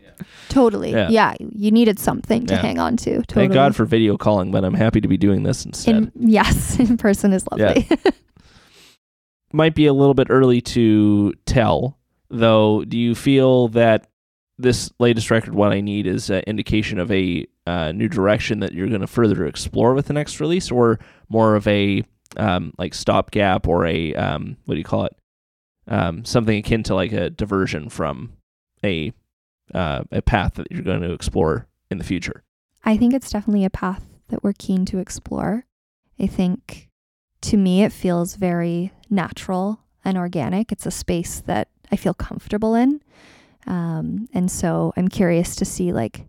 totally. 0.50 0.92
Yeah. 0.92 1.10
Yeah. 1.10 1.34
You 1.40 1.72
needed 1.72 1.98
something 1.98 2.46
to 2.46 2.54
Yeah. 2.54 2.62
hang 2.62 2.78
on 2.78 2.98
to. 2.98 3.16
Totally. 3.16 3.44
thank 3.48 3.54
God 3.54 3.76
for 3.76 3.86
video 3.86 4.16
calling, 4.16 4.52
but 4.52 4.64
I'm 4.64 4.76
happy 4.76 5.02
to 5.02 5.08
be 5.08 5.18
doing 5.18 5.42
this 5.42 5.66
instead. 5.66 5.96
in 5.96 6.12
yes, 6.16 6.80
in 6.80 6.98
person 6.98 7.34
is 7.34 7.46
Yeah. 7.58 7.66
lovely. 7.74 7.88
Might 9.54 9.74
be 9.76 9.88
a 9.88 9.94
little 9.94 10.14
bit 10.14 10.28
early 10.30 10.60
to 10.62 11.34
tell, 11.46 11.98
though. 12.30 12.84
Do 12.84 12.98
you 12.98 13.16
feel 13.16 13.68
that 13.70 14.10
this 14.58 14.92
latest 15.00 15.30
record, 15.32 15.54
"What 15.54 15.72
I 15.72 15.82
Need," 15.82 16.08
is 16.08 16.30
an 16.30 16.44
indication 16.48 17.00
of 17.00 17.12
a 17.12 17.46
uh, 17.66 17.92
new 17.92 18.08
direction 18.08 18.60
that 18.62 18.74
you're 18.74 18.88
going 18.88 19.02
to 19.02 19.08
further 19.08 19.46
explore 19.46 19.94
with 19.94 20.08
the 20.08 20.14
next 20.14 20.40
release, 20.40 20.72
or 20.72 21.00
more 21.30 21.56
of 21.56 21.68
a 21.68 22.04
um, 22.36 22.74
like 22.78 22.94
stopgap 22.94 23.68
or 23.68 23.86
a 23.86 24.14
um, 24.16 24.58
what 24.66 24.76
do 24.76 24.80
you 24.80 24.84
call 24.84 25.06
it? 25.06 25.16
Um, 25.88 26.26
something 26.26 26.58
akin 26.58 26.84
to 26.84 26.96
like 26.96 27.14
a 27.14 27.30
diversion 27.30 27.90
from 27.90 28.34
a 28.84 29.14
uh, 29.74 30.04
a 30.12 30.22
path 30.22 30.56
that 30.56 30.72
you're 30.72 30.82
going 30.82 31.02
to 31.02 31.14
explore 31.14 31.68
in 31.90 31.98
the 31.98 32.04
future. 32.04 32.44
I 32.84 32.98
think 32.98 33.14
it's 33.14 33.30
definitely 33.30 33.66
a 33.66 33.70
path 33.70 34.06
that 34.30 34.44
we're 34.44 34.54
keen 34.54 34.86
to 34.86 35.00
explore. 35.00 35.66
I 36.20 36.28
think 36.28 36.90
to 37.42 37.58
me, 37.58 37.84
it 37.84 37.92
feels 37.92 38.36
very 38.36 38.92
natural 39.10 39.82
and 40.04 40.18
organic. 40.18 40.72
It's 40.72 40.86
a 40.86 40.92
space 40.92 41.42
that 41.42 41.70
I 41.92 41.96
feel 41.96 42.14
comfortable 42.14 42.76
in. 42.76 43.02
Um, 43.66 44.30
and 44.34 44.50
so 44.50 44.94
I'm 44.96 45.08
curious 45.08 45.56
to 45.58 45.66
see 45.66 45.92
like 45.92 46.26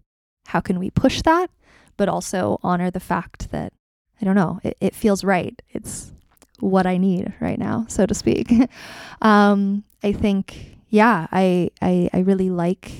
how 0.46 0.60
can 0.60 0.78
we 0.78 0.90
push 0.90 1.22
that, 1.22 1.50
but 1.96 2.08
also 2.08 2.58
honor 2.62 2.90
the 2.90 3.00
fact 3.00 3.50
that 3.50 3.72
I 4.20 4.24
don't 4.24 4.34
know, 4.34 4.60
it, 4.64 4.76
it 4.80 4.94
feels 4.94 5.22
right. 5.22 5.60
It's 5.70 6.12
what 6.60 6.86
I 6.86 6.96
need 6.96 7.32
right 7.40 7.58
now, 7.58 7.86
so 7.88 8.06
to 8.06 8.14
speak. 8.14 8.52
um, 9.22 9.84
I 10.02 10.12
think, 10.12 10.78
yeah, 10.88 11.28
I, 11.30 11.70
I 11.80 12.10
I 12.12 12.18
really 12.20 12.50
like 12.50 12.90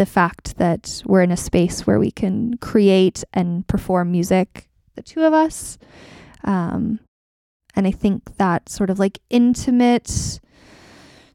the 0.00 0.06
fact 0.06 0.56
that 0.56 1.02
we're 1.04 1.22
in 1.22 1.30
a 1.30 1.36
space 1.36 1.86
where 1.86 1.98
we 1.98 2.10
can 2.10 2.56
create 2.56 3.22
and 3.34 3.66
perform 3.66 4.10
music, 4.10 4.68
the 4.94 5.02
two 5.02 5.22
of 5.24 5.34
us. 5.34 5.78
Um, 6.42 7.00
and 7.76 7.86
I 7.86 7.90
think 7.90 8.36
that 8.38 8.68
sort 8.68 8.90
of 8.90 8.98
like 8.98 9.18
intimate, 9.28 10.40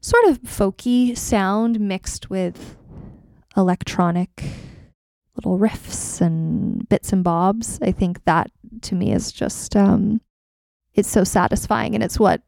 sort 0.06 0.26
of 0.26 0.40
folky 0.42 1.18
sound 1.18 1.80
mixed 1.80 2.30
with 2.30 2.76
electronic 3.56 4.44
little 5.34 5.58
riffs 5.58 6.20
and 6.20 6.88
bits 6.88 7.12
and 7.12 7.24
bobs. 7.24 7.80
I 7.82 7.90
think 7.90 8.24
that 8.24 8.48
to 8.82 8.94
me 8.94 9.12
is 9.12 9.32
just, 9.32 9.74
um, 9.74 10.20
it's 10.94 11.10
so 11.10 11.24
satisfying. 11.24 11.96
And 11.96 12.04
it's 12.04 12.20
what 12.20 12.40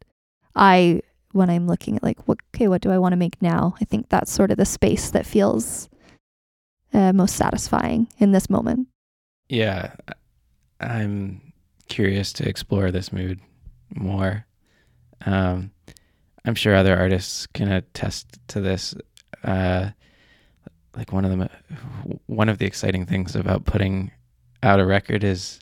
I, 0.54 1.02
when 1.32 1.50
I'm 1.50 1.66
looking 1.66 1.96
at 1.96 2.04
like, 2.04 2.28
what, 2.28 2.38
okay, 2.54 2.68
what 2.68 2.80
do 2.80 2.92
I 2.92 2.98
want 2.98 3.12
to 3.12 3.16
make 3.16 3.42
now? 3.42 3.74
I 3.80 3.84
think 3.84 4.08
that's 4.08 4.30
sort 4.30 4.52
of 4.52 4.56
the 4.56 4.64
space 4.64 5.10
that 5.10 5.26
feels 5.26 5.88
uh, 6.94 7.12
most 7.12 7.34
satisfying 7.34 8.06
in 8.18 8.30
this 8.30 8.48
moment. 8.48 8.86
Yeah, 9.48 9.94
I'm 10.78 11.52
curious 11.88 12.32
to 12.34 12.48
explore 12.48 12.92
this 12.92 13.12
mood 13.12 13.40
more. 13.96 14.46
Um, 15.26 15.72
I'm 16.48 16.54
sure 16.54 16.74
other 16.74 16.98
artists 16.98 17.46
can 17.46 17.70
attest 17.70 18.38
to 18.48 18.60
this. 18.62 18.94
Uh, 19.44 19.90
like 20.96 21.12
one 21.12 21.26
of 21.26 21.30
them, 21.30 21.46
one 22.24 22.48
of 22.48 22.56
the 22.56 22.64
exciting 22.64 23.04
things 23.04 23.36
about 23.36 23.66
putting 23.66 24.10
out 24.62 24.80
a 24.80 24.86
record 24.86 25.24
is 25.24 25.60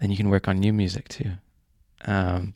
then 0.00 0.10
you 0.10 0.16
can 0.16 0.30
work 0.30 0.48
on 0.48 0.58
new 0.58 0.72
music 0.72 1.06
too. 1.06 1.30
Um, 2.06 2.54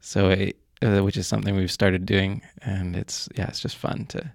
so 0.00 0.28
it, 0.28 0.56
uh, 0.80 1.00
which 1.00 1.16
is 1.16 1.26
something 1.26 1.56
we've 1.56 1.72
started 1.72 2.06
doing, 2.06 2.40
and 2.62 2.94
it's 2.94 3.28
yeah, 3.34 3.48
it's 3.48 3.58
just 3.58 3.76
fun 3.76 4.06
to 4.10 4.30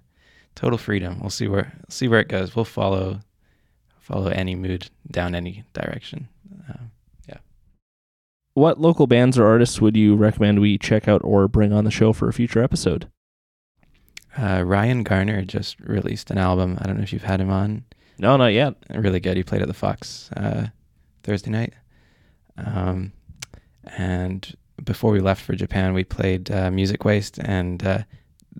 total 0.54 0.76
freedom. 0.76 1.20
We'll 1.20 1.30
see 1.30 1.48
where 1.48 1.72
see 1.88 2.06
where 2.06 2.20
it 2.20 2.28
goes. 2.28 2.54
We'll 2.54 2.66
follow 2.66 3.20
follow 3.98 4.26
any 4.26 4.54
mood 4.54 4.90
down 5.10 5.34
any 5.34 5.64
direction. 5.72 6.28
Um, 6.68 6.90
What 8.54 8.80
local 8.80 9.06
bands 9.06 9.38
or 9.38 9.46
artists 9.46 9.80
would 9.80 9.96
you 9.96 10.14
recommend 10.14 10.60
we 10.60 10.78
check 10.78 11.08
out 11.08 11.20
or 11.24 11.48
bring 11.48 11.72
on 11.72 11.84
the 11.84 11.90
show 11.90 12.12
for 12.12 12.28
a 12.28 12.32
future 12.32 12.62
episode? 12.62 13.08
uh, 14.36 14.62
Ryan 14.64 15.02
Garner 15.02 15.42
just 15.42 15.78
released 15.80 16.30
an 16.30 16.38
album. 16.38 16.78
I 16.80 16.86
don't 16.86 16.96
know 16.96 17.02
if 17.02 17.12
you've 17.12 17.22
had 17.22 17.40
him 17.40 17.50
on. 17.50 17.84
No, 18.18 18.36
not 18.36 18.52
yet. 18.52 18.74
Really 18.90 19.20
good. 19.20 19.36
He 19.36 19.42
played 19.42 19.62
at 19.62 19.68
the 19.68 19.74
Fox 19.74 20.30
uh, 20.36 20.66
Thursday 21.22 21.50
night. 21.50 21.74
Um, 22.56 23.12
and 23.84 24.54
before 24.82 25.12
we 25.12 25.20
left 25.20 25.42
for 25.42 25.54
Japan, 25.54 25.94
we 25.94 26.04
played 26.04 26.50
uh, 26.50 26.70
Music 26.70 27.04
Waste, 27.04 27.38
and 27.38 27.84
uh, 27.84 27.98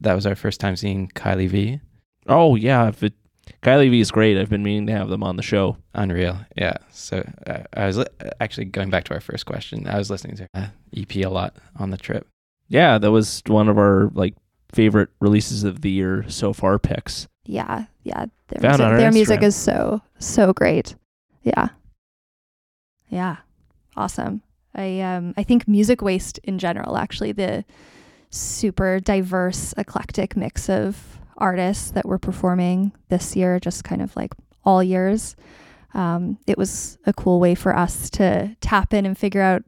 that 0.00 0.14
was 0.14 0.26
our 0.26 0.34
first 0.34 0.60
time 0.60 0.76
seeing 0.76 1.08
Kylie 1.08 1.48
V. 1.48 1.80
Oh 2.26 2.56
yeah, 2.56 2.88
if 2.88 3.02
it, 3.02 3.14
Kylie 3.62 3.90
V 3.90 4.00
is 4.00 4.10
great. 4.10 4.38
I've 4.38 4.50
been 4.50 4.62
meaning 4.62 4.86
to 4.86 4.92
have 4.92 5.08
them 5.08 5.22
on 5.22 5.36
the 5.36 5.42
show. 5.42 5.76
Unreal. 5.94 6.38
Yeah. 6.56 6.76
So 6.90 7.28
uh, 7.46 7.64
I 7.74 7.86
was 7.86 7.98
li- 7.98 8.06
actually 8.40 8.66
going 8.66 8.90
back 8.90 9.04
to 9.04 9.14
our 9.14 9.20
first 9.20 9.46
question. 9.46 9.86
I 9.86 9.98
was 9.98 10.10
listening 10.10 10.36
to 10.36 10.48
uh, 10.54 10.66
EP 10.96 11.16
a 11.16 11.26
lot 11.26 11.56
on 11.76 11.90
the 11.90 11.96
trip. 11.96 12.26
Yeah, 12.68 12.98
that 12.98 13.10
was 13.10 13.42
one 13.46 13.68
of 13.68 13.78
our 13.78 14.10
like 14.14 14.34
favorite 14.72 15.10
releases 15.20 15.64
of 15.64 15.82
the 15.82 15.90
year 15.90 16.24
so 16.28 16.52
far 16.52 16.78
picks. 16.78 17.28
Yeah, 17.46 17.86
yeah. 18.02 18.26
Their, 18.48 18.60
Found 18.60 18.78
music, 18.78 18.84
on 18.86 18.92
our 18.92 18.98
their 18.98 19.12
music 19.12 19.42
is 19.42 19.56
so 19.56 20.00
so 20.18 20.52
great. 20.52 20.94
Yeah, 21.42 21.68
yeah, 23.08 23.36
awesome. 23.96 24.42
I 24.74 25.00
um 25.00 25.34
I 25.36 25.42
think 25.42 25.68
music 25.68 26.02
waste 26.02 26.38
in 26.38 26.58
general, 26.58 26.96
actually, 26.96 27.32
the 27.32 27.64
super 28.30 28.98
diverse, 28.98 29.74
eclectic 29.76 30.36
mix 30.36 30.68
of 30.68 31.18
artists 31.38 31.90
that 31.92 32.06
were 32.06 32.18
performing 32.18 32.92
this 33.08 33.36
year, 33.36 33.58
just 33.60 33.84
kind 33.84 34.02
of 34.02 34.14
like 34.16 34.32
all 34.64 34.82
years. 34.82 35.36
Um, 35.94 36.38
it 36.46 36.58
was 36.58 36.98
a 37.06 37.12
cool 37.12 37.40
way 37.40 37.54
for 37.54 37.76
us 37.76 38.10
to 38.10 38.56
tap 38.60 38.92
in 38.92 39.06
and 39.06 39.16
figure 39.16 39.42
out 39.42 39.62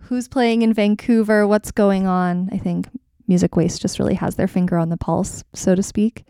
who's 0.00 0.28
playing 0.28 0.62
in 0.62 0.72
Vancouver, 0.72 1.46
what's 1.46 1.70
going 1.70 2.06
on. 2.06 2.48
I 2.52 2.58
think 2.58 2.88
Music 3.26 3.54
Waste 3.56 3.82
just 3.82 3.98
really 3.98 4.14
has 4.14 4.36
their 4.36 4.48
finger 4.48 4.78
on 4.78 4.88
the 4.88 4.96
pulse, 4.96 5.44
so 5.54 5.74
to 5.74 5.82
speak. 5.82 6.24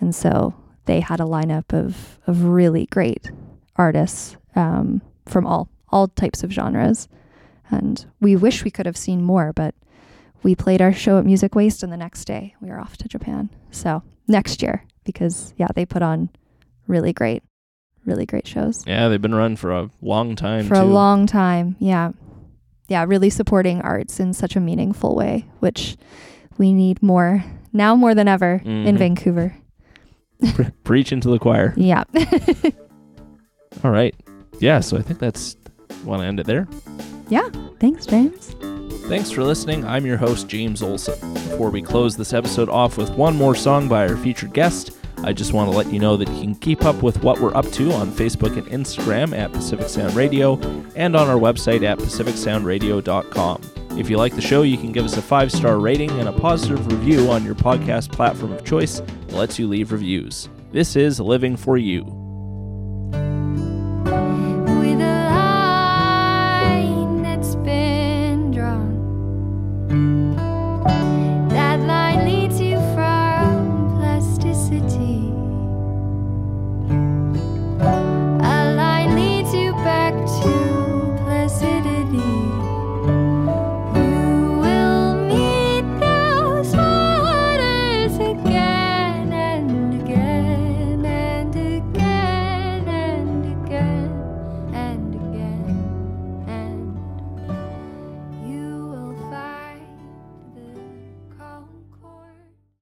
And 0.00 0.14
so 0.14 0.54
they 0.86 1.00
had 1.00 1.20
a 1.20 1.24
lineup 1.24 1.74
of, 1.74 2.18
of 2.26 2.44
really 2.44 2.86
great 2.86 3.30
artists 3.76 4.36
um, 4.56 5.02
from 5.26 5.46
all, 5.46 5.68
all 5.90 6.08
types 6.08 6.42
of 6.42 6.52
genres. 6.52 7.08
And 7.68 8.04
we 8.20 8.36
wish 8.36 8.64
we 8.64 8.70
could 8.70 8.86
have 8.86 8.96
seen 8.96 9.22
more, 9.22 9.52
but 9.52 9.74
we 10.42 10.54
played 10.54 10.80
our 10.80 10.92
show 10.92 11.18
at 11.18 11.24
Music 11.26 11.54
Waste, 11.54 11.82
and 11.82 11.92
the 11.92 11.96
next 11.96 12.24
day 12.24 12.54
we 12.60 12.68
were 12.70 12.80
off 12.80 12.96
to 12.98 13.08
Japan. 13.08 13.50
So 13.70 14.02
next 14.28 14.62
year, 14.62 14.84
because 15.04 15.52
yeah, 15.56 15.68
they 15.74 15.84
put 15.86 16.02
on 16.02 16.30
really 16.86 17.12
great, 17.12 17.42
really 18.04 18.26
great 18.26 18.46
shows 18.46 18.82
Yeah, 18.86 19.08
they've 19.08 19.20
been 19.20 19.34
running 19.34 19.56
for 19.56 19.70
a 19.72 19.90
long 20.00 20.34
time 20.36 20.66
for 20.66 20.74
too. 20.76 20.80
a 20.80 20.84
long 20.84 21.26
time. 21.26 21.76
Yeah. 21.78 22.12
Yeah, 22.88 23.04
really 23.06 23.30
supporting 23.30 23.80
arts 23.82 24.18
in 24.18 24.32
such 24.32 24.56
a 24.56 24.60
meaningful 24.60 25.14
way, 25.14 25.46
which 25.60 25.96
we 26.58 26.72
need 26.72 27.02
more 27.02 27.44
now 27.72 27.94
more 27.94 28.14
than 28.16 28.26
ever 28.26 28.60
Mhm. 28.64 28.86
in 28.86 28.96
Vancouver. 28.98 29.54
Pre- 30.54 30.70
Preach 30.84 31.12
into 31.12 31.28
the 31.28 31.38
choir. 31.38 31.72
Yeah. 31.76 32.02
All 33.84 33.90
right. 33.92 34.14
Yeah, 34.58 34.80
so 34.80 34.96
I 34.96 35.02
think 35.02 35.18
that's 35.20 35.56
want 36.04 36.22
to 36.22 36.26
end 36.26 36.40
it 36.40 36.46
there. 36.46 36.66
Yeah. 37.28 37.48
Thanks, 37.78 38.06
James. 38.06 38.54
Thanks 39.10 39.32
for 39.32 39.42
listening. 39.42 39.84
I'm 39.84 40.06
your 40.06 40.16
host, 40.16 40.46
James 40.46 40.84
Olson. 40.84 41.34
Before 41.34 41.70
we 41.70 41.82
close 41.82 42.16
this 42.16 42.32
episode 42.32 42.68
off 42.68 42.96
with 42.96 43.10
one 43.10 43.34
more 43.34 43.56
song 43.56 43.88
by 43.88 44.06
our 44.06 44.16
featured 44.16 44.52
guest, 44.52 44.96
I 45.24 45.32
just 45.32 45.52
want 45.52 45.68
to 45.68 45.76
let 45.76 45.92
you 45.92 45.98
know 45.98 46.16
that 46.16 46.28
you 46.28 46.40
can 46.40 46.54
keep 46.54 46.84
up 46.84 47.02
with 47.02 47.20
what 47.24 47.40
we're 47.40 47.52
up 47.56 47.68
to 47.72 47.90
on 47.90 48.12
Facebook 48.12 48.56
and 48.56 48.68
Instagram 48.68 49.36
at 49.36 49.50
Pacific 49.50 49.88
Sound 49.88 50.14
Radio 50.14 50.60
and 50.94 51.16
on 51.16 51.26
our 51.26 51.40
website 51.40 51.82
at 51.82 51.98
pacificsoundradio.com. 51.98 53.98
If 53.98 54.08
you 54.08 54.16
like 54.16 54.36
the 54.36 54.40
show, 54.40 54.62
you 54.62 54.76
can 54.76 54.92
give 54.92 55.04
us 55.04 55.16
a 55.16 55.22
five 55.22 55.50
star 55.50 55.80
rating 55.80 56.12
and 56.12 56.28
a 56.28 56.32
positive 56.32 56.86
review 56.86 57.32
on 57.32 57.44
your 57.44 57.56
podcast 57.56 58.12
platform 58.12 58.52
of 58.52 58.64
choice 58.64 59.00
that 59.00 59.32
lets 59.32 59.58
you 59.58 59.66
leave 59.66 59.90
reviews. 59.90 60.48
This 60.70 60.94
is 60.94 61.18
Living 61.18 61.56
for 61.56 61.76
You. 61.76 62.19